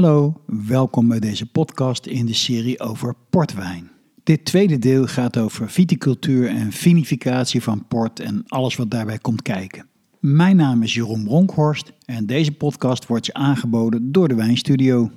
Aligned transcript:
Hallo, 0.00 0.40
welkom 0.46 1.08
bij 1.08 1.20
deze 1.20 1.46
podcast 1.46 2.06
in 2.06 2.26
de 2.26 2.34
serie 2.34 2.80
over 2.80 3.14
portwijn. 3.30 3.90
Dit 4.22 4.44
tweede 4.44 4.78
deel 4.78 5.06
gaat 5.06 5.38
over 5.38 5.70
viticultuur 5.70 6.48
en 6.48 6.72
vinificatie 6.72 7.62
van 7.62 7.86
port 7.88 8.20
en 8.20 8.44
alles 8.46 8.76
wat 8.76 8.90
daarbij 8.90 9.18
komt 9.18 9.42
kijken. 9.42 9.86
Mijn 10.20 10.56
naam 10.56 10.82
is 10.82 10.94
Jeroen 10.94 11.24
Bronkhorst 11.24 11.92
en 12.04 12.26
deze 12.26 12.52
podcast 12.52 13.06
wordt 13.06 13.26
je 13.26 13.34
aangeboden 13.34 14.12
door 14.12 14.28
de 14.28 14.34
Wijnstudio. 14.34 15.10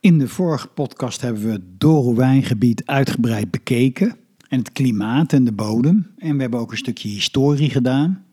In 0.00 0.18
de 0.18 0.28
vorige 0.28 0.68
podcast 0.68 1.20
hebben 1.20 1.42
we 1.42 1.50
het 1.50 1.80
Doro 1.80 2.14
wijngebied 2.14 2.86
uitgebreid 2.86 3.50
bekeken 3.50 4.16
en 4.48 4.58
het 4.58 4.72
klimaat 4.72 5.32
en 5.32 5.44
de 5.44 5.52
bodem 5.52 6.06
en 6.18 6.34
we 6.34 6.40
hebben 6.40 6.60
ook 6.60 6.70
een 6.70 6.76
stukje 6.76 7.08
historie 7.08 7.70
gedaan. 7.70 8.24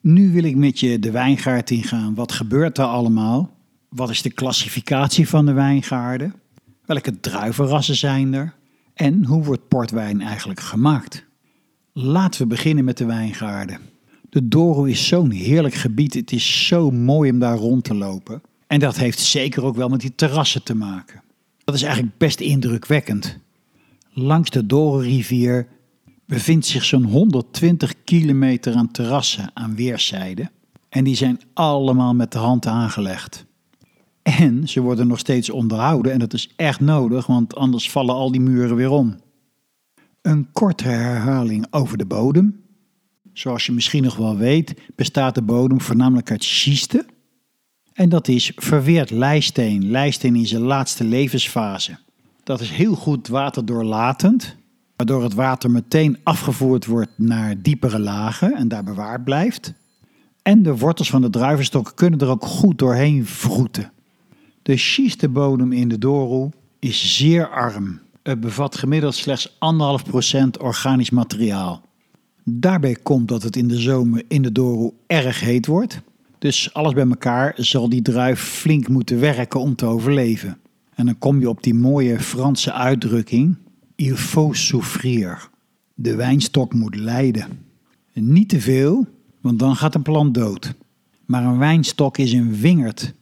Nu 0.00 0.32
wil 0.32 0.44
ik 0.44 0.56
met 0.56 0.80
je 0.80 0.98
de 0.98 1.10
wijngaard 1.10 1.70
ingaan. 1.70 2.14
Wat 2.14 2.32
gebeurt 2.32 2.78
er 2.78 2.84
allemaal? 2.84 3.56
Wat 3.88 4.10
is 4.10 4.22
de 4.22 4.30
klassificatie 4.30 5.28
van 5.28 5.46
de 5.46 5.52
wijngaarden? 5.52 6.34
Welke 6.86 7.20
druivenrassen 7.20 7.96
zijn 7.96 8.34
er? 8.34 8.54
En 8.94 9.24
hoe 9.24 9.44
wordt 9.44 9.68
portwijn 9.68 10.20
eigenlijk 10.20 10.60
gemaakt? 10.60 11.24
Laten 11.92 12.40
we 12.40 12.46
beginnen 12.46 12.84
met 12.84 12.96
de 12.96 13.04
wijngaarden. 13.04 13.78
De 14.30 14.48
Douro 14.48 14.84
is 14.84 15.06
zo'n 15.06 15.30
heerlijk 15.30 15.74
gebied. 15.74 16.14
Het 16.14 16.32
is 16.32 16.66
zo 16.66 16.90
mooi 16.90 17.30
om 17.30 17.38
daar 17.38 17.56
rond 17.56 17.84
te 17.84 17.94
lopen. 17.94 18.42
En 18.66 18.80
dat 18.80 18.96
heeft 18.96 19.18
zeker 19.18 19.64
ook 19.64 19.76
wel 19.76 19.88
met 19.88 20.00
die 20.00 20.14
terrassen 20.14 20.62
te 20.62 20.74
maken. 20.74 21.22
Dat 21.64 21.74
is 21.74 21.82
eigenlijk 21.82 22.18
best 22.18 22.40
indrukwekkend. 22.40 23.38
Langs 24.12 24.50
de 24.50 24.66
Douro-rivier 24.66 25.68
bevindt 26.26 26.66
zich 26.66 26.84
zo'n 26.84 27.04
120 27.04 28.04
kilometer 28.04 28.74
aan 28.74 28.90
terrassen 28.90 29.50
aan 29.54 29.74
weerszijden. 29.74 30.50
En 30.88 31.04
die 31.04 31.16
zijn 31.16 31.40
allemaal 31.54 32.14
met 32.14 32.32
de 32.32 32.38
hand 32.38 32.66
aangelegd. 32.66 33.46
En 34.36 34.68
ze 34.68 34.80
worden 34.80 35.06
nog 35.06 35.18
steeds 35.18 35.50
onderhouden 35.50 36.12
en 36.12 36.18
dat 36.18 36.32
is 36.32 36.52
echt 36.56 36.80
nodig, 36.80 37.26
want 37.26 37.54
anders 37.56 37.90
vallen 37.90 38.14
al 38.14 38.30
die 38.30 38.40
muren 38.40 38.76
weer 38.76 38.90
om. 38.90 39.16
Een 40.22 40.48
korte 40.52 40.88
herhaling 40.88 41.66
over 41.70 41.98
de 41.98 42.06
bodem. 42.06 42.60
Zoals 43.32 43.66
je 43.66 43.72
misschien 43.72 44.02
nog 44.02 44.16
wel 44.16 44.36
weet, 44.36 44.74
bestaat 44.94 45.34
de 45.34 45.42
bodem 45.42 45.80
voornamelijk 45.80 46.30
uit 46.30 46.44
schisten. 46.44 47.06
En 47.92 48.08
dat 48.08 48.28
is 48.28 48.52
verweerd 48.54 49.10
lijsteen, 49.10 49.90
lijsteen 49.90 50.36
in 50.36 50.46
zijn 50.46 50.62
laatste 50.62 51.04
levensfase. 51.04 51.98
Dat 52.44 52.60
is 52.60 52.70
heel 52.70 52.94
goed 52.94 53.28
waterdoorlatend, 53.28 54.56
waardoor 54.96 55.22
het 55.22 55.34
water 55.34 55.70
meteen 55.70 56.18
afgevoerd 56.22 56.86
wordt 56.86 57.12
naar 57.16 57.62
diepere 57.62 57.98
lagen 57.98 58.54
en 58.54 58.68
daar 58.68 58.84
bewaard 58.84 59.24
blijft. 59.24 59.72
En 60.42 60.62
de 60.62 60.76
wortels 60.76 61.10
van 61.10 61.20
de 61.20 61.30
druivenstok 61.30 61.92
kunnen 61.94 62.20
er 62.20 62.28
ook 62.28 62.44
goed 62.44 62.78
doorheen 62.78 63.26
vroeten. 63.26 63.92
De 64.68 64.76
schistebodem 64.76 65.72
in 65.72 65.88
de 65.88 65.98
Douro 65.98 66.50
is 66.78 67.16
zeer 67.16 67.48
arm. 67.48 68.00
Het 68.22 68.40
bevat 68.40 68.76
gemiddeld 68.76 69.14
slechts 69.14 69.48
1,5% 69.48 69.56
organisch 70.60 71.10
materiaal. 71.10 71.82
Daarbij 72.44 72.96
komt 73.02 73.28
dat 73.28 73.42
het 73.42 73.56
in 73.56 73.68
de 73.68 73.78
zomer 73.78 74.22
in 74.28 74.42
de 74.42 74.52
Douro 74.52 74.94
erg 75.06 75.40
heet 75.40 75.66
wordt. 75.66 76.00
Dus 76.38 76.74
alles 76.74 76.92
bij 76.92 77.06
elkaar 77.08 77.52
zal 77.56 77.88
die 77.88 78.02
druif 78.02 78.40
flink 78.40 78.88
moeten 78.88 79.20
werken 79.20 79.60
om 79.60 79.74
te 79.74 79.86
overleven. 79.86 80.58
En 80.94 81.06
dan 81.06 81.18
kom 81.18 81.40
je 81.40 81.48
op 81.48 81.62
die 81.62 81.74
mooie 81.74 82.20
Franse 82.20 82.72
uitdrukking: 82.72 83.56
il 83.96 84.16
faut 84.16 84.56
souffrir. 84.56 85.48
De 85.94 86.14
wijnstok 86.14 86.74
moet 86.74 86.96
lijden. 86.96 87.48
Niet 88.12 88.48
te 88.48 88.60
veel, 88.60 89.06
want 89.40 89.58
dan 89.58 89.76
gaat 89.76 89.94
een 89.94 90.02
plant 90.02 90.34
dood. 90.34 90.74
Maar 91.26 91.44
een 91.44 91.58
wijnstok 91.58 92.18
is 92.18 92.32
een 92.32 92.56
wingerd 92.56 93.16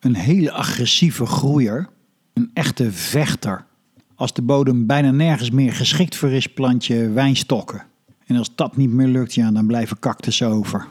een 0.00 0.14
hele 0.14 0.52
agressieve 0.52 1.26
groeier, 1.26 1.88
een 2.34 2.50
echte 2.54 2.92
vechter. 2.92 3.66
Als 4.14 4.32
de 4.32 4.42
bodem 4.42 4.86
bijna 4.86 5.10
nergens 5.10 5.50
meer 5.50 5.72
geschikt 5.72 6.16
voor 6.16 6.30
is, 6.30 6.46
plant 6.46 6.86
je 6.86 7.10
wijnstokken. 7.10 7.86
En 8.26 8.36
als 8.36 8.54
dat 8.54 8.76
niet 8.76 8.90
meer 8.90 9.06
lukt, 9.06 9.34
ja, 9.34 9.50
dan 9.50 9.66
blijven 9.66 9.98
cactussen 9.98 10.48
over. 10.48 10.86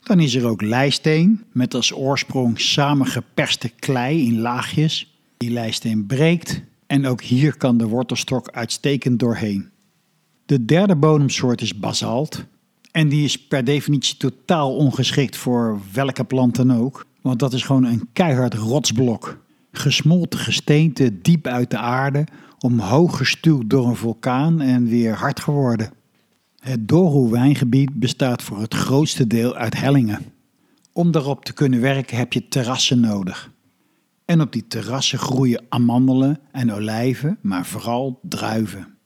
Dan 0.00 0.20
is 0.20 0.34
er 0.34 0.46
ook 0.46 0.62
lijsteen, 0.62 1.44
met 1.52 1.74
als 1.74 1.94
oorsprong 1.94 2.60
samengeperste 2.60 3.68
klei 3.68 4.26
in 4.26 4.38
laagjes. 4.38 5.18
Die 5.36 5.50
lijsteen 5.50 6.06
breekt 6.06 6.62
en 6.86 7.06
ook 7.06 7.22
hier 7.22 7.56
kan 7.56 7.78
de 7.78 7.86
wortelstok 7.86 8.50
uitstekend 8.50 9.18
doorheen. 9.18 9.70
De 10.46 10.64
derde 10.64 10.96
bodemsoort 10.96 11.60
is 11.60 11.78
basalt. 11.78 12.44
En 12.90 13.08
die 13.08 13.24
is 13.24 13.46
per 13.46 13.64
definitie 13.64 14.16
totaal 14.16 14.76
ongeschikt 14.76 15.36
voor 15.36 15.80
welke 15.92 16.24
plant 16.24 16.56
dan 16.56 16.72
ook. 16.72 17.06
Want 17.26 17.38
dat 17.38 17.52
is 17.52 17.62
gewoon 17.62 17.84
een 17.84 18.08
keihard 18.12 18.54
rotsblok. 18.54 19.38
Gesmolten 19.72 20.38
gesteente 20.38 21.20
diep 21.20 21.46
uit 21.46 21.70
de 21.70 21.78
aarde, 21.78 22.26
omhoog 22.58 23.16
gestuwd 23.16 23.70
door 23.70 23.88
een 23.88 23.96
vulkaan 23.96 24.60
en 24.60 24.88
weer 24.88 25.14
hard 25.14 25.40
geworden. 25.40 25.90
Het 26.58 26.88
Douro-wijngebied 26.88 27.94
bestaat 27.94 28.42
voor 28.42 28.60
het 28.60 28.74
grootste 28.74 29.26
deel 29.26 29.54
uit 29.54 29.76
hellingen. 29.76 30.24
Om 30.92 31.10
daarop 31.10 31.44
te 31.44 31.52
kunnen 31.52 31.80
werken 31.80 32.16
heb 32.16 32.32
je 32.32 32.48
terrassen 32.48 33.00
nodig. 33.00 33.50
En 34.24 34.40
op 34.40 34.52
die 34.52 34.66
terrassen 34.68 35.18
groeien 35.18 35.64
amandelen 35.68 36.40
en 36.52 36.72
olijven, 36.72 37.38
maar 37.42 37.66
vooral 37.66 38.18
druiven. 38.22 38.96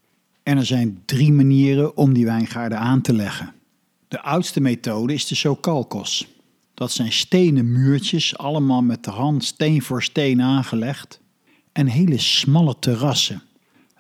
En 0.42 0.56
er 0.56 0.66
zijn 0.66 1.02
drie 1.04 1.32
manieren 1.32 1.96
om 1.96 2.12
die 2.12 2.24
wijngaarden 2.24 2.78
aan 2.78 3.00
te 3.00 3.12
leggen. 3.12 3.52
De 4.08 4.20
oudste 4.22 4.60
methode 4.60 5.12
is 5.12 5.26
de 5.26 5.34
sokalkos. 5.34 6.38
Dat 6.80 6.92
zijn 6.92 7.12
stenen 7.12 7.72
muurtjes, 7.72 8.38
allemaal 8.38 8.82
met 8.82 9.04
de 9.04 9.10
hand 9.10 9.44
steen 9.44 9.82
voor 9.82 10.02
steen 10.02 10.42
aangelegd. 10.42 11.20
En 11.72 11.86
hele 11.86 12.18
smalle 12.18 12.78
terrassen. 12.78 13.42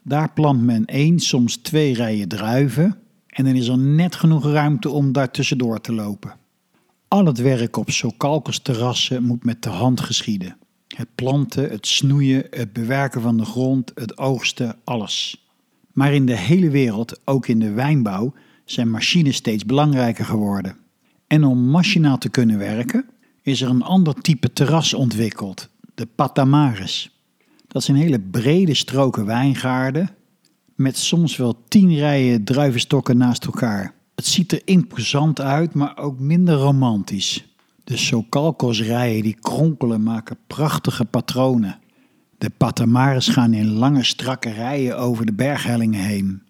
Daar 0.02 0.32
plant 0.32 0.62
men 0.62 0.84
één, 0.84 1.18
soms 1.18 1.56
twee 1.56 1.94
rijen 1.94 2.28
druiven. 2.28 2.98
En 3.26 3.44
dan 3.44 3.54
is 3.54 3.68
er 3.68 3.78
net 3.78 4.14
genoeg 4.14 4.44
ruimte 4.44 4.90
om 4.90 5.12
daar 5.12 5.30
tussendoor 5.30 5.80
te 5.80 5.92
lopen. 5.92 6.34
Al 7.08 7.26
het 7.26 7.38
werk 7.38 7.76
op 7.76 7.90
Sokalkos 7.90 8.58
terrassen 8.58 9.22
moet 9.22 9.44
met 9.44 9.62
de 9.62 9.70
hand 9.70 10.00
geschieden. 10.00 10.56
Het 10.88 11.08
planten, 11.14 11.70
het 11.70 11.86
snoeien, 11.86 12.46
het 12.50 12.72
bewerken 12.72 13.20
van 13.20 13.36
de 13.36 13.44
grond, 13.44 13.92
het 13.94 14.18
oogsten, 14.18 14.76
alles. 14.84 15.46
Maar 15.92 16.14
in 16.14 16.26
de 16.26 16.36
hele 16.36 16.70
wereld, 16.70 17.20
ook 17.24 17.46
in 17.46 17.58
de 17.58 17.70
wijnbouw, 17.70 18.32
zijn 18.64 18.90
machines 18.90 19.36
steeds 19.36 19.64
belangrijker 19.64 20.24
geworden. 20.24 20.76
En 21.30 21.44
om 21.44 21.70
machinaal 21.70 22.18
te 22.18 22.28
kunnen 22.28 22.58
werken, 22.58 23.04
is 23.42 23.60
er 23.60 23.68
een 23.68 23.82
ander 23.82 24.14
type 24.14 24.52
terras 24.52 24.94
ontwikkeld, 24.94 25.68
de 25.94 26.06
Patamares. 26.06 27.20
Dat 27.66 27.82
zijn 27.82 27.96
hele 27.96 28.20
brede 28.20 28.74
stroken 28.74 29.26
wijngaarden 29.26 30.10
met 30.74 30.96
soms 30.96 31.36
wel 31.36 31.64
tien 31.68 31.94
rijen 31.94 32.44
druivenstokken 32.44 33.16
naast 33.16 33.44
elkaar. 33.44 33.94
Het 34.14 34.26
ziet 34.26 34.52
er 34.52 34.62
imposant 34.64 35.40
uit, 35.40 35.74
maar 35.74 35.98
ook 35.98 36.18
minder 36.18 36.54
romantisch. 36.54 37.44
De 37.84 37.96
Sokalkos-rijen 37.96 39.22
die 39.22 39.36
kronkelen 39.40 40.02
maken 40.02 40.38
prachtige 40.46 41.04
patronen. 41.04 41.78
De 42.38 42.50
Patamares 42.56 43.28
gaan 43.28 43.52
in 43.52 43.68
lange 43.68 44.04
strakke 44.04 44.50
rijen 44.50 44.98
over 44.98 45.26
de 45.26 45.32
berghellingen 45.32 46.04
heen. 46.04 46.42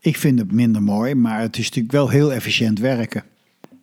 Ik 0.00 0.16
vind 0.16 0.38
het 0.38 0.52
minder 0.52 0.82
mooi, 0.82 1.14
maar 1.14 1.40
het 1.40 1.58
is 1.58 1.64
natuurlijk 1.64 1.92
wel 1.92 2.08
heel 2.08 2.32
efficiënt 2.32 2.78
werken. 2.78 3.30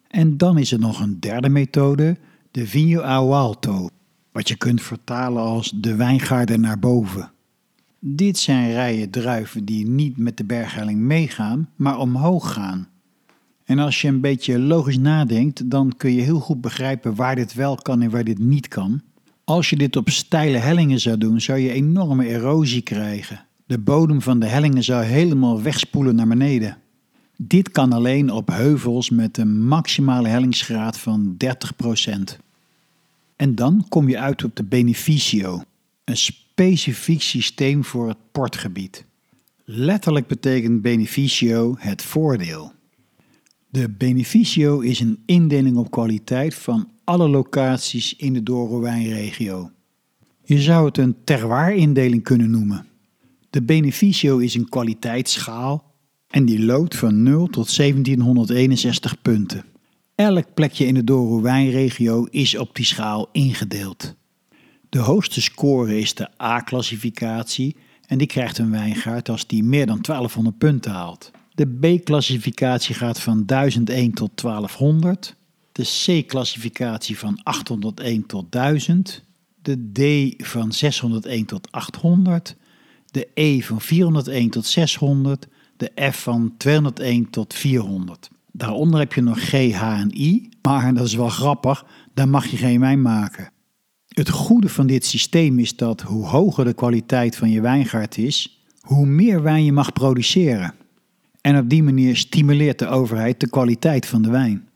En 0.10 0.38
dan 0.38 0.58
is 0.58 0.72
er 0.72 0.80
nog 0.80 1.00
een 1.00 1.20
derde 1.20 1.50
methode, 1.50 2.18
de 2.52 2.68
Vinho 2.68 3.32
alto, 3.32 3.90
wat 4.32 4.48
je 4.48 4.56
kunt 4.56 4.82
vertalen 4.82 5.44
als 5.44 5.72
de 5.76 5.96
wijngaarden 5.96 6.62
naar 6.62 6.80
boven. 6.80 7.32
Dit 8.00 8.38
zijn 8.38 8.72
rijen 8.72 9.10
druiven 9.10 9.66
die 9.66 9.88
niet 9.88 10.18
met 10.18 10.38
de 10.38 10.44
berghelling 10.44 11.00
meegaan, 11.00 11.70
maar 11.76 12.00
omhoog 12.00 12.54
gaan. 12.54 12.88
En 13.64 13.80
als 13.80 14.02
je 14.02 14.08
een 14.08 14.22
beetje 14.22 14.60
logisch 14.60 14.98
nadenkt, 14.98 15.70
dan 15.70 15.94
kun 15.98 16.14
je 16.14 16.22
heel 16.22 16.40
goed 16.40 16.62
begrijpen 16.62 17.16
waar 17.16 17.36
dit 17.36 17.54
wel 17.54 17.76
kan 17.76 18.02
en 18.02 18.10
waar 18.10 18.24
dit 18.24 18.40
niet 18.40 18.68
kan. 18.68 19.02
Als 19.44 19.70
je 19.70 19.76
dit 19.76 19.96
op 19.96 20.10
steile 20.10 20.58
hellingen 20.58 21.00
zou 21.00 21.18
doen, 21.18 21.42
zou 21.42 21.60
je 21.60 21.72
enorme 21.72 22.28
erosie 22.28 22.82
krijgen. 22.82 23.46
De 23.66 23.78
bodem 23.78 24.22
van 24.22 24.40
de 24.40 24.46
hellingen 24.46 24.84
zou 24.84 25.04
helemaal 25.04 25.62
wegspoelen 25.62 26.16
naar 26.16 26.28
beneden. 26.28 26.78
Dit 27.42 27.72
kan 27.72 27.94
alleen 27.94 28.32
op 28.32 28.48
heuvels 28.48 29.10
met 29.10 29.38
een 29.38 29.68
maximale 29.68 30.28
hellingsgraad 30.28 31.00
van 31.00 31.38
30%. 31.46 32.38
En 33.36 33.56
dan 33.56 33.86
kom 33.90 34.10
je 34.10 34.20
uit 34.20 34.44
op 34.44 34.56
de 34.56 34.64
beneficio, 34.64 35.64
een 36.04 36.18
specifiek 36.18 37.22
systeem 37.22 37.84
voor 37.84 38.08
het 38.08 38.18
portgebied. 38.32 39.06
Letterlijk 39.64 40.28
betekent 40.28 40.82
beneficio 40.82 41.76
het 41.78 42.02
voordeel. 42.02 42.72
De 43.70 43.90
beneficio 43.90 44.80
is 44.80 45.00
een 45.00 45.24
indeling 45.26 45.78
op 45.78 45.92
kwaliteit 45.92 46.56
van 46.56 46.90
alle 47.04 47.30
locaties 47.30 48.16
in 48.16 48.34
de 48.34 48.44
Douro-wijnregio. 48.44 49.72
Je 50.44 50.62
zou 50.62 50.86
het 50.86 50.98
een 50.98 51.16
terroir-indeling 51.24 52.24
kunnen 52.24 52.52
noemen. 52.52 52.86
De 53.50 53.62
beneficio 53.62 54.38
is 54.38 54.56
een 54.56 54.70
kwaliteitsschaal 54.70 55.89
en 56.30 56.46
die 56.46 56.66
loopt 56.66 56.96
van 56.96 57.24
0 57.24 57.48
tot 57.48 57.76
1761 57.76 59.22
punten. 59.22 59.66
Elk 60.16 60.54
plekje 60.54 60.86
in 60.86 60.94
de 60.94 61.04
Douro 61.04 61.42
wijnregio 61.42 62.26
is 62.30 62.58
op 62.58 62.76
die 62.76 62.86
schaal 62.86 63.30
ingedeeld. 63.32 64.16
De 64.90 65.00
hoogste 65.00 65.42
score 65.42 66.00
is 66.00 66.14
de 66.14 66.30
A-klassificatie 66.42 67.76
en 68.06 68.18
die 68.18 68.28
krijgt 68.28 68.58
een 68.58 68.72
wijngaard 68.72 69.30
als 69.30 69.48
die 69.48 69.64
meer 69.64 69.86
dan 69.86 70.02
1200 70.02 70.58
punten 70.58 70.92
haalt. 70.92 71.32
De 71.54 71.66
B-klassificatie 71.66 72.96
gaat 72.96 73.20
van 73.20 73.46
1001 73.46 74.14
tot 74.14 74.42
1200. 74.42 75.36
De 75.72 75.84
C-klassificatie 75.84 77.18
van 77.18 77.40
801 77.44 78.26
tot 78.26 78.52
1000. 78.52 79.24
De 79.62 79.92
D 79.92 80.34
van 80.48 80.72
601 80.72 81.46
tot 81.46 81.72
800. 81.72 82.56
De 83.12 83.28
E 83.34 83.60
van 83.62 83.82
401 83.82 84.50
tot 84.50 84.66
600. 84.66 85.48
De 85.80 86.12
F 86.12 86.24
van 86.24 86.54
201 86.58 87.30
tot 87.30 87.54
400. 87.54 88.30
Daaronder 88.52 89.00
heb 89.00 89.14
je 89.14 89.22
nog 89.22 89.40
G, 89.40 89.52
H 89.72 90.00
en 90.00 90.22
I. 90.22 90.50
Maar 90.62 90.94
dat 90.94 91.06
is 91.06 91.16
wel 91.16 91.30
grappig, 91.30 91.86
daar 92.14 92.30
mag 92.30 92.46
je 92.46 92.58
geen 92.58 92.80
wijn 92.80 93.02
maken. 93.02 93.52
Het 94.08 94.30
goede 94.30 94.70
van 94.70 94.88
dit 94.88 95.06
systeem 95.06 95.60
is 95.60 95.76
dat 95.76 96.02
hoe 96.02 96.26
hoger 96.26 96.66
de 96.66 96.74
kwaliteit 96.74 97.36
van 97.36 97.50
je 97.50 97.62
wijngaard 97.62 98.18
is, 98.18 98.64
hoe 98.82 99.06
meer 99.06 99.42
wijn 99.42 99.66
je 99.66 99.72
mag 99.72 99.94
produceren. 99.94 100.74
En 101.42 101.58
op 101.58 101.70
die 101.70 101.84
manier 101.84 102.16
stimuleert 102.16 102.80
de 102.80 102.88
overheid 102.88 103.40
de 103.40 103.50
kwaliteit 103.50 104.06
van 104.06 104.22
de 104.22 104.30
wijn. 104.30 104.70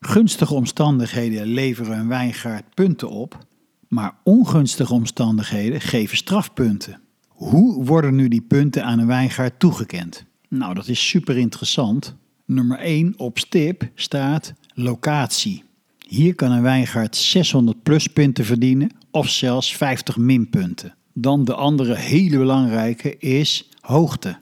Gunstige 0.00 0.54
omstandigheden 0.54 1.46
leveren 1.46 1.98
een 1.98 2.08
wijngaard 2.08 2.74
punten 2.74 3.10
op, 3.10 3.46
maar 3.88 4.14
ongunstige 4.24 4.94
omstandigheden 4.94 5.80
geven 5.80 6.16
strafpunten. 6.16 7.00
Hoe 7.28 7.84
worden 7.84 8.14
nu 8.14 8.28
die 8.28 8.42
punten 8.42 8.84
aan 8.84 8.98
een 8.98 9.06
wijngaard 9.06 9.58
toegekend? 9.58 10.26
Nou, 10.48 10.74
dat 10.74 10.88
is 10.88 11.08
super 11.08 11.36
interessant. 11.36 12.16
Nummer 12.44 12.78
1 12.78 13.14
op 13.16 13.38
stip 13.38 13.88
staat 13.94 14.54
locatie. 14.74 15.62
Hier 16.06 16.34
kan 16.34 16.52
een 16.52 16.62
wijngaard 16.62 17.16
600 17.16 17.82
pluspunten 17.82 18.44
verdienen 18.44 18.90
of 19.10 19.28
zelfs 19.28 19.76
50 19.76 20.16
minpunten. 20.16 20.94
Dan 21.12 21.44
de 21.44 21.54
andere 21.54 21.94
hele 21.94 22.38
belangrijke 22.38 23.18
is 23.18 23.68
hoogte. 23.80 24.38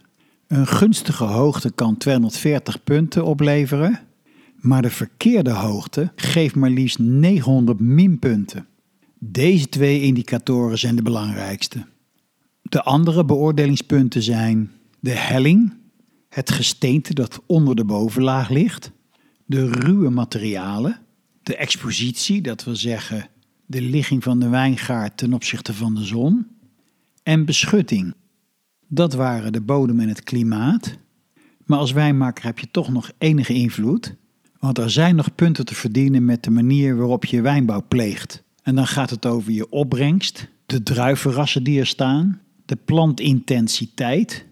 Een 0.47 0.67
gunstige 0.67 1.25
hoogte 1.25 1.73
kan 1.73 1.97
240 1.97 2.85
punten 2.85 3.25
opleveren, 3.25 4.01
maar 4.57 4.83
de 4.83 4.91
verkeerde 4.91 5.51
hoogte 5.51 6.13
geeft 6.17 6.55
maar 6.55 6.71
liefst 6.71 6.99
900 6.99 7.81
minpunten. 7.81 8.67
Deze 9.19 9.69
twee 9.69 10.03
indicatoren 10.03 10.79
zijn 10.79 10.97
de 10.97 11.03
belangrijkste. 11.03 11.87
De 12.63 12.83
andere 12.83 13.25
beoordelingspunten 13.25 14.23
zijn 14.23 14.71
de 15.01 15.11
helling, 15.11 15.73
het 16.37 16.51
gesteente 16.51 17.15
dat 17.15 17.43
onder 17.47 17.77
de 17.77 17.85
bovenlaag 17.85 18.49
ligt, 18.49 18.91
de 19.47 19.71
ruwe 19.71 20.11
materialen, 20.11 20.99
de 21.43 21.57
expositie, 21.57 22.43
dat 22.43 22.65
wil 22.65 22.77
zeggen 22.77 23.29
de 23.67 23.81
ligging 23.81 24.23
van 24.23 24.41
de 24.41 24.49
wijngaard 24.49 25.17
ten 25.17 25.33
opzichte 25.33 25.75
van 25.75 25.95
de 25.95 26.05
zon, 26.05 26.47
en 27.23 27.45
beschutting. 27.45 28.15
Dat 28.89 29.15
waren 29.15 29.53
de 29.53 29.61
bodem 29.61 30.01
en 30.01 30.09
het 30.09 30.23
klimaat. 30.23 30.97
Maar 31.65 31.79
als 31.79 31.93
wijnmaker 31.93 32.45
heb 32.45 32.59
je 32.59 32.71
toch 32.71 32.89
nog 32.89 33.11
enige 33.19 33.55
invloed, 33.55 34.15
want 34.59 34.79
er 34.79 34.91
zijn 34.91 35.17
nog 35.17 35.35
punten 35.35 35.65
te 35.65 35.75
verdienen 35.75 36.25
met 36.25 36.45
de 36.45 36.51
manier 36.51 36.97
waarop 36.97 37.25
je 37.25 37.41
wijnbouw 37.41 37.85
pleegt. 37.89 38.43
En 38.63 38.75
dan 38.75 38.87
gaat 38.87 39.11
het 39.11 39.27
over 39.27 39.53
je 39.53 39.71
opbrengst, 39.71 40.49
de 40.67 40.83
druivenrassen 40.83 41.63
die 41.63 41.81
er 41.81 41.87
staan, 41.87 42.41
de 42.65 42.77
plantintensiteit, 42.77 44.46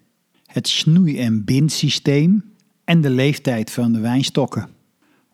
het 0.54 0.68
snoei- 0.68 1.18
en 1.18 1.44
bindsysteem 1.44 2.44
en 2.84 3.00
de 3.00 3.10
leeftijd 3.10 3.70
van 3.70 3.92
de 3.92 4.00
wijnstokken. 4.00 4.68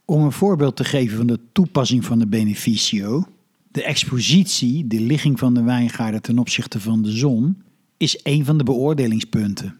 Om 0.04 0.22
een 0.22 0.32
voorbeeld 0.32 0.76
te 0.76 0.84
geven 0.84 1.16
van 1.16 1.26
de 1.26 1.38
toepassing 1.52 2.04
van 2.04 2.18
de 2.18 2.26
beneficio, 2.26 3.24
de 3.70 3.82
expositie, 3.82 4.86
de 4.86 5.00
ligging 5.00 5.38
van 5.38 5.54
de 5.54 5.62
wijngaarden 5.62 6.22
ten 6.22 6.38
opzichte 6.38 6.80
van 6.80 7.02
de 7.02 7.10
zon, 7.10 7.62
is 7.96 8.20
een 8.22 8.44
van 8.44 8.58
de 8.58 8.64
beoordelingspunten. 8.64 9.78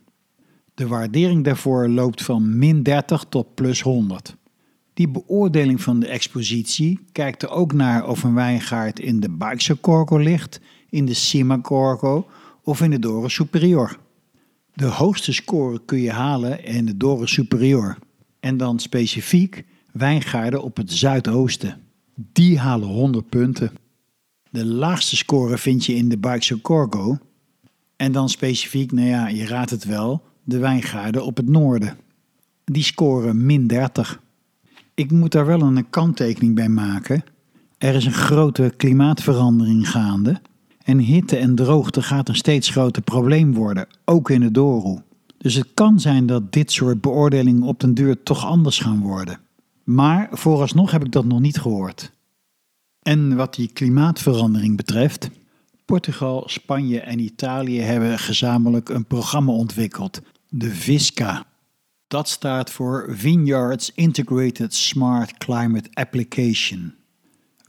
De 0.75 0.87
waardering 0.87 1.45
daarvoor 1.45 1.89
loopt 1.89 2.23
van 2.23 2.59
min 2.59 2.83
30 2.83 3.25
tot 3.29 3.55
plus 3.55 3.81
100. 3.81 4.37
Die 4.95 5.09
beoordeling 5.09 5.81
van 5.81 6.01
de 6.01 6.07
expositie 6.07 7.01
kijkt 7.13 7.43
er 7.43 7.51
ook 7.51 7.73
naar 7.73 8.09
of 8.09 8.23
een 8.23 8.35
wijngaard 8.35 9.01
in 9.01 9.21
de 9.21 9.31
Baixo 9.31 9.75
Corco 9.81 10.17
ligt, 10.17 10.61
in 10.91 11.05
de 11.05 11.15
Cima 11.15 11.59
Corco 11.61 12.27
of 12.63 12.81
in 12.81 12.91
de 12.91 12.99
Dore 12.99 13.29
Superior. 13.29 13.99
De 14.75 14.87
hoogste 14.87 15.33
score 15.33 15.81
kun 15.85 16.01
je 16.01 16.11
halen 16.11 16.65
in 16.65 16.87
de 16.87 16.97
Dore 16.97 17.27
Superior. 17.27 17.99
En 18.41 18.57
dan 18.57 18.79
specifiek 18.79 19.65
wijngaarden 19.93 20.63
op 20.63 20.77
het 20.77 20.93
zuidoosten. 20.93 21.81
Die 22.15 22.59
halen 22.59 22.89
100 22.89 23.29
punten. 23.29 23.73
De 24.51 24.65
laagste 24.65 25.17
score 25.17 25.59
vind 25.59 25.87
je 25.87 25.95
in 25.95 26.09
de 26.09 26.19
Baixo 26.19 26.57
Corgo. 26.63 27.19
En 27.97 28.13
dan 28.13 28.29
specifiek, 28.29 28.93
nou 28.93 29.07
ja, 29.07 29.29
je 29.29 29.47
raadt 29.47 29.71
het 29.71 29.85
wel, 29.85 30.23
de 30.45 30.59
wijngaarden 30.59 31.25
op 31.25 31.37
het 31.37 31.49
noorden. 31.49 31.97
Die 32.65 32.83
scoren 32.83 33.47
min 33.47 33.67
30. 33.67 34.21
Ik 34.95 35.11
moet 35.11 35.33
daar 35.33 35.47
wel 35.47 35.63
een 35.63 35.91
kanttekening 35.91 36.55
bij 36.55 36.69
maken. 36.69 37.25
Er 37.79 37.95
is 37.95 38.05
een 38.05 38.13
grote 38.13 38.73
klimaatverandering 38.77 39.91
gaande. 39.91 40.41
En 40.91 40.99
hitte 40.99 41.37
en 41.37 41.55
droogte 41.55 42.03
gaat 42.03 42.29
een 42.29 42.35
steeds 42.37 42.69
groter 42.69 43.03
probleem 43.03 43.55
worden, 43.55 43.87
ook 44.05 44.31
in 44.31 44.41
de 44.41 44.51
Douro. 44.51 45.03
Dus 45.39 45.55
het 45.55 45.69
kan 45.75 46.01
zijn 46.01 46.27
dat 46.27 46.53
dit 46.53 46.73
soort 46.73 47.01
beoordelingen 47.01 47.63
op 47.63 47.81
den 47.81 47.95
duur 47.95 48.23
toch 48.23 48.45
anders 48.45 48.79
gaan 48.79 49.01
worden. 49.01 49.39
Maar 49.85 50.29
vooralsnog 50.33 50.91
heb 50.91 51.05
ik 51.05 51.13
dat 51.13 51.25
nog 51.25 51.41
niet 51.41 51.59
gehoord. 51.59 52.13
En 53.03 53.37
wat 53.37 53.55
die 53.55 53.69
klimaatverandering 53.73 54.77
betreft, 54.77 55.31
Portugal, 55.85 56.43
Spanje 56.47 57.01
en 57.01 57.19
Italië 57.19 57.81
hebben 57.81 58.19
gezamenlijk 58.19 58.89
een 58.89 59.07
programma 59.07 59.53
ontwikkeld, 59.53 60.21
de 60.49 60.71
VISCA. 60.71 61.45
Dat 62.07 62.29
staat 62.29 62.71
voor 62.71 63.07
Vineyards 63.11 63.93
Integrated 63.95 64.75
Smart 64.75 65.39
Climate 65.39 65.89
Application. 65.93 66.95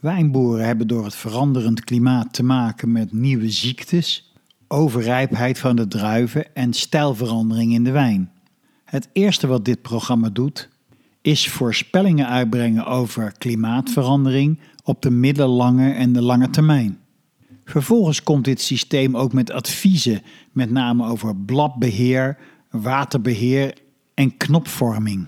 Wijnboeren 0.01 0.65
hebben 0.65 0.87
door 0.87 1.03
het 1.03 1.15
veranderend 1.15 1.83
klimaat 1.83 2.33
te 2.33 2.43
maken 2.43 2.91
met 2.91 3.13
nieuwe 3.13 3.49
ziektes, 3.49 4.33
overrijpheid 4.67 5.59
van 5.59 5.75
de 5.75 5.87
druiven 5.87 6.55
en 6.55 6.73
stijlverandering 6.73 7.73
in 7.73 7.83
de 7.83 7.91
wijn. 7.91 8.31
Het 8.85 9.09
eerste 9.13 9.47
wat 9.47 9.65
dit 9.65 9.81
programma 9.81 10.29
doet, 10.29 10.69
is 11.21 11.49
voorspellingen 11.49 12.27
uitbrengen 12.27 12.85
over 12.85 13.33
klimaatverandering 13.37 14.59
op 14.83 15.01
de 15.01 15.11
middellange 15.11 15.91
en 15.91 16.13
de 16.13 16.21
lange 16.21 16.49
termijn. 16.49 16.99
Vervolgens 17.65 18.23
komt 18.23 18.45
dit 18.45 18.61
systeem 18.61 19.17
ook 19.17 19.33
met 19.33 19.51
adviezen, 19.51 20.21
met 20.51 20.71
name 20.71 21.07
over 21.07 21.35
bladbeheer, 21.35 22.37
waterbeheer 22.69 23.77
en 24.13 24.37
knopvorming. 24.37 25.27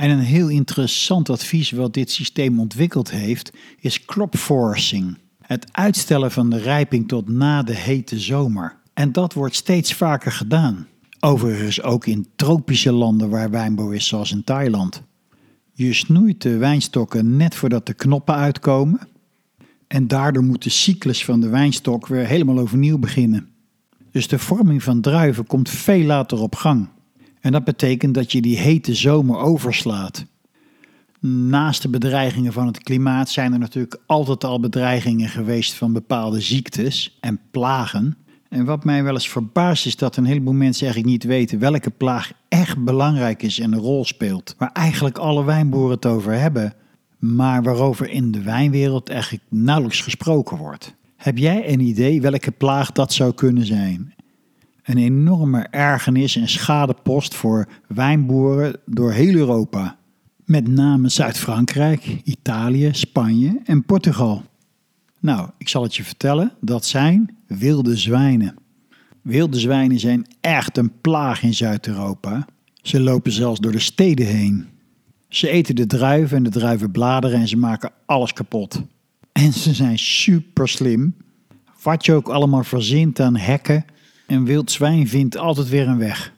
En 0.00 0.10
een 0.10 0.18
heel 0.18 0.48
interessant 0.48 1.30
advies 1.30 1.70
wat 1.70 1.94
dit 1.94 2.10
systeem 2.10 2.60
ontwikkeld 2.60 3.10
heeft, 3.10 3.52
is 3.80 4.04
crop 4.04 4.36
forcing. 4.36 5.18
Het 5.40 5.66
uitstellen 5.72 6.30
van 6.30 6.50
de 6.50 6.58
rijping 6.58 7.08
tot 7.08 7.28
na 7.28 7.62
de 7.62 7.74
hete 7.74 8.18
zomer. 8.18 8.76
En 8.94 9.12
dat 9.12 9.32
wordt 9.32 9.54
steeds 9.54 9.94
vaker 9.94 10.32
gedaan. 10.32 10.86
Overigens 11.18 11.82
ook 11.82 12.06
in 12.06 12.26
tropische 12.36 12.92
landen 12.92 13.30
waar 13.30 13.50
wijnbouw 13.50 13.90
is, 13.90 14.06
zoals 14.06 14.32
in 14.32 14.44
Thailand. 14.44 15.02
Je 15.72 15.92
snoeit 15.92 16.42
de 16.42 16.56
wijnstokken 16.56 17.36
net 17.36 17.54
voordat 17.54 17.86
de 17.86 17.94
knoppen 17.94 18.34
uitkomen. 18.34 19.00
En 19.86 20.08
daardoor 20.08 20.44
moet 20.44 20.62
de 20.62 20.70
cyclus 20.70 21.24
van 21.24 21.40
de 21.40 21.48
wijnstok 21.48 22.06
weer 22.06 22.26
helemaal 22.26 22.58
overnieuw 22.58 22.98
beginnen. 22.98 23.48
Dus 24.10 24.28
de 24.28 24.38
vorming 24.38 24.82
van 24.82 25.00
druiven 25.00 25.46
komt 25.46 25.68
veel 25.68 26.04
later 26.04 26.38
op 26.38 26.54
gang. 26.54 26.88
En 27.40 27.52
dat 27.52 27.64
betekent 27.64 28.14
dat 28.14 28.32
je 28.32 28.40
die 28.40 28.58
hete 28.58 28.94
zomer 28.94 29.38
overslaat. 29.38 30.24
Naast 31.20 31.82
de 31.82 31.88
bedreigingen 31.88 32.52
van 32.52 32.66
het 32.66 32.82
klimaat 32.82 33.30
zijn 33.30 33.52
er 33.52 33.58
natuurlijk 33.58 34.00
altijd 34.06 34.44
al 34.44 34.60
bedreigingen 34.60 35.28
geweest 35.28 35.74
van 35.74 35.92
bepaalde 35.92 36.40
ziektes 36.40 37.18
en 37.20 37.40
plagen. 37.50 38.16
En 38.48 38.64
wat 38.64 38.84
mij 38.84 39.02
wel 39.02 39.12
eens 39.12 39.28
verbaast 39.28 39.86
is 39.86 39.96
dat 39.96 40.16
een 40.16 40.24
heleboel 40.24 40.52
mensen 40.52 40.86
eigenlijk 40.86 41.12
niet 41.12 41.30
weten 41.32 41.58
welke 41.58 41.90
plaag 41.90 42.32
echt 42.48 42.84
belangrijk 42.84 43.42
is 43.42 43.58
en 43.58 43.72
een 43.72 43.78
rol 43.80 44.04
speelt. 44.04 44.54
Waar 44.58 44.72
eigenlijk 44.72 45.18
alle 45.18 45.44
wijnboeren 45.44 45.94
het 45.94 46.06
over 46.06 46.32
hebben, 46.32 46.74
maar 47.18 47.62
waarover 47.62 48.10
in 48.10 48.30
de 48.30 48.42
wijnwereld 48.42 49.08
eigenlijk 49.08 49.44
nauwelijks 49.48 50.00
gesproken 50.00 50.56
wordt. 50.56 50.94
Heb 51.16 51.38
jij 51.38 51.72
een 51.72 51.80
idee 51.80 52.20
welke 52.20 52.50
plaag 52.50 52.92
dat 52.92 53.12
zou 53.12 53.34
kunnen 53.34 53.66
zijn? 53.66 54.14
Een 54.90 54.98
enorme 54.98 55.66
ergernis 55.70 56.36
en 56.36 56.48
schadepost 56.48 57.34
voor 57.34 57.68
wijnboeren 57.88 58.76
door 58.86 59.12
heel 59.12 59.34
Europa. 59.34 59.98
Met 60.44 60.68
name 60.68 61.08
Zuid-Frankrijk, 61.08 62.20
Italië, 62.24 62.88
Spanje 62.92 63.60
en 63.64 63.84
Portugal. 63.84 64.42
Nou, 65.20 65.50
ik 65.58 65.68
zal 65.68 65.82
het 65.82 65.96
je 65.96 66.04
vertellen, 66.04 66.52
dat 66.60 66.84
zijn 66.84 67.36
wilde 67.46 67.96
zwijnen. 67.96 68.54
Wilde 69.22 69.58
zwijnen 69.58 69.98
zijn 69.98 70.26
echt 70.40 70.76
een 70.76 70.92
plaag 71.00 71.42
in 71.42 71.54
Zuid-Europa. 71.54 72.46
Ze 72.82 73.00
lopen 73.00 73.32
zelfs 73.32 73.60
door 73.60 73.72
de 73.72 73.78
steden 73.78 74.26
heen. 74.26 74.66
Ze 75.28 75.48
eten 75.48 75.76
de 75.76 75.86
druiven 75.86 76.36
en 76.36 76.42
de 76.42 76.50
druivenbladeren 76.50 77.40
en 77.40 77.48
ze 77.48 77.56
maken 77.56 77.90
alles 78.06 78.32
kapot. 78.32 78.82
En 79.32 79.52
ze 79.52 79.74
zijn 79.74 79.98
super 79.98 80.68
slim. 80.68 81.14
Wat 81.82 82.04
je 82.04 82.12
ook 82.12 82.28
allemaal 82.28 82.64
verzint 82.64 83.20
aan 83.20 83.36
hekken, 83.36 83.84
een 84.30 84.44
wild 84.44 84.70
zwijn 84.70 85.08
vindt 85.08 85.36
altijd 85.36 85.68
weer 85.68 85.88
een 85.88 85.98
weg. 85.98 86.32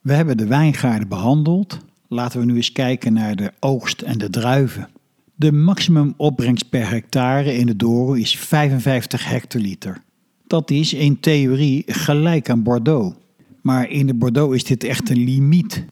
We 0.00 0.12
hebben 0.12 0.36
de 0.36 0.46
wijngaarden 0.46 1.08
behandeld. 1.08 1.78
Laten 2.08 2.40
we 2.40 2.46
nu 2.46 2.56
eens 2.56 2.72
kijken 2.72 3.12
naar 3.12 3.36
de 3.36 3.52
oogst 3.60 4.00
en 4.00 4.18
de 4.18 4.30
druiven. 4.30 4.88
De 5.34 5.52
maximum 5.52 6.14
opbrengst 6.16 6.68
per 6.68 6.90
hectare 6.90 7.56
in 7.56 7.66
de 7.66 7.76
Douro 7.76 8.12
is 8.12 8.38
55 8.38 9.28
hectoliter. 9.28 10.02
Dat 10.46 10.70
is 10.70 10.92
in 10.92 11.20
theorie 11.20 11.82
gelijk 11.86 12.50
aan 12.50 12.62
Bordeaux. 12.62 13.16
Maar 13.62 13.90
in 13.90 14.06
de 14.06 14.14
Bordeaux 14.14 14.54
is 14.54 14.64
dit 14.64 14.84
echt 14.84 15.10
een 15.10 15.24
limiet. 15.24 15.84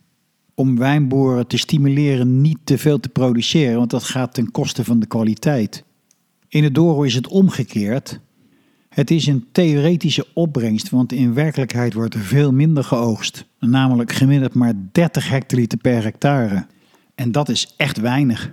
Om 0.55 0.79
wijnboeren 0.79 1.47
te 1.47 1.57
stimuleren 1.57 2.41
niet 2.41 2.59
te 2.65 2.79
veel 2.79 3.01
te 3.01 3.09
produceren, 3.09 3.79
want 3.79 3.91
dat 3.91 4.05
gaat 4.05 4.35
ten 4.35 4.51
koste 4.51 4.85
van 4.85 5.01
de 5.01 5.07
kwaliteit. 5.07 5.85
In 6.49 6.63
de 6.63 6.73
Douro 6.73 7.03
is 7.03 7.15
het 7.15 7.29
omgekeerd. 7.29 8.21
Het 8.93 9.11
is 9.11 9.27
een 9.27 9.47
theoretische 9.53 10.27
opbrengst, 10.35 10.91
want 10.91 11.13
in 11.13 11.35
werkelijkheid 11.35 11.95
wordt 11.95 12.15
er 12.15 12.21
veel 12.21 12.53
minder 12.53 12.85
geoogst. 12.85 13.47
Namelijk 13.59 14.13
gemiddeld 14.13 14.55
maar 14.55 14.75
30 14.93 15.29
hectoliter 15.29 15.79
per 15.79 16.03
hectare. 16.03 16.67
En 17.15 17.33
dat 17.33 17.49
is 17.49 17.75
echt 17.77 18.01
weinig. 18.01 18.51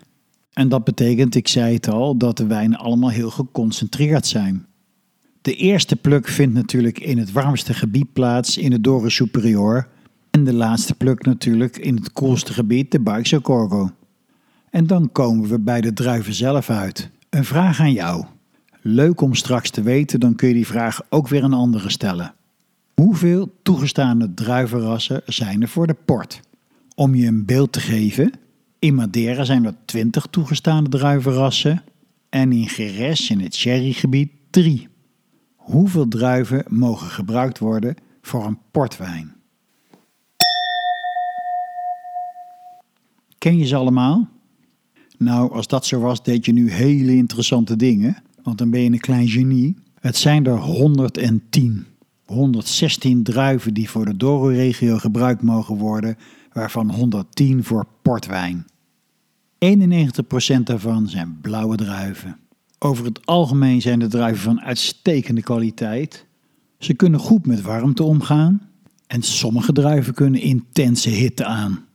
En 0.54 0.70
dat 0.70 0.84
betekent, 0.84 1.36
ik 1.36 1.48
zei 1.48 1.74
het 1.74 1.90
al, 1.90 2.18
dat 2.18 2.38
de 2.38 2.48
wijnen 2.48 2.80
allemaal 2.80 3.10
heel 3.10 3.30
geconcentreerd 3.30 4.28
zijn. 4.28 4.66
De 5.42 5.56
eerste 5.56 5.96
pluk 5.96 6.28
vindt 6.28 6.54
natuurlijk 6.54 7.00
in 7.00 7.18
het 7.18 7.32
warmste 7.32 7.74
gebied 7.74 8.14
plaats, 8.14 8.58
in 8.58 8.70
de 8.70 8.82
Douro 8.82 9.10
Superior. 9.10 9.88
En 10.30 10.44
de 10.44 10.54
laatste 10.54 10.96
pluk 10.96 11.26
natuurlijk 11.26 11.78
in 11.78 11.96
het 11.96 12.14
koelste 12.14 12.54
gebied, 12.54 12.92
de 12.92 13.00
Baixo 13.00 13.40
Corgo. 13.40 13.92
En 14.70 14.88
dan 14.88 15.12
komen 15.12 15.50
we 15.50 15.60
bij 15.60 15.82
de 15.82 15.94
druiven 15.94 16.34
zelf 16.34 16.70
uit. 16.70 17.10
Een 17.30 17.46
vraag 17.46 17.80
aan 17.80 17.94
jou. 17.94 18.26
Leuk 18.92 19.22
om 19.22 19.36
straks 19.36 19.70
te 19.70 19.82
weten, 19.82 20.20
dan 20.20 20.36
kun 20.36 20.48
je 20.48 20.54
die 20.54 20.68
vraag 20.68 21.02
ook 21.10 21.28
weer 21.28 21.44
een 21.44 21.54
andere 21.54 21.90
stellen. 21.90 22.34
Hoeveel 22.94 23.56
toegestane 23.62 24.34
druivenrassen 24.34 25.22
zijn 25.26 25.62
er 25.62 25.68
voor 25.68 25.88
de 25.88 25.96
port? 26.06 26.40
Om 26.96 27.16
je 27.16 27.28
een 27.28 27.46
beeld 27.46 27.72
te 27.72 27.80
geven, 27.80 28.32
in 28.80 28.96
Madeira 28.96 29.44
zijn 29.44 29.66
er 29.66 29.76
20 29.86 30.26
toegestane 30.26 30.90
druivenrassen 30.90 31.84
en 32.30 32.52
in 32.52 32.64
Jerez 32.64 33.30
in 33.30 33.40
het 33.40 33.56
sherrygebied 33.56 34.32
3. 34.50 34.88
Hoeveel 35.56 36.08
druiven 36.08 36.66
mogen 36.68 37.08
gebruikt 37.08 37.60
worden 37.60 37.96
voor 38.22 38.46
een 38.46 38.60
portwijn? 38.72 39.34
Ken 43.38 43.58
je 43.58 43.66
ze 43.66 43.76
allemaal? 43.76 44.28
Nou, 45.18 45.52
als 45.52 45.68
dat 45.68 45.86
zo 45.86 46.00
was, 46.00 46.24
deed 46.24 46.46
je 46.46 46.52
nu 46.52 46.72
hele 46.72 47.16
interessante 47.16 47.76
dingen, 47.76 48.18
want 48.44 48.58
dan 48.58 48.70
ben 48.70 48.82
je 48.82 48.92
een 48.92 49.00
klein 49.00 49.28
genie. 49.28 49.76
Het 50.00 50.18
zijn 50.18 50.46
er 50.46 50.58
110. 50.58 51.86
116 52.26 53.24
druiven 53.24 53.74
die 53.74 53.90
voor 53.90 54.06
de 54.06 54.18
Douro-regio 54.18 54.98
gebruikt 54.98 55.42
mogen 55.42 55.76
worden, 55.76 56.18
waarvan 56.54 56.92
110 56.92 57.64
voor 57.64 57.88
portwijn. 58.02 58.66
91% 59.60 60.64
daarvan 60.64 61.08
zijn 61.08 61.38
blauwe 61.42 61.76
druiven. 61.76 62.38
Over 62.80 63.06
het 63.06 63.26
algemeen 63.26 63.82
zijn 63.82 64.00
de 64.00 64.08
druiven 64.08 64.44
van 64.44 64.62
uitstekende 64.62 65.42
kwaliteit. 65.42 66.26
Ze 66.78 66.94
kunnen 66.94 67.20
goed 67.20 67.46
met 67.46 67.62
warmte 67.62 68.04
omgaan 68.04 68.62
en 69.08 69.22
sommige 69.22 69.72
druiven 69.72 70.14
kunnen 70.14 70.42
intense 70.42 71.10
hitte 71.10 71.46
aan. 71.46 71.86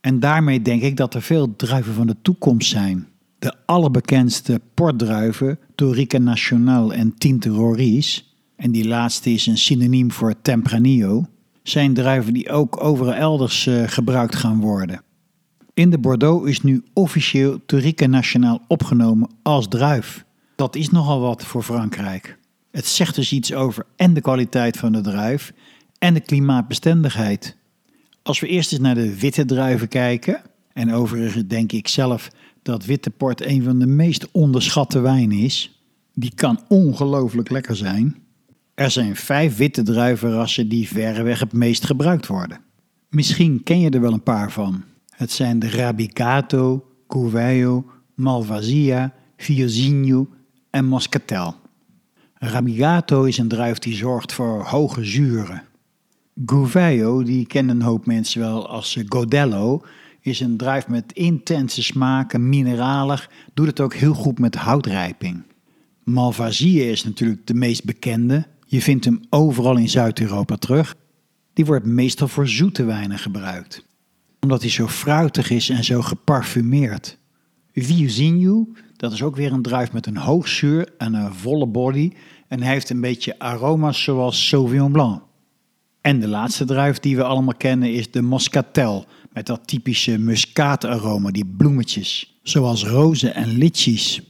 En 0.00 0.20
daarmee 0.20 0.62
denk 0.62 0.82
ik 0.82 0.96
dat 0.96 1.14
er 1.14 1.22
veel 1.22 1.56
druiven 1.56 1.94
van 1.94 2.06
de 2.06 2.16
toekomst 2.22 2.68
zijn. 2.68 3.06
De 3.38 3.54
allerbekendste 3.66 4.60
portdruiven, 4.74 5.58
Torica 5.74 6.18
Nacional 6.18 6.92
en 6.92 7.14
Tinte 7.14 7.48
Roriz, 7.48 8.22
en 8.56 8.70
die 8.70 8.88
laatste 8.88 9.30
is 9.30 9.46
een 9.46 9.58
synoniem 9.58 10.12
voor 10.12 10.34
Tempranillo, 10.42 11.26
zijn 11.62 11.94
druiven 11.94 12.32
die 12.32 12.50
ook 12.50 12.84
overal 12.84 13.14
elders 13.14 13.66
uh, 13.66 13.82
gebruikt 13.86 14.36
gaan 14.36 14.60
worden. 14.60 15.00
In 15.74 15.90
de 15.90 15.98
Bordeaux 15.98 16.48
is 16.48 16.62
nu 16.62 16.82
officieel 16.92 17.60
Torica 17.66 18.06
Nacional 18.06 18.60
opgenomen 18.68 19.30
als 19.42 19.68
druif. 19.68 20.24
Dat 20.56 20.76
is 20.76 20.90
nogal 20.90 21.20
wat 21.20 21.44
voor 21.44 21.62
Frankrijk. 21.62 22.38
Het 22.70 22.86
zegt 22.86 23.14
dus 23.14 23.32
iets 23.32 23.54
over 23.54 23.86
en 23.96 24.14
de 24.14 24.20
kwaliteit 24.20 24.76
van 24.76 24.92
de 24.92 25.00
druif 25.00 25.52
en 25.98 26.14
de 26.14 26.20
klimaatbestendigheid. 26.20 27.56
Als 28.22 28.40
we 28.40 28.46
eerst 28.46 28.72
eens 28.72 28.80
naar 28.80 28.94
de 28.94 29.18
witte 29.18 29.44
druiven 29.44 29.88
kijken, 29.88 30.42
en 30.72 30.92
overigens 30.92 31.46
denk 31.46 31.72
ik 31.72 31.88
zelf 31.88 32.30
dat 32.66 32.84
witte 32.84 33.10
port 33.10 33.46
een 33.46 33.62
van 33.62 33.78
de 33.78 33.86
meest 33.86 34.30
onderschatte 34.30 35.00
wijnen 35.00 35.38
is, 35.38 35.80
die 36.14 36.32
kan 36.34 36.60
ongelooflijk 36.68 37.50
lekker 37.50 37.76
zijn. 37.76 38.16
Er 38.74 38.90
zijn 38.90 39.16
vijf 39.16 39.56
witte 39.56 39.82
druivenrassen 39.82 40.68
die 40.68 40.88
verreweg 40.88 41.40
het 41.40 41.52
meest 41.52 41.84
gebruikt 41.84 42.26
worden. 42.26 42.60
Misschien 43.08 43.62
ken 43.62 43.80
je 43.80 43.90
er 43.90 44.00
wel 44.00 44.12
een 44.12 44.22
paar 44.22 44.52
van. 44.52 44.82
Het 45.10 45.30
zijn 45.30 45.58
de 45.58 45.70
Rabicato, 45.70 46.84
Curveio, 47.06 47.84
Malvasia, 48.14 49.12
Fiozinho 49.36 50.28
en 50.70 50.84
Moscatel. 50.84 51.54
Rabigato 52.34 53.24
is 53.24 53.38
een 53.38 53.48
druif 53.48 53.78
die 53.78 53.94
zorgt 53.94 54.32
voor 54.32 54.62
hoge 54.64 55.04
zuren. 55.04 55.62
Gouveio, 56.46 57.22
die 57.22 57.46
kennen 57.46 57.76
een 57.76 57.82
hoop 57.82 58.06
mensen 58.06 58.40
wel 58.40 58.68
als 58.68 58.98
Godello, 59.08 59.82
is 60.26 60.40
een 60.40 60.56
druif 60.56 60.88
met 60.88 61.12
intense 61.12 61.82
smaken, 61.82 62.48
mineralig, 62.48 63.30
doet 63.54 63.66
het 63.66 63.80
ook 63.80 63.94
heel 63.94 64.14
goed 64.14 64.38
met 64.38 64.54
houtrijping. 64.54 65.42
Malvasia 66.04 66.84
is 66.84 67.04
natuurlijk 67.04 67.46
de 67.46 67.54
meest 67.54 67.84
bekende. 67.84 68.46
Je 68.66 68.82
vindt 68.82 69.04
hem 69.04 69.20
overal 69.30 69.76
in 69.76 69.88
Zuid-Europa 69.88 70.56
terug. 70.56 70.94
Die 71.52 71.64
wordt 71.64 71.86
meestal 71.86 72.28
voor 72.28 72.48
zoete 72.48 72.84
wijnen 72.84 73.18
gebruikt. 73.18 73.84
Omdat 74.40 74.60
hij 74.60 74.70
zo 74.70 74.86
fruitig 74.88 75.50
is 75.50 75.68
en 75.68 75.84
zo 75.84 76.02
geparfumeerd. 76.02 77.18
Viuzinho, 77.72 78.68
dat 78.96 79.12
is 79.12 79.22
ook 79.22 79.36
weer 79.36 79.52
een 79.52 79.62
druif 79.62 79.92
met 79.92 80.06
een 80.06 80.16
hoog 80.16 80.48
zuur 80.48 80.88
en 80.98 81.14
een 81.14 81.34
volle 81.34 81.66
body. 81.66 82.12
En 82.48 82.60
heeft 82.60 82.90
een 82.90 83.00
beetje 83.00 83.38
aroma's 83.38 84.02
zoals 84.02 84.48
Sauvignon 84.48 84.92
Blanc. 84.92 85.22
En 86.00 86.20
de 86.20 86.28
laatste 86.28 86.64
druif 86.64 86.98
die 86.98 87.16
we 87.16 87.24
allemaal 87.24 87.56
kennen 87.56 87.92
is 87.92 88.10
de 88.10 88.22
Moscatel. 88.22 89.06
Met 89.36 89.46
dat 89.46 89.66
typische 89.66 90.18
muskaataroma, 90.18 91.30
die 91.30 91.46
bloemetjes. 91.46 92.38
Zoals 92.42 92.84
rozen 92.84 93.34
en 93.34 93.48
litchis. 93.48 94.20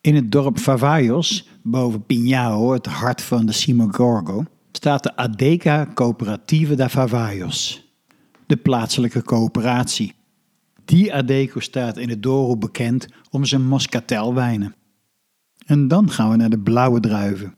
In 0.00 0.14
het 0.14 0.32
dorp 0.32 0.58
Favaios, 0.58 1.48
boven 1.62 2.06
Pinhao, 2.06 2.72
het 2.72 2.86
hart 2.86 3.22
van 3.22 3.46
de 3.46 3.52
Simogorgo, 3.52 4.44
staat 4.72 5.02
de 5.02 5.16
Adeca 5.16 5.90
Cooperative 5.94 6.74
da 6.74 6.88
Favaios. 6.88 7.88
De 8.46 8.56
plaatselijke 8.56 9.22
coöperatie. 9.22 10.14
Die 10.84 11.14
Adeco 11.14 11.60
staat 11.60 11.96
in 11.98 12.08
het 12.08 12.22
Douro 12.22 12.56
bekend 12.56 13.08
om 13.30 13.44
zijn 13.44 13.66
moscatelwijnen. 13.66 14.74
En 15.66 15.88
dan 15.88 16.10
gaan 16.10 16.30
we 16.30 16.36
naar 16.36 16.50
de 16.50 16.58
blauwe 16.58 17.00
druiven. 17.00 17.54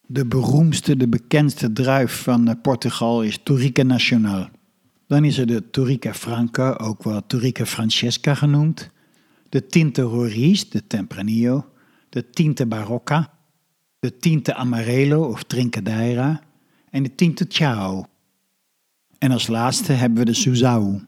De 0.00 0.26
beroemdste, 0.26 0.96
de 0.96 1.08
bekendste 1.08 1.72
druif 1.72 2.22
van 2.22 2.48
eh, 2.48 2.54
Portugal 2.62 3.22
is 3.22 3.38
Torica 3.42 3.82
Nacional. 3.82 4.48
Dan 5.06 5.24
is 5.24 5.38
er 5.38 5.46
de 5.46 5.70
Torica 5.70 6.14
Franca, 6.14 6.72
ook 6.72 7.02
wel 7.02 7.26
Torica 7.26 7.66
Francesca 7.66 8.34
genoemd. 8.34 8.90
De 9.48 9.66
Tinte 9.66 10.02
Roriz, 10.02 10.62
de 10.62 10.86
Tempranillo. 10.86 11.70
De 12.08 12.30
Tinte 12.30 12.66
Barocca. 12.66 13.32
De 13.98 14.16
Tinte 14.16 14.54
Amarelo 14.54 15.24
of 15.24 15.42
Trincadeira. 15.42 16.40
En 16.90 17.02
de 17.02 17.14
Tinte 17.14 17.44
Chao. 17.48 18.04
En 19.18 19.30
als 19.30 19.46
laatste 19.46 19.92
hebben 19.92 20.18
we 20.18 20.24
de 20.24 20.34
Suzau. 20.34 21.00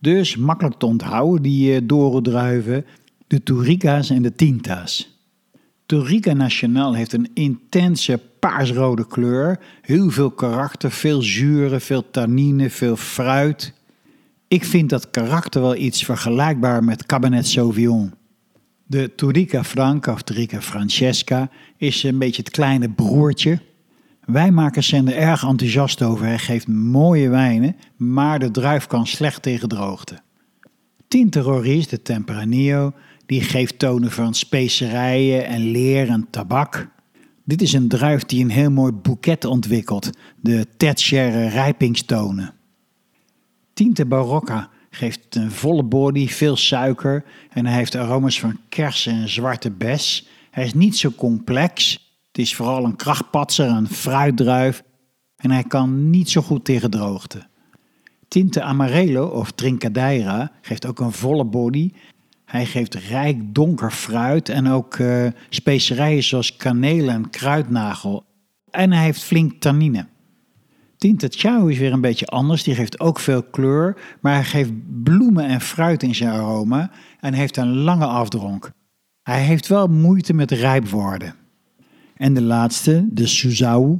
Dus 0.00 0.36
makkelijk 0.36 0.78
te 0.78 0.86
onthouden 0.86 1.42
die 1.42 1.72
uh, 1.72 1.88
Doro-druiven, 1.88 2.84
de 3.26 3.42
Torica's 3.42 4.10
en 4.10 4.22
de 4.22 4.34
Tinta's. 4.34 5.17
Torica 5.88 6.32
Nacional 6.32 6.94
heeft 6.94 7.12
een 7.12 7.30
intense 7.34 8.20
paarsrode 8.38 9.06
kleur, 9.06 9.58
heel 9.82 10.10
veel 10.10 10.30
karakter, 10.30 10.90
veel 10.90 11.22
zuren, 11.22 11.80
veel 11.80 12.10
tannine, 12.10 12.70
veel 12.70 12.96
fruit. 12.96 13.72
Ik 14.48 14.64
vind 14.64 14.90
dat 14.90 15.10
karakter 15.10 15.60
wel 15.60 15.76
iets 15.76 16.04
vergelijkbaar 16.04 16.84
met 16.84 17.06
Cabernet 17.06 17.46
Sauvignon. 17.46 18.12
De 18.86 19.14
Torica 19.14 19.64
Franca 19.64 20.12
of 20.12 20.22
Torica 20.22 20.60
Francesca 20.60 21.50
is 21.76 22.02
een 22.02 22.18
beetje 22.18 22.42
het 22.42 22.50
kleine 22.50 22.90
broertje. 22.90 23.60
Wijnmakers 24.24 24.88
zijn 24.88 25.08
er 25.08 25.16
erg 25.16 25.44
enthousiast 25.44 26.02
over. 26.02 26.26
Hij 26.26 26.38
geeft 26.38 26.68
mooie 26.68 27.28
wijnen, 27.28 27.76
maar 27.96 28.38
de 28.38 28.50
druif 28.50 28.86
kan 28.86 29.06
slecht 29.06 29.42
tegen 29.42 29.68
droogte. 29.68 30.18
Tinteroris, 31.08 31.88
de 31.88 32.02
Tempranillo, 32.02 32.92
die 33.28 33.40
geeft 33.40 33.78
tonen 33.78 34.10
van 34.10 34.34
specerijen 34.34 35.46
en 35.46 35.70
leer 35.70 36.08
en 36.08 36.26
tabak. 36.30 36.88
Dit 37.44 37.62
is 37.62 37.72
een 37.72 37.88
druif 37.88 38.24
die 38.24 38.44
een 38.44 38.50
heel 38.50 38.70
mooi 38.70 38.92
boeket 38.92 39.44
ontwikkelt, 39.44 40.10
de 40.40 40.66
tertiaire 40.76 41.48
rijpingstonen. 41.48 42.54
Tinte 43.72 44.06
Barocca 44.06 44.70
geeft 44.90 45.34
een 45.34 45.50
volle 45.50 45.82
body, 45.82 46.28
veel 46.28 46.56
suiker 46.56 47.24
en 47.50 47.66
hij 47.66 47.76
heeft 47.76 47.96
aroma's 47.96 48.40
van 48.40 48.58
kersen 48.68 49.12
en 49.12 49.28
zwarte 49.28 49.70
bes. 49.70 50.28
Hij 50.50 50.64
is 50.64 50.74
niet 50.74 50.96
zo 50.96 51.10
complex 51.10 51.92
Het 52.26 52.38
is 52.38 52.54
vooral 52.54 52.84
een 52.84 52.96
krachtpatser, 52.96 53.68
een 53.68 53.88
fruitdruif 53.88 54.82
en 55.36 55.50
hij 55.50 55.64
kan 55.64 56.10
niet 56.10 56.30
zo 56.30 56.40
goed 56.40 56.64
tegen 56.64 56.90
droogte. 56.90 57.46
Tinte 58.28 58.62
Amarelo 58.62 59.26
of 59.26 59.50
Trincadeira 59.50 60.52
geeft 60.60 60.86
ook 60.86 61.00
een 61.00 61.12
volle 61.12 61.44
body. 61.44 61.92
Hij 62.48 62.66
geeft 62.66 62.94
rijk 62.94 63.54
donker 63.54 63.90
fruit 63.90 64.48
en 64.48 64.68
ook 64.68 64.98
uh, 64.98 65.26
specerijen 65.48 66.22
zoals 66.22 66.56
kaneel 66.56 67.08
en 67.08 67.30
kruidnagel. 67.30 68.24
En 68.70 68.92
hij 68.92 69.04
heeft 69.04 69.22
flink 69.22 69.60
tannine. 69.60 70.06
Tinte 70.96 71.28
Chao 71.30 71.66
is 71.66 71.78
weer 71.78 71.92
een 71.92 72.00
beetje 72.00 72.26
anders. 72.26 72.62
Die 72.62 72.74
geeft 72.74 73.00
ook 73.00 73.18
veel 73.18 73.42
kleur, 73.42 73.96
maar 74.20 74.34
hij 74.34 74.44
geeft 74.44 74.72
bloemen 75.02 75.44
en 75.44 75.60
fruit 75.60 76.02
in 76.02 76.14
zijn 76.14 76.30
aroma 76.30 76.90
en 77.20 77.34
heeft 77.34 77.56
een 77.56 77.76
lange 77.76 78.06
afdronk. 78.06 78.70
Hij 79.22 79.42
heeft 79.42 79.66
wel 79.66 79.86
moeite 79.86 80.34
met 80.34 80.50
rijp 80.50 80.88
worden. 80.88 81.34
En 82.16 82.34
de 82.34 82.42
laatste, 82.42 83.06
de 83.10 83.26
Suzhou, 83.26 83.98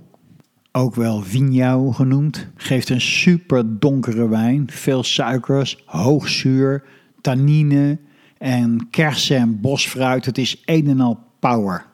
ook 0.73 0.95
wel 0.95 1.23
Vignau 1.23 1.93
genoemd, 1.93 2.49
geeft 2.55 2.89
een 2.89 3.01
super 3.01 3.79
donkere 3.79 4.29
wijn. 4.29 4.71
Veel 4.71 5.03
suikers, 5.03 5.83
hoog 5.87 6.29
zuur, 6.29 6.85
tannine 7.21 7.99
en 8.39 8.91
kersen 8.91 9.37
en 9.37 9.61
bosfruit. 9.61 10.25
Het 10.25 10.39
is 10.39 10.63
een 10.65 10.87
en 10.87 11.01
al 11.01 11.19
power. 11.39 11.87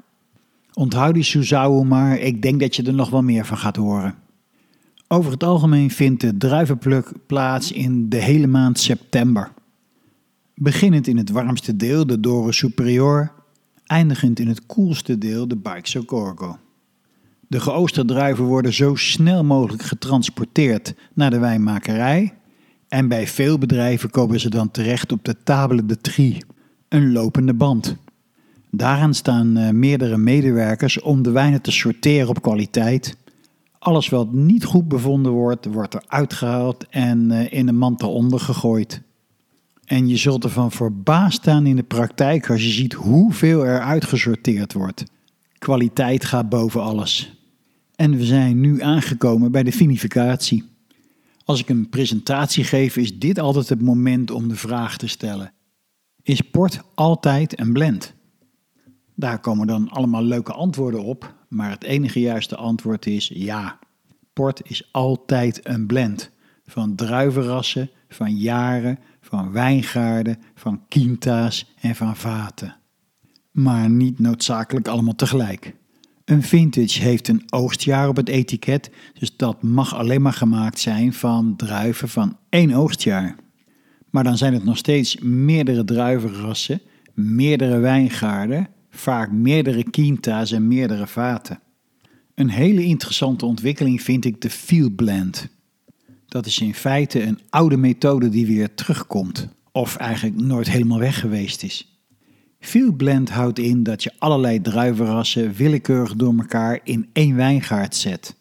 Onthoud 0.74 1.14
die 1.14 1.22
Suzhou 1.22 1.84
maar, 1.84 2.18
ik 2.18 2.42
denk 2.42 2.60
dat 2.60 2.76
je 2.76 2.82
er 2.82 2.94
nog 2.94 3.10
wel 3.10 3.22
meer 3.22 3.46
van 3.46 3.56
gaat 3.56 3.76
horen. 3.76 4.14
Over 5.08 5.32
het 5.32 5.44
algemeen 5.44 5.90
vindt 5.90 6.20
de 6.20 6.36
druivenpluk 6.36 7.12
plaats 7.26 7.72
in 7.72 8.08
de 8.08 8.16
hele 8.16 8.46
maand 8.46 8.78
september. 8.78 9.52
Beginnend 10.54 11.06
in 11.06 11.16
het 11.16 11.30
warmste 11.30 11.76
deel, 11.76 12.06
de 12.06 12.20
Dore 12.20 12.52
Superior, 12.52 13.32
eindigend 13.86 14.38
in 14.38 14.48
het 14.48 14.66
koelste 14.66 15.18
deel, 15.18 15.48
de 15.48 15.56
Baixo. 15.56 16.04
De 17.48 17.60
geoosterde 17.60 18.12
druiven 18.12 18.44
worden 18.44 18.72
zo 18.72 18.94
snel 18.94 19.44
mogelijk 19.44 19.82
getransporteerd 19.82 20.94
naar 21.12 21.30
de 21.30 21.38
wijnmakerij 21.38 22.34
en 22.94 23.08
bij 23.08 23.26
veel 23.26 23.58
bedrijven 23.58 24.10
komen 24.10 24.40
ze 24.40 24.50
dan 24.50 24.70
terecht 24.70 25.12
op 25.12 25.24
de 25.24 25.36
table 25.44 25.86
de 25.86 25.96
tri, 25.96 26.38
een 26.88 27.12
lopende 27.12 27.54
band. 27.54 27.96
Daaraan 28.70 29.14
staan 29.14 29.58
uh, 29.58 29.70
meerdere 29.70 30.16
medewerkers 30.16 31.00
om 31.00 31.22
de 31.22 31.30
wijnen 31.30 31.60
te 31.60 31.70
sorteren 31.70 32.28
op 32.28 32.42
kwaliteit. 32.42 33.16
Alles 33.78 34.08
wat 34.08 34.32
niet 34.32 34.64
goed 34.64 34.88
bevonden 34.88 35.32
wordt, 35.32 35.66
wordt 35.66 35.94
eruit 35.94 36.32
gehaald 36.32 36.86
en 36.88 37.30
uh, 37.30 37.52
in 37.52 37.68
een 37.68 37.76
mand 37.76 38.02
eronder 38.02 38.40
gegooid. 38.40 39.02
En 39.84 40.08
je 40.08 40.16
zult 40.16 40.44
ervan 40.44 40.72
verbaasd 40.72 41.40
staan 41.40 41.66
in 41.66 41.76
de 41.76 41.82
praktijk 41.82 42.50
als 42.50 42.62
je 42.62 42.70
ziet 42.70 42.92
hoeveel 42.92 43.66
er 43.66 43.80
uitgesorteerd 43.80 44.72
wordt. 44.72 45.04
Kwaliteit 45.58 46.24
gaat 46.24 46.48
boven 46.48 46.82
alles. 46.82 47.36
En 47.96 48.16
we 48.16 48.24
zijn 48.24 48.60
nu 48.60 48.82
aangekomen 48.82 49.52
bij 49.52 49.62
de 49.62 49.72
vinificatie. 49.72 50.73
Als 51.44 51.60
ik 51.60 51.68
een 51.68 51.88
presentatie 51.88 52.64
geef, 52.64 52.96
is 52.96 53.18
dit 53.18 53.38
altijd 53.38 53.68
het 53.68 53.82
moment 53.82 54.30
om 54.30 54.48
de 54.48 54.56
vraag 54.56 54.96
te 54.96 55.08
stellen: 55.08 55.52
Is 56.22 56.40
port 56.40 56.80
altijd 56.94 57.60
een 57.60 57.72
blend? 57.72 58.14
Daar 59.14 59.40
komen 59.40 59.66
dan 59.66 59.88
allemaal 59.90 60.22
leuke 60.22 60.52
antwoorden 60.52 61.02
op, 61.02 61.34
maar 61.48 61.70
het 61.70 61.84
enige 61.84 62.20
juiste 62.20 62.56
antwoord 62.56 63.06
is 63.06 63.30
ja. 63.34 63.78
Port 64.32 64.60
is 64.64 64.88
altijd 64.92 65.66
een 65.68 65.86
blend 65.86 66.30
van 66.64 66.94
druivenrassen, 66.94 67.90
van 68.08 68.36
jaren, 68.36 68.98
van 69.20 69.52
wijngaarden, 69.52 70.38
van 70.54 70.88
quinta's 70.88 71.74
en 71.80 71.94
van 71.94 72.16
vaten. 72.16 72.76
Maar 73.50 73.90
niet 73.90 74.18
noodzakelijk 74.18 74.88
allemaal 74.88 75.14
tegelijk. 75.14 75.74
Een 76.24 76.42
vintage 76.42 77.02
heeft 77.02 77.28
een 77.28 77.42
oogstjaar 77.48 78.08
op 78.08 78.16
het 78.16 78.28
etiket, 78.28 78.90
dus 79.18 79.36
dat 79.36 79.62
mag 79.62 79.94
alleen 79.94 80.22
maar 80.22 80.32
gemaakt 80.32 80.78
zijn 80.78 81.12
van 81.12 81.56
druiven 81.56 82.08
van 82.08 82.36
één 82.48 82.72
oogstjaar. 82.72 83.36
Maar 84.10 84.24
dan 84.24 84.36
zijn 84.36 84.54
het 84.54 84.64
nog 84.64 84.76
steeds 84.76 85.18
meerdere 85.18 85.84
druivenrassen, 85.84 86.80
meerdere 87.14 87.78
wijngaarden, 87.78 88.68
vaak 88.90 89.32
meerdere 89.32 89.90
quinta's 89.90 90.52
en 90.52 90.68
meerdere 90.68 91.06
vaten. 91.06 91.60
Een 92.34 92.50
hele 92.50 92.84
interessante 92.84 93.46
ontwikkeling 93.46 94.02
vind 94.02 94.24
ik 94.24 94.40
de 94.40 94.50
field 94.50 94.96
blend. 94.96 95.48
Dat 96.26 96.46
is 96.46 96.58
in 96.58 96.74
feite 96.74 97.22
een 97.22 97.38
oude 97.50 97.76
methode 97.76 98.28
die 98.28 98.46
weer 98.46 98.74
terugkomt, 98.74 99.48
of 99.72 99.96
eigenlijk 99.96 100.40
nooit 100.40 100.70
helemaal 100.70 100.98
weg 100.98 101.20
geweest 101.20 101.62
is. 101.62 101.93
Field 102.64 102.96
blend 102.96 103.30
houdt 103.30 103.58
in 103.58 103.82
dat 103.82 104.02
je 104.02 104.12
allerlei 104.18 104.60
druivenrassen 104.60 105.52
willekeurig 105.52 106.14
door 106.14 106.34
elkaar 106.38 106.80
in 106.84 107.08
één 107.12 107.36
wijngaard 107.36 107.96
zet. 107.96 108.36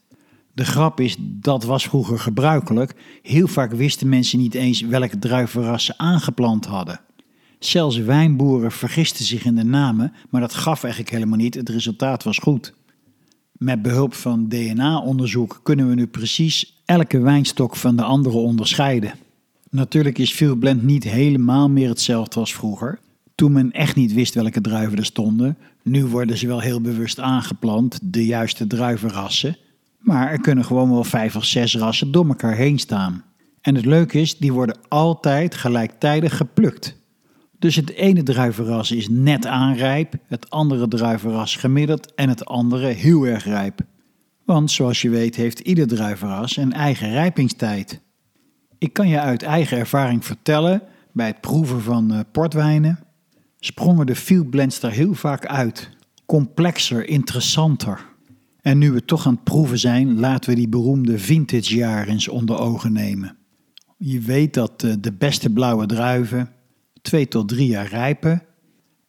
De 0.53 0.65
grap 0.65 0.99
is, 0.99 1.15
dat 1.19 1.63
was 1.63 1.83
vroeger 1.83 2.19
gebruikelijk. 2.19 2.95
Heel 3.21 3.47
vaak 3.47 3.71
wisten 3.71 4.09
mensen 4.09 4.39
niet 4.39 4.53
eens 4.53 4.81
welke 4.81 5.19
druivenrassen 5.19 5.99
aangeplant 5.99 6.65
hadden. 6.65 6.99
Zelfs 7.59 7.97
wijnboeren 7.97 8.71
vergisten 8.71 9.25
zich 9.25 9.45
in 9.45 9.55
de 9.55 9.63
namen, 9.63 10.13
maar 10.29 10.41
dat 10.41 10.53
gaf 10.53 10.83
eigenlijk 10.83 11.13
helemaal 11.13 11.37
niet. 11.37 11.55
Het 11.55 11.69
resultaat 11.69 12.23
was 12.23 12.37
goed. 12.37 12.73
Met 13.51 13.81
behulp 13.81 14.13
van 14.13 14.47
DNA-onderzoek 14.47 15.59
kunnen 15.63 15.89
we 15.89 15.95
nu 15.95 16.07
precies 16.07 16.81
elke 16.85 17.19
wijnstok 17.19 17.75
van 17.75 17.95
de 17.95 18.03
andere 18.03 18.37
onderscheiden. 18.37 19.13
Natuurlijk 19.69 20.17
is 20.17 20.33
Field 20.33 20.59
Blend 20.59 20.83
niet 20.83 21.03
helemaal 21.03 21.69
meer 21.69 21.89
hetzelfde 21.89 22.39
als 22.39 22.53
vroeger. 22.53 22.99
Toen 23.43 23.51
men 23.51 23.71
echt 23.71 23.95
niet 23.95 24.13
wist 24.13 24.33
welke 24.33 24.61
druiven 24.61 24.97
er 24.97 25.05
stonden. 25.05 25.57
Nu 25.81 26.05
worden 26.05 26.37
ze 26.37 26.47
wel 26.47 26.59
heel 26.59 26.81
bewust 26.81 27.19
aangeplant, 27.19 27.99
de 28.01 28.25
juiste 28.25 28.67
druivenrassen. 28.67 29.57
Maar 29.99 30.31
er 30.31 30.41
kunnen 30.41 30.65
gewoon 30.65 30.89
wel 30.89 31.03
vijf 31.03 31.35
of 31.35 31.45
zes 31.45 31.75
rassen 31.75 32.11
door 32.11 32.27
elkaar 32.27 32.55
heen 32.55 32.79
staan. 32.79 33.23
En 33.61 33.75
het 33.75 33.85
leuke 33.85 34.19
is, 34.19 34.37
die 34.37 34.53
worden 34.53 34.77
altijd 34.87 35.55
gelijktijdig 35.55 36.37
geplukt. 36.37 36.97
Dus 37.59 37.75
het 37.75 37.89
ene 37.89 38.23
druivenras 38.23 38.91
is 38.91 39.09
net 39.09 39.45
aanrijp, 39.45 40.13
het 40.27 40.49
andere 40.49 40.87
druivenras 40.87 41.55
gemiddeld 41.55 42.13
en 42.15 42.29
het 42.29 42.45
andere 42.45 42.87
heel 42.87 43.23
erg 43.23 43.45
rijp. 43.45 43.79
Want 44.45 44.71
zoals 44.71 45.01
je 45.01 45.09
weet 45.09 45.35
heeft 45.35 45.59
ieder 45.59 45.87
druivenras 45.87 46.57
een 46.57 46.73
eigen 46.73 47.11
rijpingstijd. 47.11 48.01
Ik 48.77 48.93
kan 48.93 49.07
je 49.07 49.19
uit 49.19 49.43
eigen 49.43 49.77
ervaring 49.77 50.25
vertellen, 50.25 50.81
bij 51.11 51.27
het 51.27 51.41
proeven 51.41 51.81
van 51.81 52.13
uh, 52.13 52.19
portwijnen, 52.31 53.02
sprongen 53.65 54.05
de 54.05 54.15
field 54.15 54.49
blends 54.49 54.81
er 54.81 54.91
heel 54.91 55.13
vaak 55.13 55.45
uit. 55.45 55.89
Complexer, 56.25 57.07
interessanter. 57.07 58.05
En 58.61 58.77
nu 58.77 58.91
we 58.91 59.05
toch 59.05 59.27
aan 59.27 59.33
het 59.33 59.43
proeven 59.43 59.79
zijn, 59.79 60.19
laten 60.19 60.49
we 60.49 60.55
die 60.55 60.67
beroemde 60.67 61.19
vintage 61.19 61.75
jaar 61.75 62.07
eens 62.07 62.27
onder 62.27 62.59
ogen 62.59 62.93
nemen. 62.93 63.37
Je 63.97 64.19
weet 64.19 64.53
dat 64.53 64.83
uh, 64.83 64.93
de 64.99 65.13
beste 65.13 65.49
blauwe 65.49 65.85
druiven 65.85 66.49
twee 67.01 67.27
tot 67.27 67.47
drie 67.47 67.67
jaar 67.67 67.87
rijpen 67.87 68.43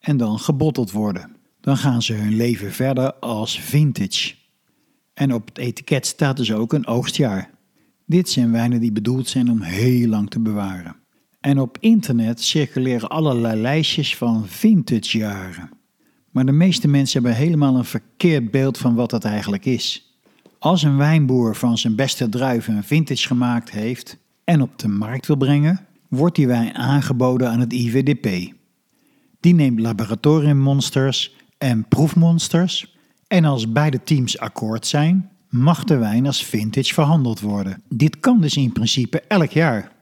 en 0.00 0.16
dan 0.16 0.38
gebotteld 0.38 0.90
worden. 0.90 1.36
Dan 1.60 1.76
gaan 1.76 2.02
ze 2.02 2.12
hun 2.12 2.36
leven 2.36 2.72
verder 2.72 3.14
als 3.14 3.60
vintage. 3.60 4.34
En 5.14 5.34
op 5.34 5.46
het 5.46 5.58
etiket 5.58 6.06
staat 6.06 6.36
dus 6.36 6.52
ook 6.52 6.72
een 6.72 6.86
oogstjaar. 6.86 7.50
Dit 8.06 8.28
zijn 8.28 8.52
wijnen 8.52 8.80
die 8.80 8.92
bedoeld 8.92 9.28
zijn 9.28 9.50
om 9.50 9.60
heel 9.60 10.08
lang 10.08 10.30
te 10.30 10.40
bewaren. 10.40 10.96
En 11.44 11.60
op 11.60 11.76
internet 11.80 12.42
circuleren 12.42 13.08
allerlei 13.08 13.60
lijstjes 13.60 14.16
van 14.16 14.46
vintage 14.46 15.18
jaren. 15.18 15.70
Maar 16.30 16.46
de 16.46 16.52
meeste 16.52 16.88
mensen 16.88 17.22
hebben 17.22 17.40
helemaal 17.40 17.76
een 17.76 17.84
verkeerd 17.84 18.50
beeld 18.50 18.78
van 18.78 18.94
wat 18.94 19.10
dat 19.10 19.24
eigenlijk 19.24 19.64
is. 19.64 20.16
Als 20.58 20.82
een 20.82 20.96
wijnboer 20.96 21.56
van 21.56 21.78
zijn 21.78 21.94
beste 21.94 22.28
druiven 22.28 22.76
een 22.76 22.84
vintage 22.84 23.26
gemaakt 23.26 23.70
heeft 23.70 24.18
en 24.44 24.62
op 24.62 24.78
de 24.78 24.88
markt 24.88 25.26
wil 25.26 25.36
brengen, 25.36 25.86
wordt 26.08 26.36
die 26.36 26.46
wijn 26.46 26.74
aangeboden 26.74 27.50
aan 27.50 27.60
het 27.60 27.72
IVDP. 27.72 28.54
Die 29.40 29.54
neemt 29.54 29.80
laboratoriummonsters 29.80 31.34
en 31.58 31.88
proefmonsters 31.88 32.96
en 33.26 33.44
als 33.44 33.72
beide 33.72 34.02
teams 34.02 34.38
akkoord 34.38 34.86
zijn, 34.86 35.30
mag 35.48 35.84
de 35.84 35.96
wijn 35.96 36.26
als 36.26 36.44
vintage 36.44 36.94
verhandeld 36.94 37.40
worden. 37.40 37.82
Dit 37.88 38.20
kan 38.20 38.40
dus 38.40 38.56
in 38.56 38.72
principe 38.72 39.20
elk 39.20 39.50
jaar. 39.50 39.93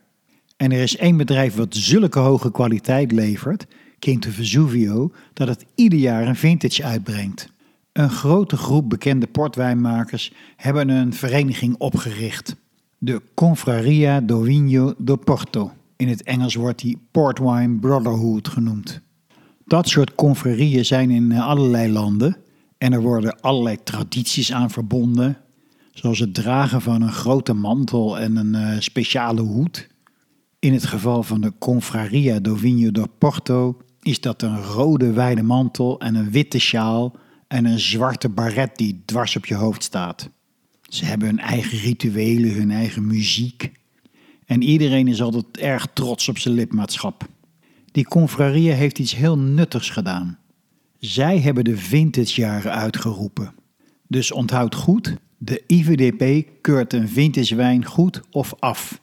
En 0.63 0.71
er 0.71 0.81
is 0.81 0.97
één 0.97 1.17
bedrijf 1.17 1.55
wat 1.55 1.75
zulke 1.75 2.19
hoge 2.19 2.51
kwaliteit 2.51 3.11
levert, 3.11 3.65
Quinto 3.99 4.29
Vesuvio, 4.29 5.11
dat 5.33 5.47
het 5.47 5.65
ieder 5.75 5.99
jaar 5.99 6.27
een 6.27 6.35
vintage 6.35 6.83
uitbrengt. 6.83 7.51
Een 7.91 8.09
grote 8.09 8.57
groep 8.57 8.89
bekende 8.89 9.27
portwijnmakers 9.27 10.33
hebben 10.55 10.89
een 10.89 11.13
vereniging 11.13 11.75
opgericht. 11.77 12.55
De 12.97 13.21
Confraria 13.33 14.21
do 14.21 14.41
Vinho 14.41 14.93
do 14.97 15.15
Porto. 15.15 15.71
In 15.95 16.07
het 16.07 16.23
Engels 16.23 16.55
wordt 16.55 16.79
die 16.79 16.97
Portwine 17.11 17.79
Brotherhood 17.79 18.47
genoemd. 18.47 19.01
Dat 19.65 19.87
soort 19.87 20.15
confrerieën 20.15 20.85
zijn 20.85 21.09
in 21.09 21.31
allerlei 21.31 21.91
landen 21.91 22.37
en 22.77 22.93
er 22.93 23.01
worden 23.01 23.39
allerlei 23.41 23.77
tradities 23.83 24.53
aan 24.53 24.69
verbonden, 24.69 25.37
zoals 25.93 26.19
het 26.19 26.33
dragen 26.33 26.81
van 26.81 27.01
een 27.01 27.11
grote 27.11 27.53
mantel 27.53 28.19
en 28.19 28.35
een 28.35 28.53
uh, 28.53 28.79
speciale 28.79 29.41
hoed. 29.41 29.91
In 30.63 30.73
het 30.73 30.85
geval 30.85 31.23
van 31.23 31.41
de 31.41 31.53
Confraria 31.59 32.39
do 32.39 32.55
Vinho 32.55 32.91
do 32.91 33.05
Porto 33.17 33.77
is 34.01 34.21
dat 34.21 34.41
een 34.41 34.63
rode 34.63 35.11
wijde 35.11 35.41
mantel 35.41 35.99
en 35.99 36.15
een 36.15 36.31
witte 36.31 36.59
sjaal 36.59 37.15
en 37.47 37.65
een 37.65 37.79
zwarte 37.79 38.29
baret 38.29 38.77
die 38.77 39.01
dwars 39.05 39.35
op 39.35 39.45
je 39.45 39.55
hoofd 39.55 39.83
staat. 39.83 40.29
Ze 40.81 41.05
hebben 41.05 41.27
hun 41.27 41.39
eigen 41.39 41.77
rituelen, 41.77 42.53
hun 42.53 42.71
eigen 42.71 43.07
muziek. 43.07 43.71
En 44.45 44.61
iedereen 44.61 45.07
is 45.07 45.21
altijd 45.21 45.57
erg 45.57 45.87
trots 45.93 46.29
op 46.29 46.37
zijn 46.37 46.53
lidmaatschap. 46.53 47.27
Die 47.91 48.05
confrarie 48.05 48.71
heeft 48.71 48.99
iets 48.99 49.15
heel 49.15 49.37
nuttigs 49.37 49.89
gedaan. 49.89 50.37
Zij 50.99 51.39
hebben 51.39 51.63
de 51.63 51.77
vintage-jaren 51.77 52.71
uitgeroepen. 52.71 53.53
Dus 54.07 54.31
onthoud 54.31 54.75
goed, 54.75 55.15
de 55.37 55.63
IVDP 55.67 56.47
keurt 56.61 56.93
een 56.93 57.09
vintage 57.09 57.55
wijn 57.55 57.85
goed 57.85 58.21
of 58.31 58.53
af. 58.59 59.01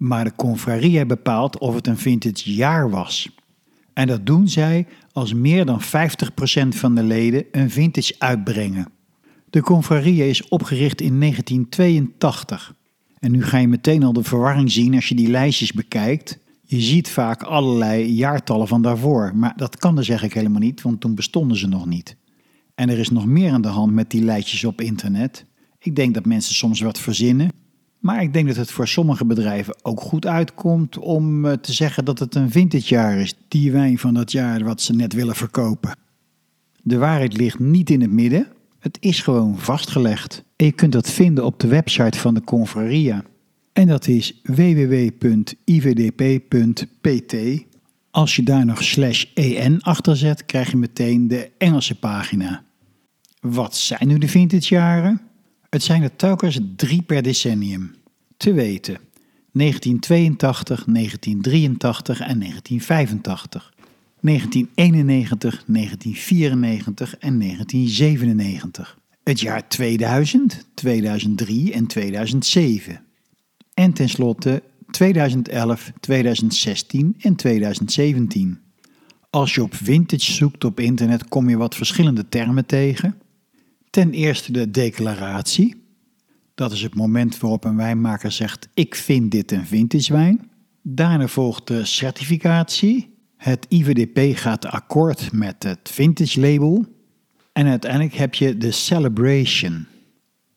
Maar 0.00 0.24
de 0.24 0.34
confrarie 0.36 1.06
bepaalt 1.06 1.58
of 1.58 1.74
het 1.74 1.86
een 1.86 1.98
vintage 1.98 2.54
jaar 2.54 2.90
was. 2.90 3.30
En 3.92 4.06
dat 4.06 4.26
doen 4.26 4.48
zij 4.48 4.86
als 5.12 5.34
meer 5.34 5.64
dan 5.64 5.80
50% 5.82 5.84
van 6.68 6.94
de 6.94 7.02
leden 7.02 7.44
een 7.50 7.70
vintage 7.70 8.14
uitbrengen. 8.18 8.88
De 9.50 9.60
confrarie 9.60 10.28
is 10.28 10.48
opgericht 10.48 11.00
in 11.00 11.20
1982. 11.20 12.74
En 13.18 13.30
nu 13.30 13.44
ga 13.44 13.58
je 13.58 13.68
meteen 13.68 14.02
al 14.02 14.12
de 14.12 14.22
verwarring 14.22 14.70
zien 14.70 14.94
als 14.94 15.08
je 15.08 15.14
die 15.14 15.30
lijstjes 15.30 15.72
bekijkt. 15.72 16.38
Je 16.64 16.80
ziet 16.80 17.08
vaak 17.10 17.42
allerlei 17.42 18.12
jaartallen 18.12 18.68
van 18.68 18.82
daarvoor, 18.82 19.32
maar 19.36 19.52
dat 19.56 19.76
kan 19.76 19.96
dus 19.96 20.08
eigenlijk 20.08 20.38
helemaal 20.38 20.60
niet, 20.60 20.82
want 20.82 21.00
toen 21.00 21.14
bestonden 21.14 21.56
ze 21.56 21.66
nog 21.66 21.86
niet. 21.86 22.16
En 22.74 22.88
er 22.88 22.98
is 22.98 23.10
nog 23.10 23.26
meer 23.26 23.52
aan 23.52 23.62
de 23.62 23.68
hand 23.68 23.92
met 23.92 24.10
die 24.10 24.24
lijstjes 24.24 24.64
op 24.64 24.80
internet. 24.80 25.44
Ik 25.78 25.96
denk 25.96 26.14
dat 26.14 26.24
mensen 26.24 26.54
soms 26.54 26.80
wat 26.80 26.98
verzinnen, 26.98 27.50
maar 28.00 28.22
ik 28.22 28.32
denk 28.32 28.46
dat 28.46 28.56
het 28.56 28.70
voor 28.70 28.88
sommige 28.88 29.24
bedrijven 29.24 29.76
ook 29.82 30.00
goed 30.00 30.26
uitkomt 30.26 30.98
om 30.98 31.46
eh, 31.46 31.52
te 31.52 31.72
zeggen 31.72 32.04
dat 32.04 32.18
het 32.18 32.34
een 32.34 32.50
vintage 32.50 32.94
jaar 32.94 33.18
is, 33.18 33.34
die 33.48 33.72
wijn 33.72 33.98
van 33.98 34.14
dat 34.14 34.32
jaar 34.32 34.64
wat 34.64 34.80
ze 34.80 34.94
net 34.94 35.12
willen 35.12 35.34
verkopen. 35.34 35.96
De 36.82 36.98
waarheid 36.98 37.36
ligt 37.36 37.58
niet 37.58 37.90
in 37.90 38.00
het 38.00 38.10
midden, 38.10 38.46
het 38.78 38.98
is 39.00 39.20
gewoon 39.20 39.58
vastgelegd. 39.58 40.44
En 40.56 40.66
je 40.66 40.72
kunt 40.72 40.92
dat 40.92 41.10
vinden 41.10 41.44
op 41.44 41.60
de 41.60 41.68
website 41.68 42.18
van 42.18 42.34
de 42.34 42.44
Confraria. 42.44 43.24
En 43.72 43.86
dat 43.86 44.06
is 44.06 44.40
www.ivdp.pt. 44.42 45.24
Als 48.10 48.36
je 48.36 48.42
daar 48.42 48.66
nog 48.66 48.82
slash 48.82 49.24
en 49.34 49.80
achter 49.80 50.16
zet, 50.16 50.46
krijg 50.46 50.70
je 50.70 50.76
meteen 50.76 51.28
de 51.28 51.50
Engelse 51.58 51.98
pagina. 51.98 52.62
Wat 53.40 53.76
zijn 53.76 54.08
nu 54.08 54.18
de 54.18 54.28
vintage 54.28 54.74
jaren? 54.74 55.20
Het 55.70 55.82
zijn 55.82 56.02
er 56.02 56.16
telkens 56.16 56.60
drie 56.76 57.02
per 57.02 57.22
decennium. 57.22 57.94
Te 58.36 58.52
weten 58.52 58.98
1982, 59.52 60.84
1983 60.84 62.20
en 62.20 62.38
1985. 62.38 63.72
1991, 64.20 65.64
1994 65.66 67.18
en 67.18 67.38
1997. 67.38 68.98
Het 69.22 69.40
jaar 69.40 69.68
2000, 69.68 70.66
2003 70.74 71.72
en 71.72 71.86
2007. 71.86 73.00
En 73.74 73.92
tenslotte 73.92 74.62
2011, 74.90 75.92
2016 76.00 77.14
en 77.18 77.36
2017. 77.36 78.58
Als 79.30 79.54
je 79.54 79.62
op 79.62 79.74
vintage 79.74 80.32
zoekt 80.32 80.64
op 80.64 80.80
internet 80.80 81.28
kom 81.28 81.48
je 81.48 81.56
wat 81.56 81.74
verschillende 81.74 82.28
termen 82.28 82.66
tegen. 82.66 83.20
Ten 83.90 84.12
eerste 84.12 84.52
de 84.52 84.70
declaratie. 84.70 85.84
Dat 86.54 86.72
is 86.72 86.82
het 86.82 86.94
moment 86.94 87.38
waarop 87.38 87.64
een 87.64 87.76
wijnmaker 87.76 88.32
zegt: 88.32 88.68
Ik 88.74 88.94
vind 88.94 89.30
dit 89.30 89.52
een 89.52 89.66
vintage 89.66 90.12
wijn. 90.12 90.50
Daarna 90.82 91.26
volgt 91.26 91.66
de 91.66 91.84
certificatie. 91.84 93.14
Het 93.36 93.66
IVDP 93.68 94.36
gaat 94.38 94.66
akkoord 94.66 95.32
met 95.32 95.62
het 95.62 95.90
vintage 95.92 96.40
label. 96.40 96.86
En 97.52 97.66
uiteindelijk 97.66 98.14
heb 98.14 98.34
je 98.34 98.56
de 98.56 98.70
celebration. 98.70 99.86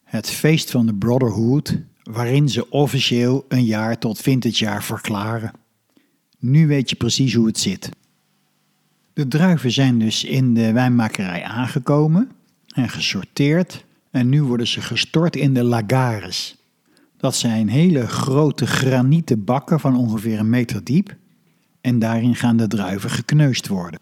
Het 0.04 0.30
feest 0.30 0.72
van 0.72 0.86
de 0.86 0.94
Brotherhood, 0.94 1.78
waarin 2.04 2.50
ze 2.50 2.70
officieel 2.70 3.46
een 3.48 3.66
jaar 3.66 4.00
tot 4.00 4.20
vintage 4.20 4.64
jaar 4.64 4.84
verklaren. 4.84 5.52
Nu 6.40 6.68
weet 6.68 6.90
je 6.90 6.96
precies 6.96 7.34
hoe 7.34 7.48
het 7.48 7.60
zit. 7.60 7.90
De 9.14 9.28
druiven 9.28 9.72
zijn 9.72 10.00
dus 10.00 10.24
in 10.24 10.54
de 10.54 10.72
wijnmakerij 10.72 11.44
aangekomen 11.44 12.32
en 12.74 12.90
gesorteerd 12.90 13.86
en 14.12 14.30
nu 14.30 14.44
worden 14.44 14.68
ze 14.68 14.82
gestort 14.82 15.36
in 15.36 15.54
de 15.54 15.64
lagares. 15.64 16.56
Dat 17.18 17.36
zijn 17.36 17.68
hele 17.70 18.08
grote 18.08 18.68
granieten 18.68 19.44
bakken 19.44 19.80
van 19.80 19.98
ongeveer 19.98 20.40
een 20.40 20.50
meter 20.50 20.84
diep 20.84 21.16
en 21.82 22.00
daarin 22.00 22.36
gaan 22.36 22.58
de 22.58 22.68
druiven 22.68 23.10
gekneusd 23.10 23.68
worden. 23.68 24.00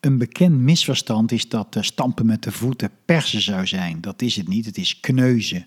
Een 0.00 0.18
bekend 0.18 0.58
misverstand 0.58 1.32
is 1.32 1.48
dat 1.48 1.76
stampen 1.80 2.26
met 2.26 2.42
de 2.42 2.52
voeten 2.52 2.90
persen 3.04 3.40
zou 3.40 3.66
zijn. 3.66 4.00
Dat 4.00 4.22
is 4.22 4.36
het 4.36 4.48
niet, 4.48 4.66
het 4.66 4.78
is 4.78 5.00
kneuzen. 5.00 5.66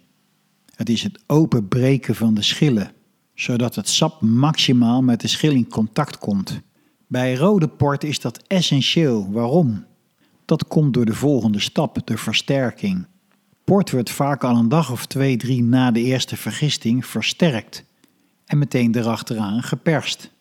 Het 0.75 0.89
is 0.89 1.03
het 1.03 1.19
openbreken 1.27 2.15
van 2.15 2.33
de 2.33 2.41
schillen, 2.41 2.91
zodat 3.33 3.75
het 3.75 3.89
sap 3.89 4.21
maximaal 4.21 5.01
met 5.01 5.21
de 5.21 5.27
schil 5.27 5.51
in 5.51 5.67
contact 5.67 6.17
komt. 6.17 6.61
Bij 7.07 7.35
rode 7.35 7.67
port 7.67 8.03
is 8.03 8.19
dat 8.19 8.43
essentieel. 8.47 9.31
Waarom? 9.31 9.85
Dat 10.45 10.67
komt 10.67 10.93
door 10.93 11.05
de 11.05 11.13
volgende 11.13 11.59
stap, 11.59 11.97
de 12.05 12.17
versterking. 12.17 13.05
Port 13.63 13.91
wordt 13.91 14.11
vaak 14.11 14.43
al 14.43 14.55
een 14.55 14.69
dag 14.69 14.91
of 14.91 15.05
twee, 15.05 15.37
drie 15.37 15.63
na 15.63 15.91
de 15.91 16.01
eerste 16.01 16.37
vergisting 16.37 17.05
versterkt 17.05 17.83
en 18.45 18.57
meteen 18.57 18.95
erachteraan 18.95 19.63
geperst. 19.63 20.31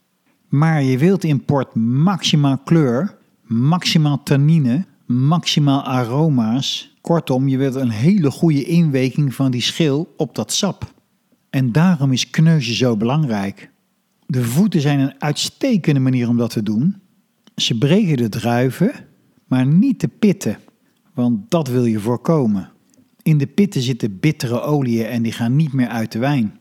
Maar 0.48 0.82
je 0.82 0.98
wilt 0.98 1.24
in 1.24 1.44
port 1.44 1.74
maximaal 1.74 2.58
kleur, 2.58 3.16
maximaal 3.42 4.22
tannine, 4.22 4.84
maximaal 5.06 5.82
aroma's. 5.82 6.96
Kortom, 7.00 7.48
je 7.48 7.56
wilt 7.56 7.74
een 7.74 7.90
hele 7.90 8.30
goede 8.30 8.64
inweking 8.64 9.34
van 9.34 9.50
die 9.50 9.60
schil 9.60 10.14
op 10.16 10.34
dat 10.34 10.52
sap. 10.52 10.92
En 11.50 11.72
daarom 11.72 12.12
is 12.12 12.30
kneuzen 12.30 12.74
zo 12.74 12.96
belangrijk. 12.96 13.70
De 14.26 14.44
voeten 14.44 14.80
zijn 14.80 15.00
een 15.00 15.14
uitstekende 15.18 16.00
manier 16.00 16.28
om 16.28 16.36
dat 16.36 16.50
te 16.50 16.62
doen. 16.62 17.00
Ze 17.56 17.78
breken 17.78 18.16
de 18.16 18.28
druiven, 18.28 18.92
maar 19.52 19.66
niet 19.66 20.00
de 20.00 20.08
pitten, 20.08 20.58
want 21.14 21.50
dat 21.50 21.68
wil 21.68 21.84
je 21.84 22.00
voorkomen. 22.00 22.70
In 23.22 23.38
de 23.38 23.46
pitten 23.46 23.82
zitten 23.82 24.20
bittere 24.20 24.60
oliën 24.60 25.06
en 25.06 25.22
die 25.22 25.32
gaan 25.32 25.56
niet 25.56 25.72
meer 25.72 25.88
uit 25.88 26.12
de 26.12 26.18
wijn. 26.18 26.58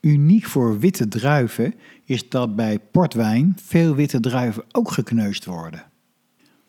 Uniek 0.00 0.46
voor 0.46 0.78
witte 0.78 1.08
druiven 1.08 1.74
is 2.04 2.28
dat 2.28 2.56
bij 2.56 2.78
portwijn 2.90 3.56
veel 3.62 3.94
witte 3.94 4.20
druiven 4.20 4.64
ook 4.70 4.90
gekneusd 4.90 5.44
worden. 5.44 5.84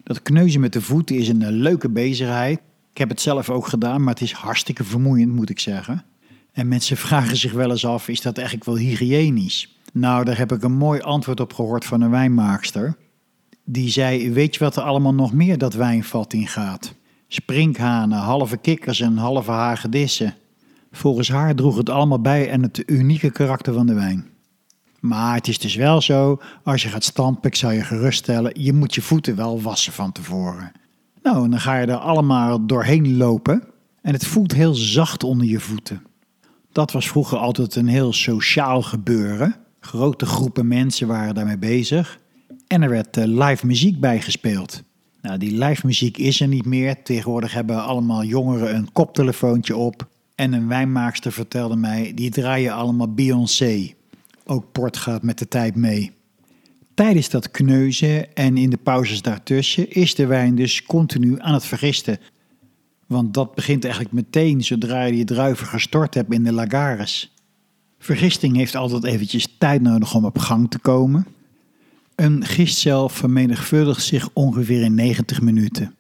Dat 0.04 0.22
kneuzen 0.22 0.62
met 0.62 0.74
de 0.74 0.82
voeten 0.82 1.16
is 1.16 1.28
een 1.28 1.52
leuke 1.52 1.90
bezigheid. 1.90 2.60
Ik 2.92 2.98
heb 2.98 3.10
het 3.10 3.22
zelf 3.22 3.50
ook 3.50 3.68
gedaan, 3.68 4.04
maar 4.04 4.14
het 4.14 4.24
is 4.24 4.32
hartstikke 4.32 4.84
vermoeiend, 4.84 5.34
moet 5.34 5.50
ik 5.50 5.60
zeggen. 5.60 6.04
En 6.52 6.68
mensen 6.68 6.98
vragen 6.98 7.38
zich 7.38 7.52
wel 7.52 7.72
eens 7.72 7.86
af: 7.86 8.08
is 8.08 8.22
dat 8.22 8.38
eigenlijk 8.38 8.66
wel 8.66 8.78
hygiënisch? 8.78 9.78
Nou, 9.94 10.26
daar 10.26 10.38
heb 10.38 10.52
ik 10.52 10.64
een 10.64 10.78
mooi 10.78 11.02
antwoord 11.02 11.40
op 11.40 11.54
gehoord 11.54 11.86
van 11.86 12.02
een 12.02 12.10
wijnmaakster. 12.10 12.96
Die 13.64 13.90
zei: 13.90 14.32
Weet 14.32 14.54
je 14.54 14.64
wat 14.64 14.76
er 14.76 14.84
allemaal 14.84 15.14
nog 15.14 15.34
meer 15.34 15.58
dat 15.58 15.74
wijnvat 15.74 16.34
in 16.34 16.48
gaat? 16.48 16.94
Sprinkhanen, 17.28 18.18
halve 18.18 18.58
kikkers 18.58 19.00
en 19.00 19.18
halve 19.18 19.52
hagedissen. 19.52 20.36
Volgens 20.92 21.30
haar 21.30 21.56
droeg 21.56 21.78
het 21.78 21.90
allemaal 21.90 22.22
bij 22.22 22.52
aan 22.54 22.62
het 22.62 22.84
unieke 22.86 23.32
karakter 23.32 23.74
van 23.74 23.86
de 23.86 23.94
wijn. 23.94 24.28
Maar 25.00 25.36
het 25.36 25.48
is 25.48 25.60
dus 25.60 25.76
wel 25.76 26.02
zo, 26.02 26.42
als 26.64 26.84
je 26.84 26.90
gaat 26.90 27.04
stampen, 27.04 27.50
ik 27.50 27.56
zou 27.56 27.74
je 27.74 27.84
geruststellen, 27.84 28.64
je 28.64 28.74
moet 28.74 28.96
je 28.96 29.02
voeten 29.02 29.36
wel 29.36 29.62
wassen 29.62 29.94
van 29.94 30.12
tevoren. 30.12 30.72
Nou, 31.24 31.44
en 31.44 31.50
dan 31.50 31.60
ga 31.60 31.78
je 31.78 31.88
er 31.88 31.98
allemaal 31.98 32.66
doorheen 32.66 33.18
lopen 33.18 33.64
en 34.02 34.14
het 34.14 34.26
voelt 34.26 34.54
heel 34.54 34.74
zacht 34.74 35.24
onder 35.24 35.48
je 35.48 35.60
voeten. 35.60 36.04
Dat 36.72 36.92
was 36.92 37.08
vroeger 37.08 37.38
altijd 37.38 37.76
een 37.76 37.88
heel 37.88 38.14
sociaal 38.14 38.82
gebeuren. 38.82 39.56
Grote 39.80 40.26
groepen 40.26 40.68
mensen 40.68 41.08
waren 41.08 41.36
daarmee 41.36 41.58
bezig. 41.58 42.20
En 42.68 42.82
er 42.82 42.90
werd 42.90 43.18
uh, 43.18 43.24
live 43.26 43.66
muziek 43.66 44.00
bijgespeeld. 44.00 44.84
Nou, 45.22 45.38
die 45.38 45.58
live 45.58 45.86
muziek 45.86 46.18
is 46.18 46.42
er 46.42 46.48
niet 46.48 46.66
meer. 46.66 47.04
Tegenwoordig 47.04 47.54
hebben 47.54 47.84
allemaal 47.84 48.24
jongeren 48.24 48.76
een 48.76 48.92
koptelefoontje 48.92 49.76
op. 49.76 50.08
En 50.36 50.54
een 50.54 50.68
wijnmaakster 50.68 51.32
vertelde 51.32 51.76
mij, 51.76 52.12
die 52.16 52.32
draaien 52.32 52.74
allemaal 52.74 53.14
Beyoncé. 53.14 53.94
Ook 54.46 54.72
port 54.72 54.98
gaat 54.98 55.24
met 55.24 55.40
de 55.40 55.48
tijd 55.48 55.76
mee. 55.76 56.12
Tijdens 56.94 57.30
dat 57.30 57.52
kneuzen 57.52 58.36
en 58.36 58.58
in 58.58 58.70
de 58.70 58.78
pauzes 58.78 59.22
daartussen 59.22 59.92
is 59.92 60.16
de 60.16 60.26
wijn 60.26 60.56
dus 60.56 60.84
continu 60.84 61.36
aan 61.40 61.54
het 61.54 61.66
vergisten. 61.66 62.20
Want 63.08 63.34
dat 63.34 63.56
begint 63.56 63.84
eigenlijk 63.84 64.14
meteen 64.14 64.64
zodra 64.64 65.04
je 65.04 65.12
die 65.12 65.26
druiven 65.26 65.68
gestort 65.68 66.14
hebt 66.14 66.34
in 66.34 66.44
de 66.44 66.54
lagares. 66.54 67.34
Vergisting 68.00 68.56
heeft 68.56 68.76
altijd 68.76 69.04
eventjes 69.04 69.56
tijd 69.58 69.82
nodig 69.82 70.16
om 70.16 70.26
op 70.26 70.38
gang 70.38 70.70
te 70.70 70.80
komen. 70.80 71.28
Een 72.24 72.46
gistcel 72.46 73.10
vermenigvuldigt 73.10 74.04
zich 74.04 74.30
ongeveer 74.34 74.82
in 74.82 74.96
90 74.96 75.42
minuten. 75.42 75.96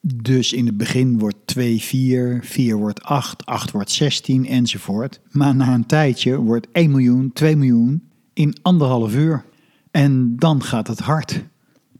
Dus 0.00 0.52
in 0.52 0.66
het 0.66 0.76
begin 0.76 1.18
wordt 1.18 1.36
2 1.44 1.80
4, 1.80 2.40
4 2.42 2.76
wordt 2.76 3.02
8, 3.02 3.46
8 3.46 3.70
wordt 3.70 3.90
16 3.90 4.46
enzovoort. 4.46 5.20
Maar 5.30 5.54
na 5.54 5.74
een 5.74 5.86
tijdje 5.86 6.36
wordt 6.36 6.66
1 6.72 6.90
miljoen, 6.90 7.32
2 7.32 7.56
miljoen 7.56 8.02
in 8.32 8.56
anderhalf 8.62 9.14
uur. 9.14 9.44
En 9.90 10.36
dan 10.36 10.62
gaat 10.62 10.86
het 10.86 10.98
hard. 10.98 11.44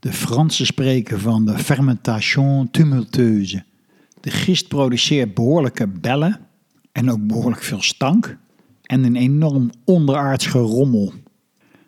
De 0.00 0.12
Fransen 0.12 0.66
spreken 0.66 1.20
van 1.20 1.44
de 1.44 1.58
fermentation 1.58 2.70
tumultueuse. 2.70 3.64
De 4.20 4.30
gist 4.30 4.68
produceert 4.68 5.34
behoorlijke 5.34 5.86
bellen 5.86 6.40
en 6.92 7.10
ook 7.10 7.26
behoorlijk 7.26 7.62
veel 7.62 7.82
stank 7.82 8.36
en 8.82 9.04
een 9.04 9.16
enorm 9.16 9.70
onderaards 9.84 10.46
gerommel. 10.46 11.12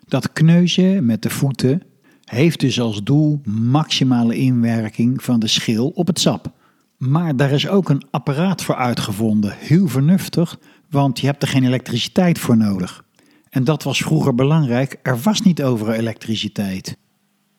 Dat 0.07 0.33
kneuzen 0.33 1.05
met 1.05 1.21
de 1.21 1.29
voeten 1.29 1.83
heeft 2.25 2.59
dus 2.59 2.79
als 2.79 3.03
doel 3.03 3.41
maximale 3.45 4.35
inwerking 4.35 5.23
van 5.23 5.39
de 5.39 5.47
schil 5.47 5.87
op 5.87 6.07
het 6.07 6.19
sap. 6.19 6.51
Maar 6.97 7.35
daar 7.35 7.51
is 7.51 7.67
ook 7.67 7.89
een 7.89 8.03
apparaat 8.11 8.63
voor 8.63 8.75
uitgevonden, 8.75 9.55
heel 9.57 9.87
vernuftig, 9.87 10.59
want 10.89 11.19
je 11.19 11.25
hebt 11.25 11.41
er 11.41 11.47
geen 11.47 11.63
elektriciteit 11.63 12.39
voor 12.39 12.57
nodig. 12.57 13.05
En 13.49 13.63
dat 13.63 13.83
was 13.83 13.97
vroeger 13.97 14.35
belangrijk, 14.35 14.99
er 15.03 15.19
was 15.19 15.41
niet 15.41 15.63
overal 15.63 15.93
elektriciteit. 15.93 16.97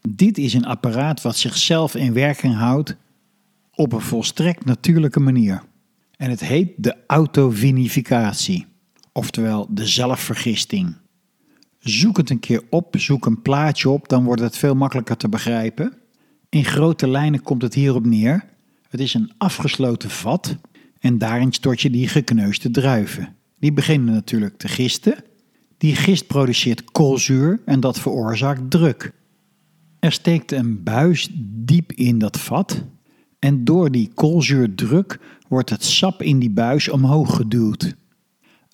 Dit 0.08 0.38
is 0.38 0.54
een 0.54 0.66
apparaat 0.66 1.22
wat 1.22 1.36
zichzelf 1.36 1.94
in 1.94 2.12
werking 2.12 2.54
houdt 2.54 2.96
op 3.74 3.92
een 3.92 4.00
volstrekt 4.00 4.64
natuurlijke 4.64 5.20
manier. 5.20 5.62
En 6.16 6.30
het 6.30 6.40
heet 6.40 6.72
de 6.76 6.96
autovinificatie, 7.06 8.66
oftewel 9.12 9.66
de 9.70 9.86
zelfvergisting. 9.86 10.96
Zoek 11.84 12.16
het 12.16 12.30
een 12.30 12.40
keer 12.40 12.62
op, 12.70 12.94
zoek 12.98 13.26
een 13.26 13.42
plaatje 13.42 13.88
op, 13.90 14.08
dan 14.08 14.24
wordt 14.24 14.40
het 14.40 14.56
veel 14.56 14.74
makkelijker 14.74 15.16
te 15.16 15.28
begrijpen. 15.28 15.92
In 16.48 16.64
grote 16.64 17.08
lijnen 17.08 17.42
komt 17.42 17.62
het 17.62 17.74
hierop 17.74 18.06
neer. 18.06 18.44
Het 18.88 19.00
is 19.00 19.14
een 19.14 19.32
afgesloten 19.38 20.10
vat 20.10 20.56
en 20.98 21.18
daarin 21.18 21.52
stort 21.52 21.80
je 21.80 21.90
die 21.90 22.08
gekneusde 22.08 22.70
druiven. 22.70 23.36
Die 23.58 23.72
beginnen 23.72 24.14
natuurlijk 24.14 24.56
te 24.56 24.68
gisten. 24.68 25.14
Die 25.78 25.96
gist 25.96 26.26
produceert 26.26 26.84
koolzuur 26.84 27.60
en 27.64 27.80
dat 27.80 28.00
veroorzaakt 28.00 28.70
druk. 28.70 29.12
Er 29.98 30.12
steekt 30.12 30.52
een 30.52 30.82
buis 30.82 31.28
diep 31.42 31.92
in 31.92 32.18
dat 32.18 32.40
vat 32.40 32.84
en 33.38 33.64
door 33.64 33.90
die 33.90 34.10
koolzuurdruk 34.14 35.18
wordt 35.48 35.70
het 35.70 35.84
sap 35.84 36.22
in 36.22 36.38
die 36.38 36.50
buis 36.50 36.88
omhoog 36.88 37.36
geduwd. 37.36 37.96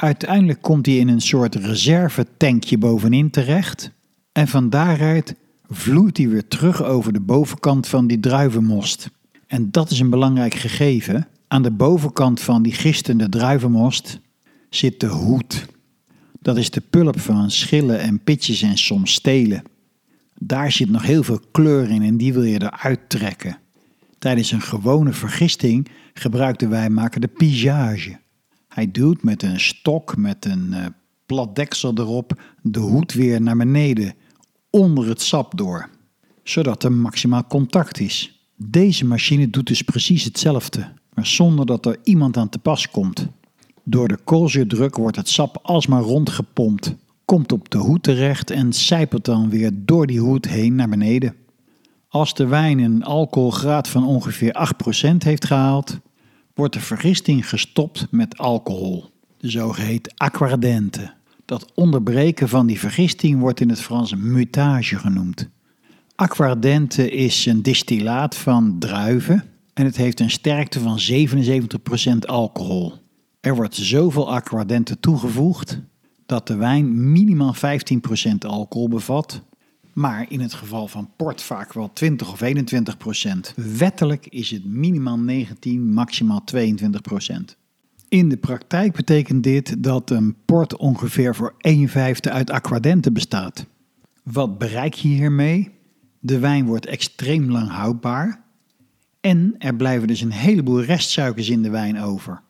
Uiteindelijk 0.01 0.63
komt 0.63 0.87
hij 0.87 0.97
in 0.97 1.09
een 1.09 1.21
soort 1.21 1.55
reservetankje 1.55 2.79
bovenin 2.79 3.31
terecht 3.31 3.91
en 4.33 4.49
van 4.49 4.71
daaruit 4.71 5.35
vloeit 5.69 6.17
hij 6.17 6.29
weer 6.29 6.49
terug 6.49 6.83
over 6.83 7.13
de 7.13 7.21
bovenkant 7.21 7.89
van 7.89 8.07
die 8.07 8.21
druivenmost. 8.21 9.11
En 9.47 9.71
dat 9.71 9.91
is 9.91 10.01
een 10.01 10.11
belangrijk 10.11 10.55
gegeven. 10.55 11.29
Aan 11.49 11.63
de 11.63 11.71
bovenkant 11.71 12.41
van 12.41 12.63
die 12.63 12.73
gistende 12.73 13.29
druivenmost 13.29 14.21
zit 14.71 15.01
de 15.01 15.07
hoed. 15.07 15.67
Dat 16.41 16.57
is 16.57 16.71
de 16.71 16.83
pulp 16.91 17.21
van 17.21 17.51
schillen 17.51 18.01
en 18.01 18.21
pitjes 18.25 18.63
en 18.63 18.79
soms 18.79 19.13
stelen. 19.13 19.63
Daar 20.35 20.73
zit 20.73 20.91
nog 20.91 21.03
heel 21.03 21.23
veel 21.23 21.41
kleur 21.51 21.91
in 21.91 22.03
en 22.03 22.17
die 22.17 22.33
wil 22.33 22.45
je 22.45 22.63
eruit 22.63 23.01
trekken. 23.09 23.59
Tijdens 24.19 24.53
een 24.53 24.63
gewone 24.63 25.13
vergisting 25.13 25.89
gebruikten 26.15 26.71
wij 26.71 26.91
maken 26.91 27.21
de 27.21 27.29
pigeage. 27.29 28.19
Hij 28.75 28.91
duwt 28.91 29.23
met 29.23 29.43
een 29.43 29.61
stok 29.61 30.17
met 30.17 30.45
een 30.45 30.67
uh, 30.71 30.87
plat 31.27 31.57
deksel 31.57 31.93
erop 31.95 32.41
de 32.63 32.79
hoed 32.79 33.13
weer 33.13 33.43
naar 33.43 33.57
beneden, 33.57 34.15
onder 34.71 35.09
het 35.09 35.21
sap 35.21 35.57
door, 35.57 35.89
zodat 36.43 36.83
er 36.83 36.93
maximaal 36.93 37.47
contact 37.47 38.01
is. 38.01 38.45
Deze 38.57 39.05
machine 39.05 39.51
doet 39.51 39.67
dus 39.67 39.83
precies 39.83 40.25
hetzelfde, 40.25 40.93
maar 41.15 41.27
zonder 41.27 41.67
dat 41.67 41.87
er 41.87 41.99
iemand 42.03 42.37
aan 42.37 42.49
te 42.49 42.59
pas 42.59 42.91
komt. 42.91 43.27
Door 43.85 44.09
de 44.09 44.19
koolzuurdruk 44.25 44.97
wordt 44.97 45.17
het 45.17 45.29
sap 45.29 45.59
alsmaar 45.63 46.03
rondgepompt, 46.03 46.95
komt 47.25 47.53
op 47.53 47.71
de 47.71 47.79
hoed 47.79 48.03
terecht 48.03 48.51
en 48.51 48.73
sijpelt 48.73 49.25
dan 49.25 49.51
weer 49.51 49.71
door 49.75 50.07
die 50.07 50.21
hoed 50.21 50.49
heen 50.49 50.75
naar 50.75 50.89
beneden. 50.89 51.35
Als 52.09 52.35
de 52.35 52.47
wijn 52.47 52.79
een 52.79 53.05
alcoholgraad 53.05 53.89
van 53.89 54.07
ongeveer 54.07 54.73
8% 55.13 55.17
heeft 55.17 55.45
gehaald, 55.45 56.01
wordt 56.55 56.75
de 56.75 56.81
vergisting 56.81 57.49
gestopt 57.49 58.07
met 58.11 58.39
alcohol, 58.39 59.11
de 59.37 59.51
zogeheten 59.51 60.13
aquardente. 60.17 61.13
Dat 61.45 61.73
onderbreken 61.75 62.49
van 62.49 62.67
die 62.67 62.79
vergisting 62.79 63.41
wordt 63.41 63.61
in 63.61 63.69
het 63.69 63.81
Frans 63.81 64.15
mutage 64.15 64.99
genoemd. 64.99 65.49
Aquardente 66.15 67.11
is 67.11 67.47
een 67.47 67.63
distillaat 67.63 68.37
van 68.37 68.77
druiven 68.79 69.45
en 69.75 69.85
het 69.85 69.97
heeft 69.97 70.21
een 70.21 70.31
sterkte 70.31 70.81
van 70.81 70.99
77% 71.11 72.19
alcohol. 72.27 72.93
Er 73.41 73.55
wordt 73.55 73.75
zoveel 73.75 74.33
aquardente 74.33 75.01
toegevoegd 75.01 75.81
dat 76.27 76.47
de 76.47 76.57
wijn 76.57 77.13
minimaal 77.13 77.55
15% 77.55 77.59
alcohol 78.39 78.89
bevat 78.89 79.43
maar 79.93 80.27
in 80.29 80.41
het 80.41 80.55
geval 80.55 80.89
van 80.89 81.11
port 81.17 81.43
vaak 81.43 81.73
wel 81.73 81.93
20 81.93 82.33
of 82.33 82.41
21 82.41 82.97
procent. 82.97 83.55
Wettelijk 83.57 84.27
is 84.27 84.51
het 84.51 84.65
minimaal 84.65 85.19
19, 85.19 85.93
maximaal 85.93 86.45
22 86.45 87.01
procent. 87.01 87.57
In 88.09 88.29
de 88.29 88.37
praktijk 88.37 88.93
betekent 88.93 89.43
dit 89.43 89.83
dat 89.83 90.11
een 90.11 90.37
port 90.45 90.77
ongeveer 90.77 91.35
voor 91.35 91.55
1 91.59 91.89
vijfde 91.89 92.31
uit 92.31 92.51
aquadente 92.51 93.13
bestaat. 93.13 93.67
Wat 94.23 94.59
bereik 94.59 94.95
je 94.95 95.09
hiermee? 95.09 95.71
De 96.19 96.39
wijn 96.39 96.67
wordt 96.67 96.87
extreem 96.87 97.51
lang 97.51 97.71
houdbaar 97.71 98.45
en 99.21 99.55
er 99.59 99.75
blijven 99.77 100.09
dus 100.09 100.21
een 100.21 100.31
heleboel 100.31 100.83
restsuikers 100.83 101.49
in 101.49 101.63
de 101.63 101.71
wijn 101.71 102.01
over. 102.01 102.43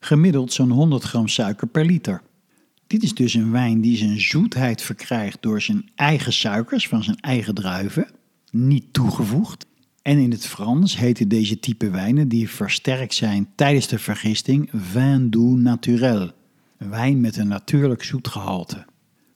Gemiddeld 0.00 0.52
zo'n 0.52 0.70
100 0.70 1.02
gram 1.02 1.28
suiker 1.28 1.66
per 1.66 1.84
liter. 1.84 2.22
Dit 2.88 3.02
is 3.02 3.14
dus 3.14 3.34
een 3.34 3.50
wijn 3.50 3.80
die 3.80 3.96
zijn 3.96 4.20
zoetheid 4.20 4.82
verkrijgt 4.82 5.42
door 5.42 5.62
zijn 5.62 5.90
eigen 5.94 6.32
suikers 6.32 6.88
van 6.88 7.02
zijn 7.02 7.20
eigen 7.20 7.54
druiven, 7.54 8.10
niet 8.50 8.92
toegevoegd. 8.92 9.66
En 10.02 10.18
in 10.18 10.30
het 10.30 10.46
Frans 10.46 10.96
heten 10.96 11.28
deze 11.28 11.60
type 11.60 11.90
wijnen 11.90 12.28
die 12.28 12.48
versterkt 12.48 13.14
zijn 13.14 13.48
tijdens 13.54 13.88
de 13.88 13.98
vergisting 13.98 14.68
vin 14.72 15.30
doux 15.30 15.60
naturel, 15.60 16.30
wijn 16.76 17.20
met 17.20 17.36
een 17.36 17.48
natuurlijk 17.48 18.02
zoetgehalte. 18.02 18.86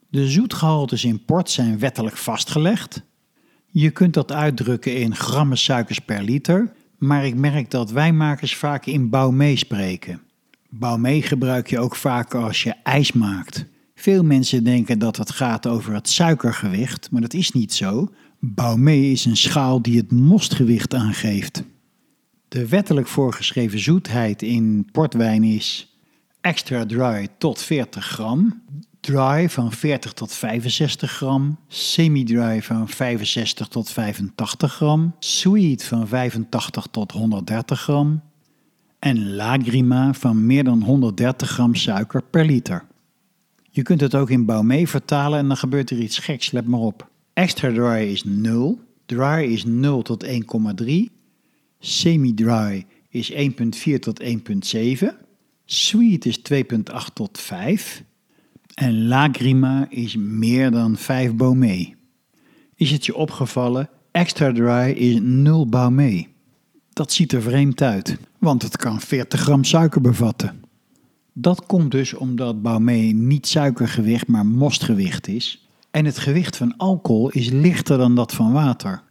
De 0.08 0.28
zoetgehaltes 0.28 1.04
in 1.04 1.24
port 1.24 1.50
zijn 1.50 1.78
wettelijk 1.78 2.16
vastgelegd. 2.16 3.02
Je 3.66 3.90
kunt 3.90 4.14
dat 4.14 4.32
uitdrukken 4.32 4.96
in 4.96 5.16
grammen 5.16 5.58
suikers 5.58 5.98
per 5.98 6.22
liter, 6.22 6.72
maar 6.98 7.26
ik 7.26 7.34
merk 7.34 7.70
dat 7.70 7.90
wijnmakers 7.90 8.56
vaak 8.56 8.86
in 8.86 9.10
bouw 9.10 9.30
meespreken. 9.30 10.20
Baumee 10.74 11.22
gebruik 11.22 11.70
je 11.70 11.78
ook 11.78 11.96
vaak 11.96 12.34
als 12.34 12.62
je 12.62 12.74
ijs 12.82 13.12
maakt. 13.12 13.64
Veel 13.94 14.24
mensen 14.24 14.64
denken 14.64 14.98
dat 14.98 15.16
het 15.16 15.30
gaat 15.30 15.66
over 15.66 15.94
het 15.94 16.08
suikergewicht, 16.08 17.10
maar 17.10 17.20
dat 17.20 17.34
is 17.34 17.50
niet 17.50 17.74
zo. 17.74 18.12
Baumee 18.38 19.10
is 19.10 19.24
een 19.24 19.36
schaal 19.36 19.82
die 19.82 19.96
het 19.96 20.12
mostgewicht 20.12 20.94
aangeeft. 20.94 21.62
De 22.48 22.68
wettelijk 22.68 23.06
voorgeschreven 23.06 23.78
zoetheid 23.78 24.42
in 24.42 24.88
portwijn 24.92 25.44
is 25.44 25.96
extra 26.40 26.86
dry 26.86 27.28
tot 27.38 27.62
40 27.62 28.06
gram, 28.06 28.62
dry 29.00 29.48
van 29.48 29.72
40 29.72 30.12
tot 30.12 30.32
65 30.32 31.12
gram, 31.12 31.58
semi-dry 31.68 32.62
van 32.62 32.88
65 32.88 33.68
tot 33.68 33.90
85 33.90 34.74
gram, 34.74 35.14
sweet 35.18 35.84
van 35.84 36.08
85 36.08 36.86
tot 36.90 37.12
130 37.12 37.80
gram, 37.80 38.22
en 39.02 39.34
lagrima 39.34 40.14
van 40.14 40.46
meer 40.46 40.64
dan 40.64 40.82
130 40.82 41.50
gram 41.50 41.74
suiker 41.74 42.22
per 42.22 42.44
liter. 42.44 42.84
Je 43.70 43.82
kunt 43.82 44.00
het 44.00 44.14
ook 44.14 44.30
in 44.30 44.44
Baumé 44.44 44.86
vertalen 44.86 45.38
en 45.38 45.48
dan 45.48 45.56
gebeurt 45.56 45.90
er 45.90 45.98
iets 45.98 46.18
geks, 46.18 46.50
let 46.50 46.66
maar 46.66 46.80
op. 46.80 47.10
Extra 47.32 47.72
dry 47.72 48.10
is 48.12 48.24
0, 48.24 48.80
dry 49.06 49.42
is 49.42 49.64
0 49.64 50.02
tot 50.02 50.26
1,3, 50.26 50.32
semi-dry 51.78 52.86
is 53.08 53.32
1,4 53.32 53.38
tot 53.98 54.22
1,7, 54.22 55.08
sweet 55.64 56.24
is 56.24 56.38
2,8 56.38 57.12
tot 57.12 57.38
5 57.38 58.02
en 58.74 59.06
lagrima 59.06 59.86
is 59.88 60.16
meer 60.16 60.70
dan 60.70 60.96
5 60.96 61.34
Baumé. 61.34 61.94
Is 62.74 62.90
het 62.90 63.06
je 63.06 63.14
opgevallen? 63.14 63.90
Extra 64.10 64.52
dry 64.52 64.90
is 64.90 65.18
0 65.20 65.66
Baumé. 65.68 66.26
Dat 66.92 67.12
ziet 67.12 67.32
er 67.32 67.42
vreemd 67.42 67.82
uit, 67.82 68.18
want 68.42 68.62
het 68.62 68.76
kan 68.76 69.00
40 69.00 69.40
gram 69.40 69.64
suiker 69.64 70.00
bevatten. 70.00 70.64
Dat 71.32 71.66
komt 71.66 71.90
dus 71.90 72.14
omdat 72.14 72.62
Baumé 72.62 72.96
niet 73.12 73.46
suikergewicht, 73.46 74.26
maar 74.26 74.46
mostgewicht 74.46 75.28
is. 75.28 75.68
En 75.90 76.04
het 76.04 76.18
gewicht 76.18 76.56
van 76.56 76.76
alcohol 76.76 77.28
is 77.28 77.50
lichter 77.50 77.98
dan 77.98 78.14
dat 78.14 78.32
van 78.32 78.52
water, 78.52 79.02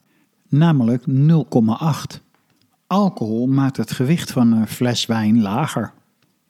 namelijk 0.49 1.03
0,8. 1.09 2.21
Alcohol 2.87 3.47
maakt 3.47 3.77
het 3.77 3.91
gewicht 3.91 4.31
van 4.31 4.51
een 4.51 4.67
fles 4.67 5.05
wijn 5.05 5.41
lager. 5.41 5.93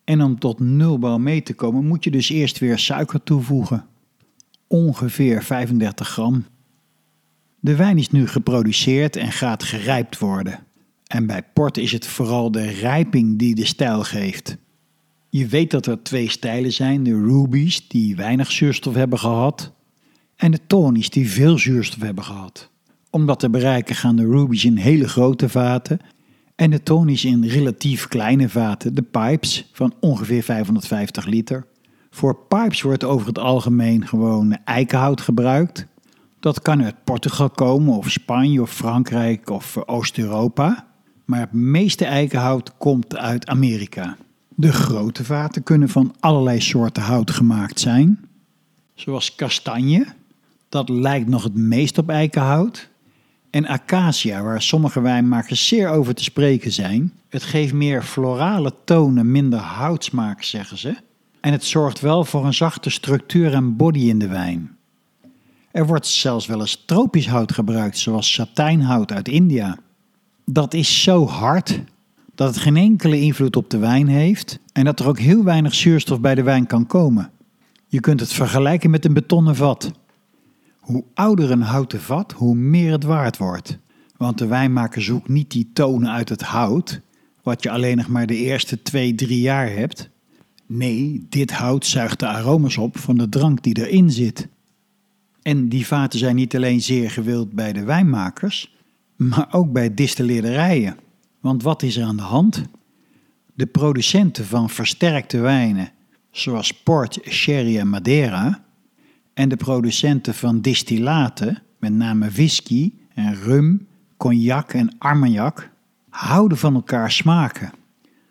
En 0.03 0.21
om 0.21 0.39
tot 0.39 0.59
0 0.59 0.99
Baumé 0.99 1.41
te 1.41 1.53
komen 1.53 1.87
moet 1.87 2.03
je 2.03 2.11
dus 2.11 2.29
eerst 2.29 2.59
weer 2.59 2.79
suiker 2.79 3.23
toevoegen. 3.23 3.85
Ongeveer 4.67 5.43
35 5.43 6.07
gram. 6.07 6.45
De 7.59 7.75
wijn 7.75 7.97
is 7.97 8.09
nu 8.09 8.27
geproduceerd 8.27 9.15
en 9.15 9.31
gaat 9.31 9.63
gerijpt 9.63 10.19
worden. 10.19 10.59
En 11.11 11.25
bij 11.25 11.43
port 11.53 11.77
is 11.77 11.91
het 11.91 12.07
vooral 12.07 12.51
de 12.51 12.69
rijping 12.69 13.39
die 13.39 13.55
de 13.55 13.65
stijl 13.65 14.03
geeft. 14.03 14.57
Je 15.29 15.47
weet 15.47 15.71
dat 15.71 15.85
er 15.85 16.03
twee 16.03 16.29
stijlen 16.29 16.73
zijn: 16.73 17.03
de 17.03 17.13
rubies, 17.13 17.87
die 17.87 18.15
weinig 18.15 18.51
zuurstof 18.51 18.93
hebben 18.93 19.19
gehad, 19.19 19.71
en 20.35 20.51
de 20.51 20.59
tonies, 20.67 21.09
die 21.09 21.29
veel 21.29 21.57
zuurstof 21.57 22.01
hebben 22.01 22.23
gehad. 22.23 22.69
Om 23.09 23.25
dat 23.25 23.39
te 23.39 23.49
bereiken 23.49 23.95
gaan 23.95 24.15
de 24.15 24.25
rubies 24.25 24.65
in 24.65 24.75
hele 24.75 25.07
grote 25.07 25.49
vaten 25.49 25.99
en 26.55 26.69
de 26.69 26.83
tonies 26.83 27.25
in 27.25 27.45
relatief 27.45 28.07
kleine 28.07 28.49
vaten, 28.49 28.95
de 28.95 29.01
pipes, 29.01 29.69
van 29.73 29.93
ongeveer 29.99 30.43
550 30.43 31.25
liter. 31.25 31.65
Voor 32.09 32.37
pipes 32.47 32.81
wordt 32.81 33.03
over 33.03 33.27
het 33.27 33.39
algemeen 33.39 34.07
gewoon 34.07 34.57
eikenhout 34.63 35.21
gebruikt. 35.21 35.87
Dat 36.39 36.61
kan 36.61 36.83
uit 36.83 37.03
Portugal 37.03 37.49
komen, 37.49 37.97
of 37.97 38.09
Spanje, 38.11 38.61
of 38.61 38.71
Frankrijk, 38.71 39.49
of 39.49 39.77
Oost-Europa. 39.85 40.89
Maar 41.25 41.39
het 41.39 41.53
meeste 41.53 42.05
eikenhout 42.05 42.77
komt 42.77 43.17
uit 43.17 43.47
Amerika. 43.47 44.17
De 44.55 44.71
grote 44.71 45.23
vaten 45.23 45.63
kunnen 45.63 45.89
van 45.89 46.15
allerlei 46.19 46.61
soorten 46.61 47.03
hout 47.03 47.31
gemaakt 47.31 47.79
zijn, 47.79 48.19
zoals 48.93 49.35
kastanje, 49.35 50.05
dat 50.69 50.89
lijkt 50.89 51.27
nog 51.27 51.43
het 51.43 51.55
meest 51.55 51.97
op 51.97 52.09
eikenhout, 52.09 52.89
en 53.49 53.67
acacia, 53.67 54.43
waar 54.43 54.61
sommige 54.61 55.01
wijnmakers 55.01 55.67
zeer 55.67 55.89
over 55.89 56.15
te 56.15 56.23
spreken 56.23 56.71
zijn. 56.71 57.13
Het 57.29 57.43
geeft 57.43 57.73
meer 57.73 58.03
florale 58.03 58.73
tonen, 58.85 59.31
minder 59.31 59.59
houtsmaak, 59.59 60.43
zeggen 60.43 60.77
ze. 60.77 60.95
En 61.41 61.51
het 61.51 61.63
zorgt 61.63 61.99
wel 61.99 62.23
voor 62.23 62.45
een 62.45 62.53
zachte 62.53 62.89
structuur 62.89 63.53
en 63.53 63.75
body 63.75 63.99
in 63.99 64.19
de 64.19 64.27
wijn. 64.27 64.77
Er 65.71 65.85
wordt 65.85 66.07
zelfs 66.07 66.45
wel 66.45 66.59
eens 66.59 66.83
tropisch 66.85 67.27
hout 67.27 67.51
gebruikt, 67.51 67.97
zoals 67.97 68.33
satijnhout 68.33 69.11
uit 69.11 69.27
India. 69.27 69.77
Dat 70.53 70.73
is 70.73 71.03
zo 71.03 71.25
hard 71.27 71.79
dat 72.35 72.47
het 72.47 72.57
geen 72.57 72.77
enkele 72.77 73.19
invloed 73.19 73.55
op 73.55 73.69
de 73.69 73.77
wijn 73.77 74.07
heeft 74.07 74.59
en 74.73 74.85
dat 74.85 74.99
er 74.99 75.07
ook 75.07 75.19
heel 75.19 75.43
weinig 75.43 75.73
zuurstof 75.73 76.19
bij 76.19 76.35
de 76.35 76.43
wijn 76.43 76.65
kan 76.65 76.85
komen. 76.85 77.31
Je 77.87 77.99
kunt 77.99 78.19
het 78.19 78.33
vergelijken 78.33 78.89
met 78.89 79.05
een 79.05 79.13
betonnen 79.13 79.55
vat. 79.55 79.91
Hoe 80.79 81.03
ouder 81.13 81.51
een 81.51 81.61
houten 81.61 82.01
vat, 82.01 82.31
hoe 82.31 82.55
meer 82.55 82.91
het 82.91 83.03
waard 83.03 83.37
wordt. 83.37 83.77
Want 84.17 84.37
de 84.37 84.47
wijnmaker 84.47 85.01
zoekt 85.01 85.27
niet 85.27 85.51
die 85.51 85.69
tonen 85.73 86.11
uit 86.11 86.29
het 86.29 86.41
hout, 86.41 87.01
wat 87.43 87.63
je 87.63 87.69
alleen 87.69 87.97
nog 87.97 88.07
maar 88.07 88.27
de 88.27 88.37
eerste 88.37 88.81
twee, 88.81 89.15
drie 89.15 89.41
jaar 89.41 89.69
hebt. 89.69 90.09
Nee, 90.65 91.25
dit 91.29 91.51
hout 91.51 91.85
zuigt 91.85 92.19
de 92.19 92.27
aromas 92.27 92.77
op 92.77 92.97
van 92.97 93.17
de 93.17 93.29
drank 93.29 93.63
die 93.63 93.77
erin 93.85 94.11
zit. 94.11 94.47
En 95.41 95.69
die 95.69 95.87
vaten 95.87 96.19
zijn 96.19 96.35
niet 96.35 96.55
alleen 96.55 96.81
zeer 96.81 97.11
gewild 97.11 97.51
bij 97.51 97.73
de 97.73 97.83
wijnmakers, 97.83 98.80
maar 99.29 99.47
ook 99.51 99.71
bij 99.71 99.93
distilleerderijen. 99.93 100.97
Want 101.39 101.63
wat 101.63 101.83
is 101.83 101.97
er 101.97 102.05
aan 102.05 102.15
de 102.15 102.21
hand? 102.21 102.63
De 103.53 103.65
producenten 103.65 104.45
van 104.45 104.69
versterkte 104.69 105.39
wijnen, 105.39 105.89
zoals 106.31 106.73
port, 106.73 107.19
sherry 107.23 107.77
en 107.77 107.89
madeira, 107.89 108.63
en 109.33 109.49
de 109.49 109.55
producenten 109.55 110.33
van 110.33 110.61
distillaten, 110.61 111.61
met 111.79 111.93
name 111.93 112.29
whisky 112.29 112.93
en 113.13 113.35
rum, 113.35 113.87
cognac 114.17 114.73
en 114.73 114.95
armagnac, 114.97 115.69
houden 116.09 116.57
van 116.57 116.73
elkaar 116.75 117.11
smaken. 117.11 117.71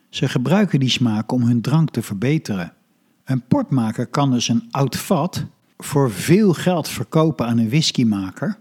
Ze 0.09 0.29
gebruiken 0.29 0.81
die 0.81 0.88
smaak 0.88 1.33
om 1.33 1.42
hun 1.42 1.61
drank 1.61 1.90
te 1.90 2.03
verbeteren. 2.03 2.72
Een 3.24 3.42
portmaker 3.42 4.07
kan 4.07 4.31
dus 4.31 4.48
een 4.48 4.68
oud 4.70 4.96
vat 4.96 5.44
voor 5.79 6.11
veel 6.11 6.53
geld 6.53 6.88
verkopen 6.88 7.46
aan 7.46 7.59
een 7.59 7.68
whiskymaker 7.68 8.59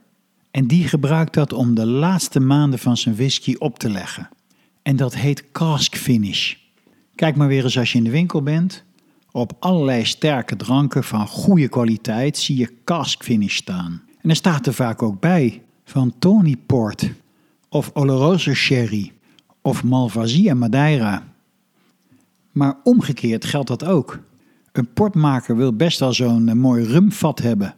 en 0.51 0.67
die 0.67 0.87
gebruikt 0.87 1.33
dat 1.33 1.53
om 1.53 1.75
de 1.75 1.85
laatste 1.85 2.39
maanden 2.39 2.79
van 2.79 2.97
zijn 2.97 3.15
whisky 3.15 3.55
op 3.57 3.79
te 3.79 3.89
leggen. 3.89 4.29
En 4.81 4.95
dat 4.95 5.15
heet 5.15 5.51
cask 5.51 5.95
finish. 5.95 6.55
Kijk 7.15 7.35
maar 7.35 7.47
weer 7.47 7.63
eens 7.63 7.77
als 7.77 7.91
je 7.91 7.97
in 7.97 8.03
de 8.03 8.09
winkel 8.09 8.43
bent. 8.43 8.83
Op 9.31 9.53
allerlei 9.59 10.05
sterke 10.05 10.55
dranken 10.55 11.03
van 11.03 11.27
goede 11.27 11.67
kwaliteit 11.67 12.37
zie 12.37 12.57
je 12.57 12.73
cask 12.83 13.23
finish 13.23 13.55
staan. 13.55 14.01
En 14.21 14.29
er 14.29 14.35
staat 14.35 14.67
er 14.67 14.73
vaak 14.73 15.01
ook 15.01 15.19
bij 15.19 15.61
van 15.83 16.13
Tony 16.19 16.55
Port 16.65 17.11
of 17.69 17.91
Oloroso 17.93 18.53
Sherry 18.53 19.11
of 19.61 19.83
Malvasia 19.83 20.53
Madeira. 20.53 21.23
Maar 22.51 22.75
omgekeerd 22.83 23.45
geldt 23.45 23.67
dat 23.67 23.85
ook. 23.85 24.19
Een 24.71 24.93
portmaker 24.93 25.55
wil 25.55 25.75
best 25.75 25.99
wel 25.99 26.13
zo'n 26.13 26.49
eh, 26.49 26.55
mooi 26.55 26.83
rumvat 26.85 27.39
hebben. 27.39 27.75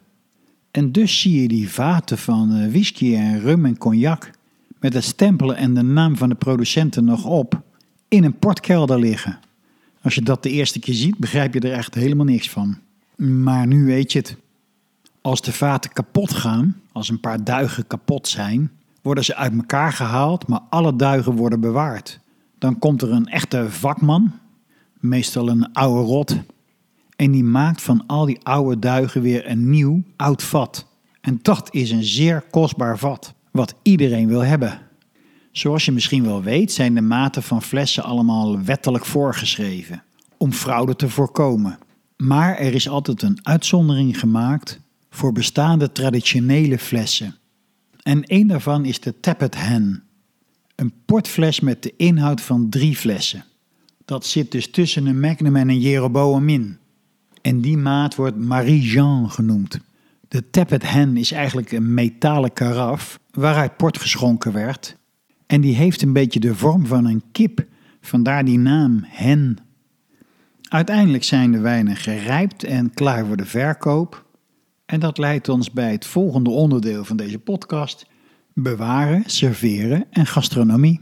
En 0.71 0.91
dus 0.91 1.19
zie 1.19 1.41
je 1.41 1.47
die 1.47 1.69
vaten 1.69 2.17
van 2.17 2.55
eh, 2.55 2.69
whisky 2.69 3.15
en 3.15 3.39
rum 3.39 3.65
en 3.65 3.77
cognac 3.77 4.31
met 4.79 4.93
het 4.93 5.03
stempelen 5.03 5.55
en 5.55 5.73
de 5.73 5.81
naam 5.81 6.17
van 6.17 6.29
de 6.29 6.35
producenten 6.35 7.05
nog 7.05 7.25
op 7.25 7.61
in 8.07 8.23
een 8.23 8.39
portkelder 8.39 8.99
liggen. 8.99 9.39
Als 10.01 10.15
je 10.15 10.21
dat 10.21 10.43
de 10.43 10.49
eerste 10.49 10.79
keer 10.79 10.93
ziet, 10.93 11.17
begrijp 11.17 11.53
je 11.53 11.59
er 11.59 11.73
echt 11.73 11.95
helemaal 11.95 12.25
niks 12.25 12.49
van. 12.49 12.77
Maar 13.15 13.67
nu 13.67 13.85
weet 13.85 14.11
je 14.11 14.19
het. 14.19 14.35
Als 15.21 15.41
de 15.41 15.53
vaten 15.53 15.91
kapot 15.91 16.33
gaan, 16.33 16.81
als 16.91 17.09
een 17.09 17.19
paar 17.19 17.43
duigen 17.43 17.87
kapot 17.87 18.27
zijn, 18.27 18.71
worden 19.01 19.23
ze 19.23 19.35
uit 19.35 19.53
elkaar 19.53 19.93
gehaald, 19.93 20.47
maar 20.47 20.59
alle 20.69 20.95
duigen 20.95 21.33
worden 21.33 21.59
bewaard. 21.59 22.19
Dan 22.57 22.79
komt 22.79 23.01
er 23.01 23.11
een 23.11 23.27
echte 23.27 23.65
vakman, 23.69 24.31
meestal 24.99 25.49
een 25.49 25.73
oude 25.73 26.01
rot, 26.01 26.37
en 27.21 27.31
die 27.31 27.43
maakt 27.43 27.81
van 27.81 28.03
al 28.07 28.25
die 28.25 28.39
oude 28.43 28.79
duigen 28.79 29.21
weer 29.21 29.49
een 29.49 29.69
nieuw 29.69 30.03
oud 30.15 30.43
vat. 30.43 30.87
En 31.21 31.39
dat 31.41 31.67
is 31.71 31.91
een 31.91 32.03
zeer 32.03 32.41
kostbaar 32.41 32.97
vat, 32.97 33.33
wat 33.51 33.75
iedereen 33.81 34.27
wil 34.27 34.39
hebben. 34.39 34.79
Zoals 35.51 35.85
je 35.85 35.91
misschien 35.91 36.23
wel 36.23 36.41
weet, 36.43 36.71
zijn 36.71 36.93
de 36.93 37.01
maten 37.01 37.43
van 37.43 37.61
flessen 37.61 38.03
allemaal 38.03 38.63
wettelijk 38.63 39.05
voorgeschreven, 39.05 40.03
om 40.37 40.51
fraude 40.51 40.95
te 40.95 41.09
voorkomen. 41.09 41.77
Maar 42.17 42.57
er 42.57 42.73
is 42.73 42.89
altijd 42.89 43.21
een 43.21 43.39
uitzondering 43.41 44.19
gemaakt 44.19 44.79
voor 45.09 45.31
bestaande 45.31 45.91
traditionele 45.91 46.79
flessen. 46.79 47.35
En 48.03 48.23
één 48.23 48.47
daarvan 48.47 48.85
is 48.85 48.99
de 48.99 49.19
Tappet 49.19 49.55
Hen, 49.55 50.03
een 50.75 50.93
portfles 51.05 51.59
met 51.59 51.83
de 51.83 51.93
inhoud 51.97 52.41
van 52.41 52.69
drie 52.69 52.95
flessen. 52.95 53.45
Dat 54.05 54.25
zit 54.25 54.51
dus 54.51 54.71
tussen 54.71 55.05
een 55.05 55.19
Magnum 55.19 55.55
en 55.55 55.69
een 55.69 55.79
Jeroboam 55.79 56.49
in. 56.49 56.79
En 57.41 57.61
die 57.61 57.77
maat 57.77 58.15
wordt 58.15 58.37
Marie-Jean 58.37 59.31
genoemd. 59.31 59.79
De 60.27 60.49
Tappet 60.49 60.91
Hen 60.91 61.17
is 61.17 61.31
eigenlijk 61.31 61.71
een 61.71 61.93
metalen 61.93 62.53
karaf 62.53 63.19
waaruit 63.31 63.77
port 63.77 63.97
geschonken 63.97 64.53
werd. 64.53 64.97
En 65.47 65.61
die 65.61 65.75
heeft 65.75 66.01
een 66.01 66.13
beetje 66.13 66.39
de 66.39 66.55
vorm 66.55 66.85
van 66.85 67.05
een 67.05 67.23
kip, 67.31 67.65
vandaar 68.01 68.45
die 68.45 68.57
naam 68.57 69.03
hen. 69.07 69.57
Uiteindelijk 70.69 71.23
zijn 71.23 71.51
de 71.51 71.59
wijnen 71.59 71.95
gerijpt 71.95 72.63
en 72.63 72.93
klaar 72.93 73.25
voor 73.25 73.37
de 73.37 73.45
verkoop. 73.45 74.25
En 74.85 74.99
dat 74.99 75.17
leidt 75.17 75.49
ons 75.49 75.71
bij 75.71 75.91
het 75.91 76.05
volgende 76.05 76.49
onderdeel 76.49 77.05
van 77.05 77.17
deze 77.17 77.39
podcast: 77.39 78.05
bewaren, 78.53 79.23
serveren 79.25 80.05
en 80.09 80.25
gastronomie. 80.25 81.01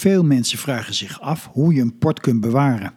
Veel 0.00 0.24
mensen 0.24 0.58
vragen 0.58 0.94
zich 0.94 1.20
af 1.20 1.48
hoe 1.52 1.74
je 1.74 1.80
een 1.80 1.98
port 1.98 2.20
kunt 2.20 2.40
bewaren. 2.40 2.92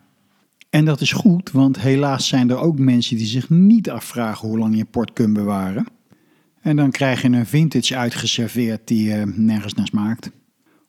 En 0.70 0.86
dat 0.86 1.02
is 1.02 1.12
goed, 1.12 1.52
want 1.52 1.80
helaas 1.80 2.28
zijn 2.28 2.50
er 2.50 2.58
ook 2.58 2.80
mensen 2.80 3.18
die 3.18 3.26
zich 3.26 3.50
niet 3.50 3.90
afvragen 3.90 4.48
hoe 4.48 4.58
lang 4.58 4.78
je 4.78 4.86
port 4.86 5.14
kunt 5.14 5.34
bewaren. 5.34 5.86
En 6.62 6.76
dan 6.76 6.92
krijg 6.92 7.22
je 7.22 7.28
een 7.28 7.46
vintage 7.46 7.98
uitgeserveerd 7.98 8.88
die 8.88 9.08
uh, 9.08 9.24
nergens 9.36 9.74
naar 9.74 9.88
smaakt. 9.88 10.32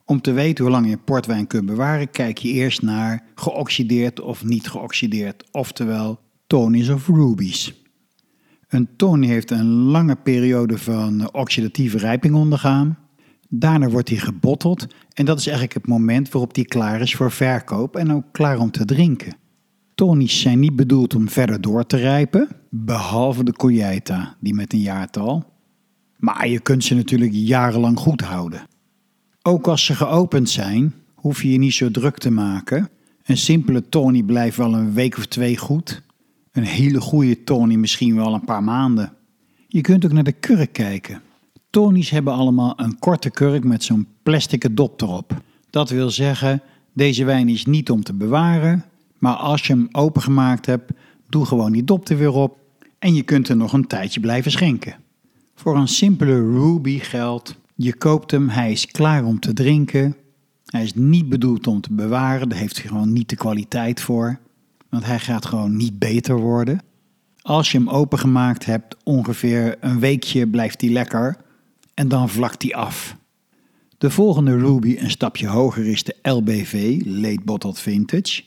Om 0.05 0.21
te 0.21 0.31
weten 0.31 0.63
hoe 0.63 0.73
lang 0.73 0.89
je 0.89 0.97
portwijn 0.97 1.47
kunt 1.47 1.65
bewaren, 1.65 2.11
kijk 2.11 2.37
je 2.37 2.49
eerst 2.49 2.81
naar 2.81 3.23
geoxideerd 3.35 4.19
of 4.19 4.43
niet 4.43 4.67
geoxideerd, 4.67 5.43
oftewel 5.51 6.19
tonies 6.47 6.89
of 6.89 7.07
rubies. 7.07 7.83
Een 8.67 8.89
tony 8.95 9.27
heeft 9.27 9.51
een 9.51 9.71
lange 9.71 10.15
periode 10.15 10.77
van 10.77 11.33
oxidatieve 11.33 11.97
rijping 11.97 12.35
ondergaan. 12.35 13.04
Daarna 13.59 13.89
wordt 13.89 14.09
hij 14.09 14.17
gebotteld 14.17 14.87
en 15.13 15.25
dat 15.25 15.39
is 15.39 15.47
eigenlijk 15.47 15.77
het 15.77 15.87
moment 15.87 16.31
waarop 16.31 16.55
hij 16.55 16.63
klaar 16.63 17.01
is 17.01 17.15
voor 17.15 17.31
verkoop 17.31 17.95
en 17.95 18.11
ook 18.11 18.23
klaar 18.31 18.59
om 18.59 18.71
te 18.71 18.85
drinken. 18.85 19.35
Tonies 19.95 20.39
zijn 20.39 20.59
niet 20.59 20.75
bedoeld 20.75 21.15
om 21.15 21.29
verder 21.29 21.61
door 21.61 21.85
te 21.85 21.97
rijpen, 21.97 22.47
behalve 22.69 23.43
de 23.43 23.53
Colheita, 23.53 24.35
die 24.39 24.53
met 24.53 24.73
een 24.73 24.79
jaartal. 24.79 25.45
Maar 26.17 26.47
je 26.47 26.59
kunt 26.59 26.83
ze 26.83 26.95
natuurlijk 26.95 27.31
jarenlang 27.33 27.99
goed 27.99 28.21
houden. 28.21 28.67
Ook 29.41 29.67
als 29.67 29.85
ze 29.85 29.95
geopend 29.95 30.49
zijn, 30.49 30.93
hoef 31.13 31.41
je 31.41 31.51
je 31.51 31.57
niet 31.57 31.73
zo 31.73 31.91
druk 31.91 32.17
te 32.17 32.31
maken. 32.31 32.89
Een 33.23 33.37
simpele 33.37 33.89
Tony 33.89 34.23
blijft 34.23 34.57
wel 34.57 34.73
een 34.73 34.93
week 34.93 35.17
of 35.17 35.25
twee 35.25 35.57
goed. 35.57 36.01
Een 36.51 36.63
hele 36.63 37.01
goede 37.01 37.43
Tony 37.43 37.75
misschien 37.75 38.15
wel 38.15 38.33
een 38.33 38.45
paar 38.45 38.63
maanden. 38.63 39.13
Je 39.67 39.81
kunt 39.81 40.05
ook 40.05 40.11
naar 40.11 40.23
de 40.23 40.31
kurk 40.31 40.73
kijken. 40.73 41.21
Tonies 41.75 42.09
hebben 42.09 42.33
allemaal 42.33 42.73
een 42.75 42.99
korte 42.99 43.29
kurk 43.29 43.63
met 43.63 43.83
zo'n 43.83 44.07
plastic 44.23 44.75
dop 44.75 45.01
erop. 45.01 45.41
Dat 45.69 45.89
wil 45.89 46.09
zeggen, 46.09 46.61
deze 46.93 47.25
wijn 47.25 47.49
is 47.49 47.65
niet 47.65 47.89
om 47.89 48.03
te 48.03 48.13
bewaren, 48.13 48.85
maar 49.17 49.33
als 49.33 49.67
je 49.67 49.73
hem 49.73 49.87
opengemaakt 49.91 50.65
hebt, 50.65 50.91
doe 51.29 51.45
gewoon 51.45 51.71
die 51.71 51.83
dop 51.83 52.09
er 52.09 52.17
weer 52.17 52.33
op 52.33 52.57
en 52.99 53.13
je 53.13 53.23
kunt 53.23 53.49
er 53.49 53.55
nog 53.55 53.73
een 53.73 53.87
tijdje 53.87 54.19
blijven 54.19 54.51
schenken. 54.51 54.95
Voor 55.55 55.77
een 55.77 55.87
simpele 55.87 56.33
Ruby 56.33 56.99
geldt, 56.99 57.55
je 57.75 57.95
koopt 57.95 58.31
hem, 58.31 58.49
hij 58.49 58.71
is 58.71 58.85
klaar 58.85 59.25
om 59.25 59.39
te 59.39 59.53
drinken. 59.53 60.15
Hij 60.65 60.83
is 60.83 60.93
niet 60.93 61.29
bedoeld 61.29 61.67
om 61.67 61.81
te 61.81 61.93
bewaren, 61.93 62.49
daar 62.49 62.59
heeft 62.59 62.77
hij 62.77 62.87
gewoon 62.87 63.13
niet 63.13 63.29
de 63.29 63.35
kwaliteit 63.35 64.01
voor. 64.01 64.39
want 64.89 65.05
hij 65.05 65.19
gaat 65.19 65.45
gewoon 65.45 65.75
niet 65.75 65.99
beter 65.99 66.35
worden. 66.35 66.79
Als 67.41 67.71
je 67.71 67.77
hem 67.77 67.89
opengemaakt 67.89 68.65
hebt, 68.65 68.97
ongeveer 69.03 69.75
een 69.79 69.99
weekje 69.99 70.47
blijft 70.47 70.81
hij 70.81 70.89
lekker 70.89 71.43
en 71.95 72.07
dan 72.07 72.29
vlakt 72.29 72.61
hij 72.61 72.75
af. 72.75 73.15
De 73.97 74.09
volgende 74.09 74.57
Ruby 74.57 74.95
een 74.99 75.11
stapje 75.11 75.47
hoger 75.47 75.87
is 75.87 76.03
de 76.03 76.15
LBV, 76.21 77.01
Late 77.05 77.41
Bottled 77.43 77.79
Vintage. 77.79 78.43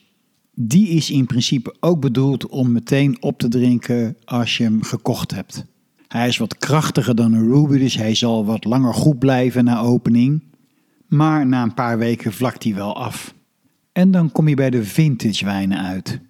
Die 0.54 0.88
is 0.88 1.10
in 1.10 1.26
principe 1.26 1.74
ook 1.80 2.00
bedoeld 2.00 2.46
om 2.46 2.72
meteen 2.72 3.22
op 3.22 3.38
te 3.38 3.48
drinken 3.48 4.16
als 4.24 4.56
je 4.56 4.62
hem 4.62 4.82
gekocht 4.82 5.30
hebt. 5.30 5.64
Hij 6.08 6.28
is 6.28 6.36
wat 6.36 6.58
krachtiger 6.58 7.14
dan 7.14 7.32
een 7.32 7.52
Ruby, 7.52 7.78
dus 7.78 7.94
hij 7.94 8.14
zal 8.14 8.44
wat 8.44 8.64
langer 8.64 8.94
goed 8.94 9.18
blijven 9.18 9.64
na 9.64 9.80
opening. 9.80 10.42
Maar 11.06 11.46
na 11.46 11.62
een 11.62 11.74
paar 11.74 11.98
weken 11.98 12.32
vlakt 12.32 12.64
hij 12.64 12.74
wel 12.74 12.96
af. 12.96 13.34
En 13.92 14.10
dan 14.10 14.32
kom 14.32 14.48
je 14.48 14.54
bij 14.54 14.70
de 14.70 14.84
vintage 14.84 15.44
wijnen 15.44 15.78
uit. 15.78 16.20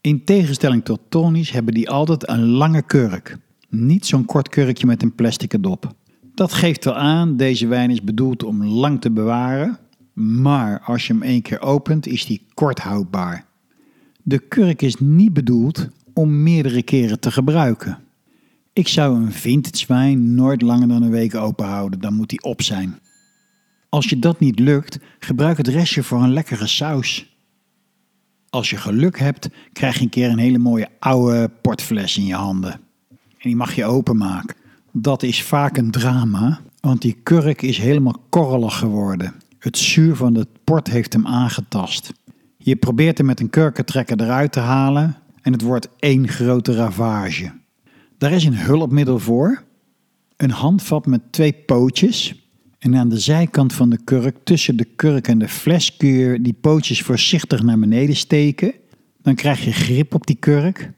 In 0.00 0.24
tegenstelling 0.24 0.84
tot 0.84 1.00
tonies 1.08 1.50
hebben 1.50 1.74
die 1.74 1.90
altijd 1.90 2.28
een 2.28 2.44
lange 2.44 2.82
kurk. 2.82 3.38
Niet 3.68 4.06
zo'n 4.06 4.24
kort 4.24 4.48
kurkje 4.48 4.86
met 4.86 5.02
een 5.02 5.14
plastic 5.14 5.62
dop. 5.62 5.94
Dat 6.34 6.52
geeft 6.52 6.84
wel 6.84 6.94
aan, 6.94 7.36
deze 7.36 7.66
wijn 7.66 7.90
is 7.90 8.02
bedoeld 8.02 8.42
om 8.42 8.64
lang 8.64 9.00
te 9.00 9.10
bewaren. 9.10 9.78
Maar 10.12 10.80
als 10.80 11.06
je 11.06 11.12
hem 11.12 11.22
één 11.22 11.42
keer 11.42 11.60
opent, 11.60 12.06
is 12.06 12.26
die 12.26 12.46
kort 12.54 12.78
houdbaar. 12.78 13.46
De 14.22 14.38
kurk 14.38 14.82
is 14.82 14.96
niet 14.96 15.32
bedoeld 15.32 15.88
om 16.14 16.42
meerdere 16.42 16.82
keren 16.82 17.20
te 17.20 17.30
gebruiken. 17.30 17.98
Ik 18.72 18.88
zou 18.88 19.16
een 19.16 19.32
vintage 19.32 19.86
wijn 19.86 20.34
nooit 20.34 20.62
langer 20.62 20.88
dan 20.88 21.02
een 21.02 21.10
week 21.10 21.34
open 21.34 21.66
houden, 21.66 22.00
dan 22.00 22.14
moet 22.14 22.28
die 22.28 22.42
op 22.42 22.62
zijn. 22.62 22.98
Als 23.88 24.08
je 24.08 24.18
dat 24.18 24.40
niet 24.40 24.58
lukt, 24.58 24.98
gebruik 25.18 25.56
het 25.56 25.68
restje 25.68 26.02
voor 26.02 26.22
een 26.22 26.32
lekkere 26.32 26.66
saus. 26.66 27.36
Als 28.48 28.70
je 28.70 28.76
geluk 28.76 29.18
hebt, 29.18 29.48
krijg 29.72 29.96
je 29.96 30.02
een 30.02 30.08
keer 30.08 30.30
een 30.30 30.38
hele 30.38 30.58
mooie 30.58 30.88
oude 30.98 31.50
portfles 31.62 32.16
in 32.16 32.24
je 32.26 32.34
handen. 32.34 32.72
En 33.10 33.50
die 33.50 33.56
mag 33.56 33.74
je 33.74 33.84
openmaken. 33.84 34.62
Dat 34.96 35.22
is 35.22 35.42
vaak 35.42 35.76
een 35.76 35.90
drama, 35.90 36.60
want 36.80 37.02
die 37.02 37.16
kurk 37.22 37.62
is 37.62 37.78
helemaal 37.78 38.16
korrelig 38.28 38.78
geworden. 38.78 39.34
Het 39.58 39.78
zuur 39.78 40.16
van 40.16 40.34
het 40.34 40.48
port 40.64 40.88
heeft 40.88 41.12
hem 41.12 41.26
aangetast. 41.26 42.12
Je 42.56 42.76
probeert 42.76 43.18
hem 43.18 43.26
met 43.26 43.40
een 43.40 43.50
kurkentrekker 43.50 44.20
eruit 44.20 44.52
te 44.52 44.60
halen 44.60 45.16
en 45.42 45.52
het 45.52 45.62
wordt 45.62 45.88
één 45.98 46.28
grote 46.28 46.74
ravage. 46.74 47.52
Daar 48.18 48.32
is 48.32 48.44
een 48.44 48.56
hulpmiddel 48.56 49.18
voor. 49.18 49.62
Een 50.36 50.50
handvat 50.50 51.06
met 51.06 51.20
twee 51.30 51.52
pootjes. 51.52 52.48
En 52.78 52.96
aan 52.96 53.08
de 53.08 53.18
zijkant 53.18 53.72
van 53.72 53.90
de 53.90 53.98
kurk, 54.04 54.36
tussen 54.44 54.76
de 54.76 54.86
kurk 54.96 55.28
en 55.28 55.38
de 55.38 55.48
fles, 55.48 55.96
kun 55.96 56.08
je 56.08 56.40
die 56.40 56.56
pootjes 56.60 57.02
voorzichtig 57.02 57.62
naar 57.62 57.78
beneden 57.78 58.16
steken. 58.16 58.74
Dan 59.22 59.34
krijg 59.34 59.64
je 59.64 59.72
grip 59.72 60.14
op 60.14 60.26
die 60.26 60.36
kurk. 60.36 60.92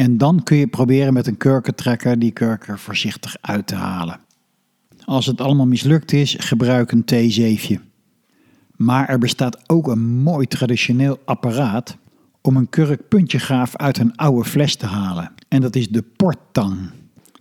En 0.00 0.18
dan 0.18 0.42
kun 0.42 0.56
je 0.56 0.66
proberen 0.66 1.12
met 1.12 1.26
een 1.26 1.36
kurkentrekker 1.36 2.18
die 2.18 2.30
kurk 2.30 2.66
voorzichtig 2.78 3.36
uit 3.40 3.66
te 3.66 3.74
halen. 3.74 4.20
Als 5.04 5.26
het 5.26 5.40
allemaal 5.40 5.66
mislukt 5.66 6.12
is, 6.12 6.36
gebruik 6.38 6.92
een 6.92 7.04
theezeefje. 7.04 7.80
Maar 8.76 9.08
er 9.08 9.18
bestaat 9.18 9.70
ook 9.70 9.86
een 9.86 10.08
mooi 10.08 10.46
traditioneel 10.46 11.18
apparaat 11.24 11.96
om 12.40 12.56
een 12.56 12.68
kurk 12.68 13.08
puntjegraaf 13.08 13.76
uit 13.76 13.98
een 13.98 14.16
oude 14.16 14.48
fles 14.48 14.76
te 14.76 14.86
halen. 14.86 15.32
En 15.48 15.60
dat 15.60 15.76
is 15.76 15.88
de 15.88 16.04
porttang. 16.16 16.90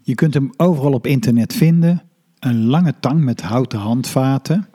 Je 0.01 0.15
kunt 0.15 0.33
hem 0.33 0.49
overal 0.57 0.93
op 0.93 1.07
internet 1.07 1.53
vinden. 1.53 2.01
Een 2.39 2.65
lange 2.65 2.93
tang 2.99 3.23
met 3.23 3.41
houten 3.41 3.79
handvaten. 3.79 4.67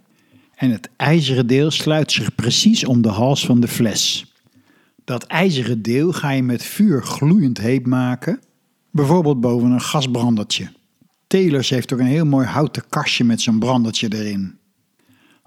En 0.55 0.71
het 0.71 0.91
ijzeren 0.97 1.47
deel 1.47 1.71
sluit 1.71 2.13
zich 2.13 2.35
precies 2.35 2.85
om 2.85 3.03
de 3.03 3.09
hals 3.09 3.47
van 3.47 3.61
de 3.61 3.69
fles. 3.69 4.34
Dat 5.05 5.25
ijzeren 5.25 5.83
deel 5.83 6.13
ga 6.13 6.31
je 6.31 6.43
met 6.43 6.63
vuur 6.63 7.03
gloeiend 7.03 7.59
heet 7.59 7.87
maken. 7.87 8.41
Bijvoorbeeld 8.91 9.41
boven 9.41 9.71
een 9.71 9.81
gasbrandertje. 9.81 10.73
Telers 11.27 11.71
heeft 11.71 11.93
ook 11.93 11.99
een 11.99 12.07
heel 12.07 12.27
mooi 12.27 12.47
houten 12.47 12.85
kastje 12.89 13.25
met 13.25 13.41
zo'n 13.41 13.59
brandertje 13.59 14.15
erin. 14.15 14.59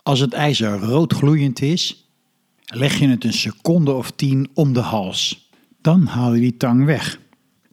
Als 0.03 0.19
het 0.19 0.33
ijzer 0.33 0.79
rood 0.79 1.13
gloeiend 1.13 1.61
is, 1.61 2.09
leg 2.65 2.99
je 2.99 3.07
het 3.07 3.23
een 3.23 3.33
seconde 3.33 3.91
of 3.91 4.11
tien 4.11 4.49
om 4.53 4.73
de 4.73 4.79
hals. 4.79 5.49
Dan 5.81 6.05
haal 6.05 6.33
je 6.33 6.41
die 6.41 6.57
tang 6.57 6.85
weg. 6.85 7.19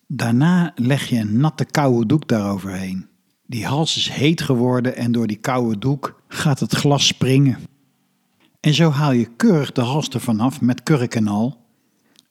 Daarna 0.06 0.72
leg 0.74 1.08
je 1.08 1.18
een 1.18 1.40
natte 1.40 1.64
koude 1.64 2.06
doek 2.06 2.28
daaroverheen. 2.28 3.06
Die 3.46 3.66
hals 3.66 3.96
is 3.96 4.08
heet 4.08 4.42
geworden 4.42 4.96
en 4.96 5.12
door 5.12 5.26
die 5.26 5.36
koude 5.36 5.78
doek 5.78 6.20
gaat 6.28 6.60
het 6.60 6.74
glas 6.74 7.06
springen. 7.06 7.58
En 8.60 8.74
zo 8.74 8.90
haal 8.90 9.12
je 9.12 9.28
keurig 9.36 9.72
de 9.72 9.80
hals 9.80 10.08
ervan 10.08 10.40
af 10.40 10.60
met 10.60 10.82
kurk 10.82 11.14
en 11.14 11.28
al. 11.28 11.63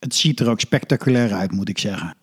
Het 0.03 0.15
ziet 0.15 0.39
er 0.39 0.49
ook 0.49 0.59
spectaculair 0.59 1.33
uit, 1.33 1.51
moet 1.51 1.69
ik 1.69 1.77
zeggen. 1.77 2.15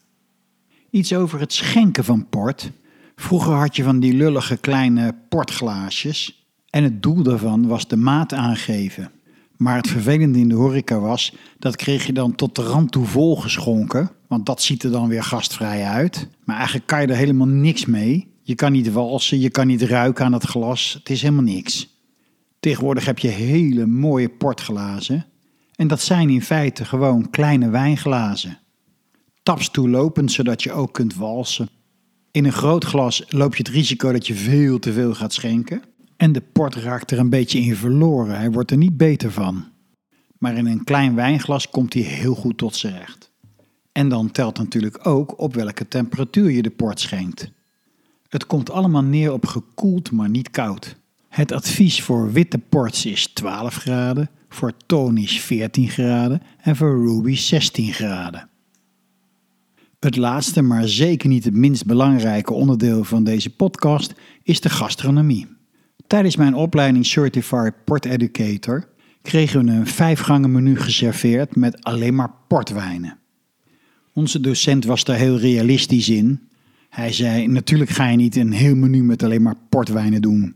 Iets 0.91 1.15
over 1.15 1.41
het 1.41 1.53
schenken 1.53 2.05
van 2.05 2.29
port. 2.29 2.71
Vroeger 3.17 3.53
had 3.53 3.77
je 3.77 3.83
van 3.83 4.01
die 4.01 4.15
lullige 4.15 4.57
kleine 4.57 5.15
portglaasjes. 5.29 6.47
En 6.71 6.85
het 6.85 7.03
doel 7.03 7.23
daarvan 7.23 7.67
was 7.67 7.89
de 7.89 7.97
maat 7.97 8.33
aangeven. 8.33 9.11
Maar 9.57 9.77
het 9.77 9.89
vervelende 9.89 10.39
in 10.39 10.49
de 10.49 10.55
horeca 10.55 10.99
was, 10.99 11.35
dat 11.59 11.77
kreeg 11.77 12.07
je 12.07 12.13
dan 12.13 12.35
tot 12.35 12.57
de 12.57 12.63
rand 12.63 12.93
toe 12.93 13.07
volgeschonken. 13.07 14.11
Want 14.29 14.47
dat 14.47 14.63
ziet 14.63 14.83
er 14.83 14.91
dan 14.91 15.09
weer 15.09 15.25
gastvrij 15.25 15.85
uit. 15.85 16.29
Maar 16.45 16.57
eigenlijk 16.57 16.87
kan 16.87 17.01
je 17.01 17.07
er 17.07 17.17
helemaal 17.17 17.47
niks 17.47 17.87
mee. 17.87 18.33
Je 18.43 18.55
kan 18.55 18.73
niet 18.73 18.93
walsen, 18.93 19.41
je 19.41 19.51
kan 19.51 19.67
niet 19.67 19.83
ruiken 19.83 20.25
aan 20.25 20.33
het 20.33 20.45
glas. 20.45 20.95
Het 20.99 21.11
is 21.11 21.23
helemaal 21.23 21.45
niks. 21.45 21.99
Tegenwoordig 22.59 23.05
heb 23.05 23.19
je 23.19 23.29
hele 23.29 23.87
mooie 23.87 24.29
portglazen. 24.29 25.25
En 25.81 25.89
dat 25.89 26.01
zijn 26.01 26.31
in 26.31 26.43
feite 26.43 26.85
gewoon 26.85 27.31
kleine 27.31 27.71
wijnglazen. 27.71 28.59
Tapstoelopend, 29.43 30.33
zodat 30.33 30.63
je 30.63 30.73
ook 30.73 30.93
kunt 30.93 31.15
walsen. 31.15 31.69
In 32.31 32.45
een 32.45 32.53
groot 32.53 32.85
glas 32.85 33.25
loop 33.29 33.57
je 33.57 33.63
het 33.63 33.73
risico 33.73 34.13
dat 34.13 34.27
je 34.27 34.35
veel 34.35 34.79
te 34.79 34.93
veel 34.93 35.15
gaat 35.15 35.33
schenken. 35.33 35.83
En 36.17 36.33
de 36.33 36.41
port 36.41 36.75
raakt 36.75 37.11
er 37.11 37.19
een 37.19 37.31
beetje 37.31 37.59
in 37.59 37.77
verloren. 37.77 38.37
Hij 38.37 38.51
wordt 38.51 38.71
er 38.71 38.77
niet 38.77 38.97
beter 38.97 39.33
van. 39.33 39.65
Maar 40.39 40.57
in 40.57 40.67
een 40.67 40.85
klein 40.85 41.15
wijnglas 41.15 41.71
komt 41.71 41.95
hij 41.95 42.03
heel 42.03 42.35
goed 42.35 42.59
tot 42.59 42.77
zijn 42.77 42.99
recht. 42.99 43.31
En 43.93 44.09
dan 44.09 44.31
telt 44.31 44.59
natuurlijk 44.59 45.07
ook 45.07 45.41
op 45.41 45.55
welke 45.55 45.89
temperatuur 45.89 46.51
je 46.51 46.63
de 46.63 46.71
port 46.71 47.01
schenkt. 47.01 47.51
Het 48.29 48.47
komt 48.47 48.71
allemaal 48.71 49.05
neer 49.05 49.33
op 49.33 49.47
gekoeld, 49.47 50.11
maar 50.11 50.31
niet 50.31 50.51
koud. 50.51 50.97
Het 51.29 51.53
advies 51.53 52.03
voor 52.03 52.33
witte 52.33 52.59
ports 52.59 53.07
is 53.07 53.27
12 53.27 53.75
graden, 53.75 54.31
voor 54.55 54.73
tonisch 54.87 55.41
14 55.41 55.89
graden 55.89 56.43
en 56.63 56.77
voor 56.77 57.07
ruby 57.07 57.37
16 57.37 57.93
graden. 57.93 58.49
Het 60.01 60.17
laatste, 60.17 60.63
maar 60.63 60.89
zeker 60.89 61.29
niet 61.29 61.45
het 61.45 61.55
minst 61.55 61.87
belangrijke 61.87 62.53
onderdeel 62.53 63.05
van 63.05 63.25
deze 63.25 63.55
podcast 63.55 64.15
is 64.43 64.61
de 64.61 64.71
gastronomie. 64.71 65.47
Tijdens 66.07 66.37
mijn 66.37 66.55
opleiding 66.55 67.07
Certified 67.07 67.85
Port 67.85 68.05
Educator 68.05 68.89
kregen 69.23 69.65
we 69.65 69.73
een 69.73 69.87
vijfgangen 69.87 70.53
menu 70.53 70.77
geserveerd 70.77 71.57
met 71.57 71.85
alleen 71.85 72.15
maar 72.15 72.35
portwijnen. 72.49 73.19
Onze 74.13 74.41
docent 74.41 74.85
was 74.85 75.05
daar 75.05 75.17
heel 75.17 75.39
realistisch 75.39 76.09
in. 76.09 76.41
Hij 76.89 77.13
zei: 77.13 77.47
Natuurlijk 77.47 77.91
ga 77.91 78.09
je 78.09 78.17
niet 78.17 78.37
een 78.37 78.53
heel 78.53 78.75
menu 78.75 79.03
met 79.03 79.23
alleen 79.23 79.43
maar 79.43 79.57
portwijnen 79.69 80.23
doen. 80.23 80.55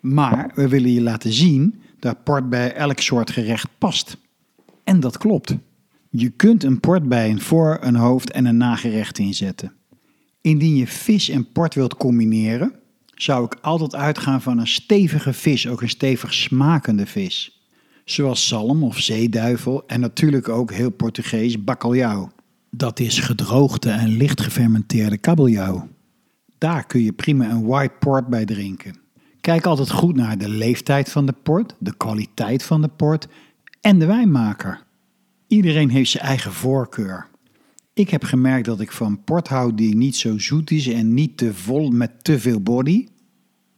Maar 0.00 0.52
we 0.54 0.68
willen 0.68 0.92
je 0.92 1.02
laten 1.02 1.32
zien 1.32 1.80
dat 2.06 2.24
port 2.24 2.48
bij 2.48 2.72
elk 2.72 3.00
soort 3.00 3.30
gerecht 3.30 3.68
past. 3.78 4.16
En 4.84 5.00
dat 5.00 5.18
klopt. 5.18 5.54
Je 6.10 6.28
kunt 6.28 6.64
een 6.64 6.80
port 6.80 7.08
bij 7.08 7.30
een 7.30 7.40
voor-, 7.40 7.78
een 7.80 7.96
hoofd- 7.96 8.30
en 8.30 8.44
een 8.44 8.56
nagerecht 8.56 9.18
inzetten. 9.18 9.72
Indien 10.40 10.76
je 10.76 10.86
vis 10.86 11.28
en 11.28 11.52
port 11.52 11.74
wilt 11.74 11.96
combineren, 11.96 12.72
zou 13.14 13.44
ik 13.44 13.54
altijd 13.60 13.94
uitgaan 13.94 14.42
van 14.42 14.58
een 14.58 14.66
stevige 14.66 15.32
vis, 15.32 15.68
ook 15.68 15.82
een 15.82 15.88
stevig 15.88 16.34
smakende 16.34 17.06
vis. 17.06 17.60
Zoals 18.04 18.48
zalm 18.48 18.82
of 18.82 18.98
zeeduivel 18.98 19.86
en 19.86 20.00
natuurlijk 20.00 20.48
ook 20.48 20.72
heel 20.72 20.90
Portugees 20.90 21.64
bacalhau. 21.64 22.28
Dat 22.70 23.00
is 23.00 23.18
gedroogde 23.18 23.90
en 23.90 24.08
licht 24.08 24.40
gefermenteerde 24.40 25.18
kabeljauw. 25.18 25.88
Daar 26.58 26.86
kun 26.86 27.02
je 27.02 27.12
prima 27.12 27.50
een 27.50 27.66
white 27.66 27.94
port 27.98 28.26
bij 28.26 28.44
drinken. 28.44 29.05
Kijk 29.46 29.66
altijd 29.66 29.90
goed 29.90 30.16
naar 30.16 30.38
de 30.38 30.48
leeftijd 30.48 31.10
van 31.10 31.26
de 31.26 31.34
port, 31.42 31.74
de 31.78 31.96
kwaliteit 31.96 32.62
van 32.62 32.82
de 32.82 32.88
port 32.88 33.28
en 33.80 33.98
de 33.98 34.06
wijnmaker. 34.06 34.82
Iedereen 35.46 35.90
heeft 35.90 36.10
zijn 36.10 36.24
eigen 36.24 36.52
voorkeur. 36.52 37.26
Ik 37.92 38.10
heb 38.10 38.24
gemerkt 38.24 38.66
dat 38.66 38.80
ik 38.80 38.92
van 38.92 39.24
port 39.24 39.48
hou 39.48 39.74
die 39.74 39.96
niet 39.96 40.16
zo 40.16 40.38
zoet 40.38 40.70
is 40.70 40.88
en 40.88 41.14
niet 41.14 41.36
te 41.36 41.54
vol 41.54 41.90
met 41.90 42.24
te 42.24 42.38
veel 42.38 42.60
body. 42.60 43.06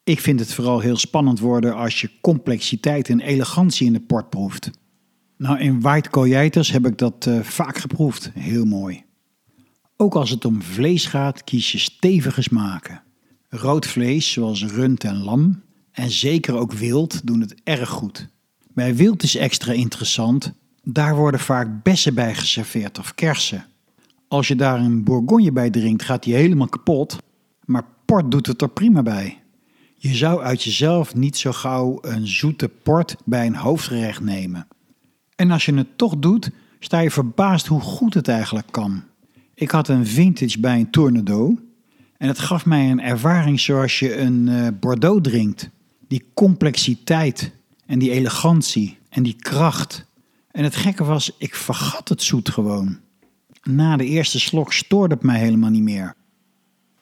Ik 0.04 0.20
vind 0.20 0.40
het 0.40 0.54
vooral 0.54 0.80
heel 0.80 0.96
spannend 0.96 1.40
worden 1.40 1.74
als 1.74 2.00
je 2.00 2.10
complexiteit 2.20 3.08
en 3.08 3.20
elegantie 3.20 3.86
in 3.86 3.92
de 3.92 4.00
port 4.00 4.30
proeft. 4.30 4.70
Nou, 5.36 5.58
in 5.58 5.80
White 5.80 6.10
Coyaters 6.10 6.70
heb 6.70 6.86
ik 6.86 6.98
dat 6.98 7.26
uh, 7.26 7.40
vaak 7.40 7.78
geproefd. 7.78 8.30
Heel 8.34 8.64
mooi. 8.64 9.04
Ook 9.96 10.14
als 10.14 10.30
het 10.30 10.44
om 10.44 10.62
vlees 10.62 11.06
gaat, 11.06 11.44
kies 11.44 11.72
je 11.72 11.78
stevige 11.78 12.42
smaken. 12.42 13.02
Rood 13.50 13.86
vlees, 13.86 14.32
zoals 14.32 14.64
rund 14.64 15.04
en 15.04 15.16
lam, 15.16 15.62
en 15.92 16.10
zeker 16.10 16.56
ook 16.56 16.72
wild, 16.72 17.26
doen 17.26 17.40
het 17.40 17.54
erg 17.64 17.88
goed. 17.88 18.28
Bij 18.72 18.94
wild 18.94 19.22
is 19.22 19.36
extra 19.36 19.72
interessant 19.72 20.52
Daar 20.82 21.16
worden 21.16 21.40
vaak 21.40 21.82
bessen 21.82 22.14
bij 22.14 22.34
geserveerd 22.34 22.98
of 22.98 23.14
kersen. 23.14 23.64
Als 24.28 24.48
je 24.48 24.56
daar 24.56 24.80
een 24.80 25.04
bourgogne 25.04 25.52
bij 25.52 25.70
drinkt, 25.70 26.02
gaat 26.02 26.22
die 26.22 26.34
helemaal 26.34 26.68
kapot. 26.68 27.16
Maar 27.64 27.84
port 28.04 28.30
doet 28.30 28.46
het 28.46 28.62
er 28.62 28.68
prima 28.68 29.02
bij. 29.02 29.42
Je 29.96 30.14
zou 30.14 30.42
uit 30.42 30.62
jezelf 30.62 31.14
niet 31.14 31.36
zo 31.36 31.52
gauw 31.52 31.98
een 32.00 32.26
zoete 32.26 32.68
port 32.68 33.16
bij 33.24 33.46
een 33.46 33.56
hoofdgerecht 33.56 34.20
nemen. 34.20 34.68
En 35.36 35.50
als 35.50 35.64
je 35.64 35.74
het 35.74 35.98
toch 35.98 36.18
doet, 36.18 36.50
sta 36.78 36.98
je 36.98 37.10
verbaasd 37.10 37.66
hoe 37.66 37.80
goed 37.80 38.14
het 38.14 38.28
eigenlijk 38.28 38.66
kan. 38.70 39.02
Ik 39.54 39.70
had 39.70 39.88
een 39.88 40.06
vintage 40.06 40.60
bij 40.60 40.78
een 40.78 40.90
Tournedo 40.90 41.58
en 42.18 42.28
het 42.28 42.38
gaf 42.38 42.66
mij 42.66 42.90
een 42.90 43.00
ervaring 43.00 43.60
zoals 43.60 43.98
je 43.98 44.16
een 44.16 44.46
uh, 44.46 44.68
Bordeaux 44.80 45.22
drinkt. 45.22 45.70
Die 46.08 46.24
complexiteit 46.34 47.52
en 47.86 47.98
die 47.98 48.10
elegantie 48.10 48.98
en 49.08 49.22
die 49.22 49.36
kracht. 49.38 50.06
En 50.50 50.64
het 50.64 50.76
gekke 50.76 51.04
was, 51.04 51.32
ik 51.38 51.54
vergat 51.54 52.08
het 52.08 52.22
zoet 52.22 52.48
gewoon. 52.48 52.98
Na 53.62 53.96
de 53.96 54.04
eerste 54.04 54.40
slok 54.40 54.72
stoorde 54.72 55.14
het 55.14 55.22
mij 55.22 55.38
helemaal 55.38 55.70
niet 55.70 55.82
meer. 55.82 56.14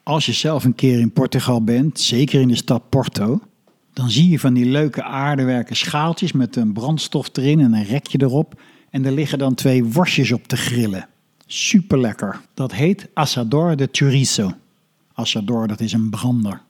Als 0.03 0.25
je 0.25 0.33
zelf 0.33 0.63
een 0.63 0.75
keer 0.75 0.99
in 0.99 1.11
Portugal 1.11 1.63
bent, 1.63 1.99
zeker 1.99 2.41
in 2.41 2.47
de 2.47 2.55
stad 2.55 2.89
Porto, 2.89 3.41
dan 3.93 4.09
zie 4.09 4.29
je 4.29 4.39
van 4.39 4.53
die 4.53 4.65
leuke 4.65 5.03
aardewerken 5.03 5.75
schaaltjes 5.75 6.31
met 6.31 6.55
een 6.55 6.73
brandstof 6.73 7.29
erin 7.33 7.59
en 7.59 7.73
een 7.73 7.83
rekje 7.85 8.21
erop. 8.21 8.61
En 8.89 9.05
er 9.05 9.11
liggen 9.11 9.37
dan 9.37 9.53
twee 9.55 9.83
worstjes 9.85 10.31
op 10.31 10.47
te 10.47 10.57
grillen. 10.57 11.07
Super 11.45 11.99
lekker. 11.99 12.41
Dat 12.53 12.73
heet 12.73 13.09
Asador 13.13 13.75
de 13.75 13.89
Chorizo. 13.91 14.51
Assador, 15.17 15.67
dat 15.67 15.79
is 15.79 15.93
een 15.93 16.09
brander. 16.09 16.61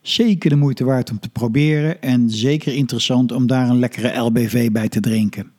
Zeker 0.00 0.50
de 0.50 0.56
moeite 0.56 0.84
waard 0.84 1.10
om 1.10 1.18
te 1.18 1.28
proberen 1.28 2.02
en 2.02 2.30
zeker 2.30 2.74
interessant 2.74 3.32
om 3.32 3.46
daar 3.46 3.68
een 3.68 3.78
lekkere 3.78 4.18
LBV 4.18 4.70
bij 4.70 4.88
te 4.88 5.00
drinken. 5.00 5.50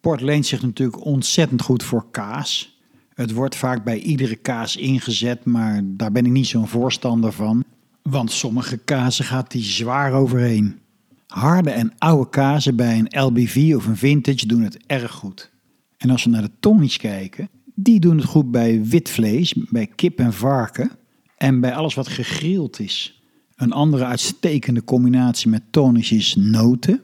Port 0.00 0.20
leent 0.20 0.46
zich 0.46 0.62
natuurlijk 0.62 1.04
ontzettend 1.04 1.62
goed 1.62 1.82
voor 1.82 2.10
kaas. 2.10 2.80
Het 3.14 3.32
wordt 3.32 3.56
vaak 3.56 3.84
bij 3.84 3.98
iedere 3.98 4.36
kaas 4.36 4.76
ingezet, 4.76 5.44
maar 5.44 5.82
daar 5.84 6.12
ben 6.12 6.26
ik 6.26 6.32
niet 6.32 6.46
zo'n 6.46 6.68
voorstander 6.68 7.32
van. 7.32 7.64
Want 8.02 8.30
sommige 8.32 8.76
kazen 8.76 9.24
gaat 9.24 9.50
die 9.50 9.62
zwaar 9.62 10.12
overheen. 10.12 10.78
Harde 11.26 11.70
en 11.70 11.92
oude 11.98 12.30
kazen 12.30 12.76
bij 12.76 12.98
een 12.98 13.24
LBV 13.24 13.72
of 13.76 13.86
een 13.86 13.96
vintage 13.96 14.46
doen 14.46 14.62
het 14.62 14.86
erg 14.86 15.12
goed. 15.12 15.50
En 15.96 16.10
als 16.10 16.24
we 16.24 16.30
naar 16.30 16.42
de 16.42 16.50
tonics 16.60 16.96
kijken, 16.96 17.48
die 17.74 18.00
doen 18.00 18.16
het 18.16 18.26
goed 18.26 18.50
bij 18.50 18.84
wit 18.84 19.10
vlees, 19.10 19.54
bij 19.54 19.86
kip 19.86 20.18
en 20.18 20.32
varken 20.32 20.98
en 21.40 21.60
bij 21.60 21.74
alles 21.74 21.94
wat 21.94 22.08
gegrild 22.08 22.80
is. 22.80 23.22
Een 23.54 23.72
andere 23.72 24.04
uitstekende 24.04 24.84
combinatie 24.84 25.50
met 25.50 25.62
tonics 25.70 26.12
is 26.12 26.34
noten. 26.34 27.00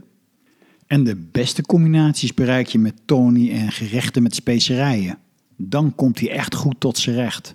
En 0.87 1.05
de 1.05 1.17
beste 1.17 1.63
combinaties 1.63 2.35
bereik 2.35 2.67
je 2.67 2.79
met 2.79 2.95
toni 3.05 3.51
en 3.53 3.73
gerechten 3.73 4.23
met 4.23 4.35
specerijen. 4.35 5.19
Dan 5.57 5.95
komt 5.95 6.21
hij 6.21 6.31
echt 6.31 6.55
goed 6.55 6.81
tot 6.81 6.99
zijn 6.99 7.17
recht. 7.17 7.55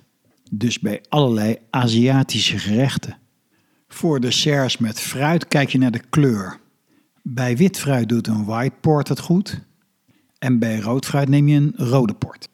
Dus 0.50 0.78
bij 0.78 1.02
allerlei 1.08 1.56
Aziatische 1.70 2.58
gerechten. 2.58 3.16
Voor 3.88 4.20
desserts 4.20 4.78
met 4.78 5.00
fruit 5.00 5.48
kijk 5.48 5.68
je 5.68 5.78
naar 5.78 5.90
de 5.90 6.02
kleur. 6.10 6.60
Bij 7.22 7.56
wit 7.56 7.78
fruit 7.78 8.08
doet 8.08 8.26
een 8.26 8.44
white 8.44 8.76
port 8.80 9.08
het 9.08 9.20
goed. 9.20 9.60
En 10.38 10.58
bij 10.58 10.78
rood 10.78 11.06
fruit 11.06 11.28
neem 11.28 11.48
je 11.48 11.56
een 11.56 11.74
rode 11.76 12.14
port. 12.14 12.48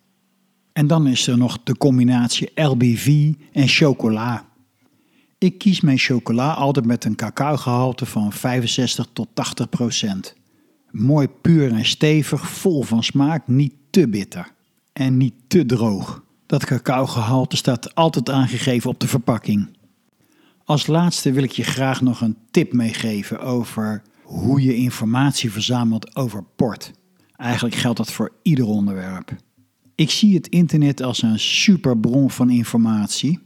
En 0.78 0.86
dan 0.86 1.06
is 1.06 1.26
er 1.26 1.38
nog 1.38 1.58
de 1.64 1.76
combinatie 1.76 2.50
LBV 2.54 3.32
en 3.52 3.68
chocola. 3.68 4.48
Ik 5.38 5.58
kies 5.58 5.80
mijn 5.80 5.98
chocola 5.98 6.52
altijd 6.52 6.86
met 6.86 7.04
een 7.04 7.14
cacaogehalte 7.14 8.06
van 8.06 8.32
65 8.32 9.08
tot 9.12 9.28
80 9.34 9.68
procent. 9.68 10.34
Mooi 10.90 11.28
puur 11.28 11.72
en 11.72 11.84
stevig, 11.84 12.50
vol 12.50 12.82
van 12.82 13.02
smaak, 13.02 13.48
niet 13.48 13.74
te 13.90 14.08
bitter. 14.08 14.52
En 14.92 15.16
niet 15.16 15.34
te 15.48 15.66
droog. 15.66 16.22
Dat 16.46 16.64
cacaogehalte 16.64 17.56
staat 17.56 17.94
altijd 17.94 18.30
aangegeven 18.30 18.90
op 18.90 19.00
de 19.00 19.08
verpakking. 19.08 19.76
Als 20.64 20.86
laatste 20.86 21.32
wil 21.32 21.42
ik 21.42 21.52
je 21.52 21.64
graag 21.64 22.00
nog 22.00 22.20
een 22.20 22.36
tip 22.50 22.72
meegeven 22.72 23.40
over 23.40 24.02
hoe 24.22 24.62
je 24.62 24.76
informatie 24.76 25.52
verzamelt 25.52 26.16
over 26.16 26.44
port. 26.56 26.92
Eigenlijk 27.36 27.74
geldt 27.74 27.96
dat 27.96 28.12
voor 28.12 28.32
ieder 28.42 28.66
onderwerp. 28.66 29.36
Ik 29.98 30.10
zie 30.10 30.34
het 30.34 30.48
internet 30.48 31.02
als 31.02 31.22
een 31.22 31.38
superbron 31.38 32.30
van 32.30 32.50
informatie, 32.50 33.38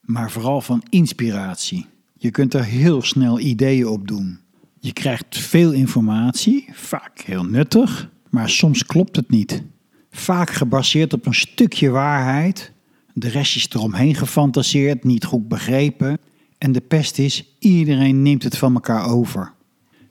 maar 0.00 0.30
vooral 0.30 0.60
van 0.60 0.82
inspiratie. 0.88 1.86
Je 2.16 2.30
kunt 2.30 2.54
er 2.54 2.64
heel 2.64 3.02
snel 3.02 3.40
ideeën 3.40 3.86
op 3.86 4.08
doen. 4.08 4.38
Je 4.80 4.92
krijgt 4.92 5.38
veel 5.38 5.72
informatie, 5.72 6.68
vaak 6.72 7.20
heel 7.20 7.44
nuttig, 7.44 8.10
maar 8.30 8.50
soms 8.50 8.86
klopt 8.86 9.16
het 9.16 9.30
niet. 9.30 9.62
Vaak 10.10 10.50
gebaseerd 10.50 11.12
op 11.12 11.26
een 11.26 11.34
stukje 11.34 11.90
waarheid, 11.90 12.72
de 13.14 13.28
rest 13.28 13.56
is 13.56 13.68
eromheen 13.72 14.14
gefantaseerd, 14.14 15.04
niet 15.04 15.24
goed 15.24 15.48
begrepen 15.48 16.18
en 16.58 16.72
de 16.72 16.80
pest 16.80 17.18
is, 17.18 17.56
iedereen 17.58 18.22
neemt 18.22 18.42
het 18.42 18.58
van 18.58 18.74
elkaar 18.74 19.06
over. 19.06 19.52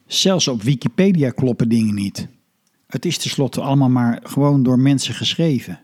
Zelfs 0.06 0.48
op 0.48 0.62
Wikipedia 0.62 1.30
kloppen 1.30 1.68
dingen 1.68 1.94
niet. 1.94 2.28
Het 2.86 3.04
is 3.04 3.18
tenslotte 3.18 3.60
allemaal 3.60 3.90
maar 3.90 4.20
gewoon 4.22 4.62
door 4.62 4.78
mensen 4.78 5.14
geschreven. 5.14 5.80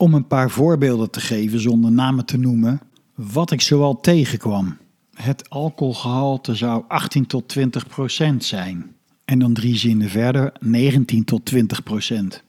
Om 0.00 0.14
een 0.14 0.26
paar 0.26 0.50
voorbeelden 0.50 1.10
te 1.10 1.20
geven 1.20 1.60
zonder 1.60 1.92
namen 1.92 2.24
te 2.24 2.38
noemen, 2.38 2.80
wat 3.14 3.50
ik 3.50 3.60
zoal 3.60 4.00
tegenkwam. 4.00 4.76
Het 5.14 5.50
alcoholgehalte 5.50 6.54
zou 6.54 6.84
18 6.88 7.26
tot 7.26 7.48
20 7.48 7.86
procent 7.86 8.44
zijn. 8.44 8.94
En 9.24 9.38
dan 9.38 9.52
drie 9.52 9.76
zinnen 9.76 10.08
verder 10.08 10.52
19 10.60 11.24
tot 11.24 11.44
20 11.44 11.82
procent. 11.82 12.42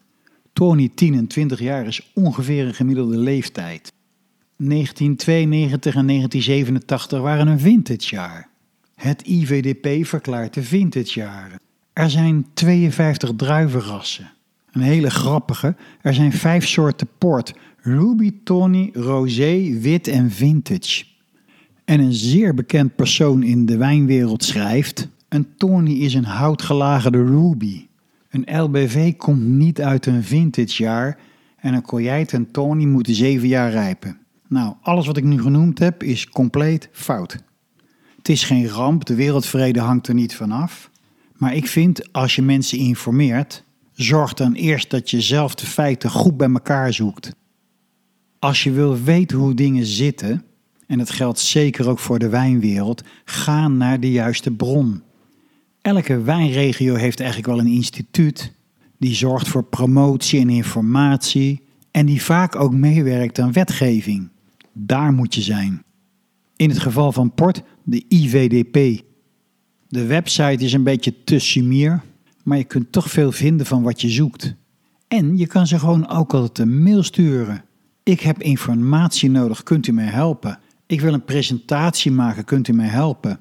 Tony 0.52 0.90
10 0.94 1.14
en 1.14 1.26
20 1.26 1.60
jaar 1.60 1.86
is 1.86 2.10
ongeveer 2.14 2.66
een 2.66 2.74
gemiddelde 2.74 3.16
leeftijd. 3.16 3.92
1992 4.56 5.94
en 5.94 6.06
1987 6.06 7.20
waren 7.20 7.46
een 7.46 7.60
vintagejaar. 7.60 8.48
Het 8.94 9.22
IVDP 9.22 10.06
verklaart 10.06 10.54
de 10.54 10.62
vintagejaren. 10.62 11.60
Er 11.92 12.10
zijn 12.10 12.46
52 12.54 13.30
druivenrassen. 13.36 14.32
Een 14.72 14.80
hele 14.80 15.10
grappige, 15.10 15.76
er 16.00 16.14
zijn 16.14 16.32
vijf 16.32 16.68
soorten 16.68 17.08
port. 17.18 17.54
Ruby, 17.76 18.32
Tony, 18.44 18.90
Rosé, 18.92 19.78
Wit 19.80 20.08
en 20.08 20.30
Vintage. 20.30 21.04
En 21.84 22.00
een 22.00 22.12
zeer 22.12 22.54
bekend 22.54 22.96
persoon 22.96 23.42
in 23.42 23.66
de 23.66 23.76
wijnwereld 23.76 24.44
schrijft... 24.44 25.08
Een 25.32 25.46
Tony 25.56 25.92
is 25.92 26.14
een 26.14 26.24
houtgelagerde 26.24 27.24
Ruby. 27.24 27.86
Een 28.30 28.62
LBV 28.62 29.16
komt 29.16 29.42
niet 29.42 29.80
uit 29.80 30.06
een 30.06 30.22
vintagejaar... 30.22 31.18
en 31.56 31.74
een 31.74 31.82
Coyite 31.82 32.36
en 32.36 32.50
Tony 32.50 32.84
moeten 32.84 33.14
zeven 33.14 33.48
jaar 33.48 33.70
rijpen. 33.70 34.18
Nou, 34.48 34.74
alles 34.82 35.06
wat 35.06 35.16
ik 35.16 35.24
nu 35.24 35.40
genoemd 35.40 35.78
heb 35.78 36.02
is 36.02 36.28
compleet 36.28 36.88
fout. 36.92 37.36
Het 38.16 38.28
is 38.28 38.44
geen 38.44 38.68
ramp, 38.68 39.04
de 39.04 39.14
wereldvrede 39.14 39.80
hangt 39.80 40.08
er 40.08 40.14
niet 40.14 40.34
vanaf. 40.34 40.90
Maar 41.36 41.54
ik 41.54 41.66
vind, 41.66 42.12
als 42.12 42.34
je 42.34 42.42
mensen 42.42 42.78
informeert, 42.78 43.64
zorg 43.92 44.34
dan 44.34 44.52
eerst 44.52 44.90
dat 44.90 45.10
je 45.10 45.20
zelf 45.20 45.54
de 45.54 45.66
feiten 45.66 46.10
goed 46.10 46.36
bij 46.36 46.50
elkaar 46.50 46.92
zoekt. 46.92 47.34
Als 48.38 48.62
je 48.62 48.70
wil 48.70 49.02
weten 49.02 49.38
hoe 49.38 49.54
dingen 49.54 49.86
zitten, 49.86 50.44
en 50.86 50.98
dat 50.98 51.10
geldt 51.10 51.38
zeker 51.38 51.88
ook 51.88 51.98
voor 51.98 52.18
de 52.18 52.28
wijnwereld, 52.28 53.02
ga 53.24 53.68
naar 53.68 54.00
de 54.00 54.10
juiste 54.10 54.50
bron. 54.50 55.02
Elke 55.80 56.22
wijnregio 56.22 56.94
heeft 56.94 57.20
eigenlijk 57.20 57.50
wel 57.50 57.58
een 57.58 57.72
instituut 57.72 58.52
die 58.98 59.14
zorgt 59.14 59.48
voor 59.48 59.64
promotie 59.64 60.40
en 60.40 60.50
informatie 60.50 61.62
en 61.90 62.06
die 62.06 62.22
vaak 62.22 62.56
ook 62.56 62.72
meewerkt 62.72 63.38
aan 63.38 63.52
wetgeving. 63.52 64.28
Daar 64.72 65.12
moet 65.12 65.34
je 65.34 65.42
zijn. 65.42 65.82
In 66.56 66.68
het 66.68 66.78
geval 66.78 67.12
van 67.12 67.34
port 67.34 67.62
de 67.82 68.04
IVDP. 68.08 69.02
De 69.88 70.06
website 70.06 70.64
is 70.64 70.72
een 70.72 70.82
beetje 70.82 71.24
te 71.24 71.38
sumier, 71.38 72.02
maar 72.42 72.58
je 72.58 72.64
kunt 72.64 72.92
toch 72.92 73.10
veel 73.10 73.32
vinden 73.32 73.66
van 73.66 73.82
wat 73.82 74.00
je 74.00 74.08
zoekt. 74.08 74.54
En 75.08 75.38
je 75.38 75.46
kan 75.46 75.66
ze 75.66 75.78
gewoon 75.78 76.08
ook 76.08 76.34
altijd 76.34 76.58
een 76.58 76.82
mail 76.82 77.02
sturen. 77.02 77.64
Ik 78.02 78.20
heb 78.20 78.42
informatie 78.42 79.30
nodig, 79.30 79.62
kunt 79.62 79.86
u 79.86 79.92
mij 79.92 80.06
helpen? 80.06 80.58
Ik 80.86 81.00
wil 81.00 81.12
een 81.12 81.24
presentatie 81.24 82.10
maken, 82.10 82.44
kunt 82.44 82.68
u 82.68 82.72
mij 82.72 82.88
helpen? 82.88 83.40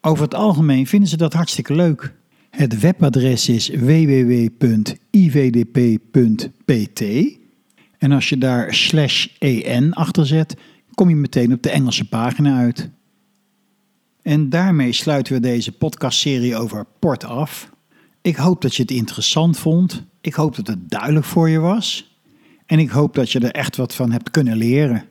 Over 0.00 0.24
het 0.24 0.34
algemeen 0.34 0.86
vinden 0.86 1.08
ze 1.08 1.16
dat 1.16 1.32
hartstikke 1.32 1.74
leuk. 1.74 2.14
Het 2.50 2.80
webadres 2.80 3.48
is 3.48 3.68
www.ivdp.pt 3.68 5.02
en 8.04 8.12
als 8.12 8.28
je 8.28 8.38
daar 8.38 8.74
slash 8.74 9.26
en 9.38 9.92
achter 9.92 10.26
zet, 10.26 10.56
kom 10.94 11.08
je 11.08 11.16
meteen 11.16 11.52
op 11.52 11.62
de 11.62 11.70
Engelse 11.70 12.08
pagina 12.08 12.58
uit. 12.58 12.90
En 14.22 14.48
daarmee 14.48 14.92
sluiten 14.92 15.34
we 15.34 15.40
deze 15.40 15.72
podcastserie 15.72 16.56
over 16.56 16.86
port 16.98 17.24
af. 17.24 17.73
Ik 18.24 18.36
hoop 18.36 18.62
dat 18.62 18.74
je 18.74 18.82
het 18.82 18.90
interessant 18.90 19.58
vond. 19.58 20.02
Ik 20.20 20.34
hoop 20.34 20.56
dat 20.56 20.66
het 20.66 20.90
duidelijk 20.90 21.26
voor 21.26 21.48
je 21.48 21.58
was. 21.58 22.16
En 22.66 22.78
ik 22.78 22.90
hoop 22.90 23.14
dat 23.14 23.30
je 23.30 23.38
er 23.38 23.50
echt 23.50 23.76
wat 23.76 23.94
van 23.94 24.12
hebt 24.12 24.30
kunnen 24.30 24.56
leren. 24.56 25.04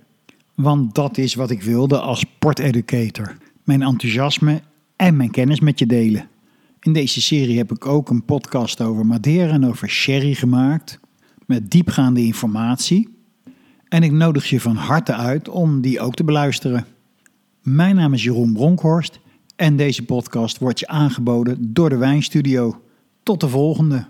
Want 0.56 0.96
dat 0.96 1.18
is 1.18 1.36
wat 1.36 1.50
ik 1.50 1.62
wilde 1.62 2.00
als 2.00 2.26
porteducator. 2.40 3.38
Mijn 3.64 3.82
enthousiasme 3.82 4.62
en 4.96 5.16
mijn 5.16 5.32
kennis 5.32 5.60
met 5.60 5.80
je 5.80 5.86
delen. 5.86 6.28
In 6.80 6.94
deze 6.94 7.22
serie 7.22 7.58
heb 7.58 7.72
ik 7.72 7.86
ook 7.86 8.10
een 8.10 8.26
podcast 8.26 8.82
over 8.82 9.06
Madeira 9.06 9.54
en 9.54 9.68
over 9.68 9.90
sherry 9.90 10.34
gemaakt, 10.34 11.00
met 11.46 11.72
diepgaande 11.72 12.22
informatie. 12.22 13.10
En 13.88 14.04
ik 14.04 14.12
nodig 14.12 14.50
je 14.50 14.60
van 14.60 14.76
harte 14.76 15.14
uit 15.14 15.50
om 15.50 15.82
die 15.82 16.00
ook 16.00 16.14
te 16.16 16.24
beluisteren. 16.24 16.86
Mijn 17.62 17.96
naam 17.96 18.14
is 18.14 18.24
Jeroen 18.24 18.54
Bronkhorst 18.54 19.20
en 19.56 19.76
deze 19.76 20.06
podcast 20.06 20.58
wordt 20.58 20.80
je 20.80 20.88
aangeboden 20.88 21.74
door 21.74 21.90
de 21.90 21.98
Wijnstudio. 21.98 22.83
Tot 23.24 23.40
de 23.40 23.50
volgende. 23.50 24.06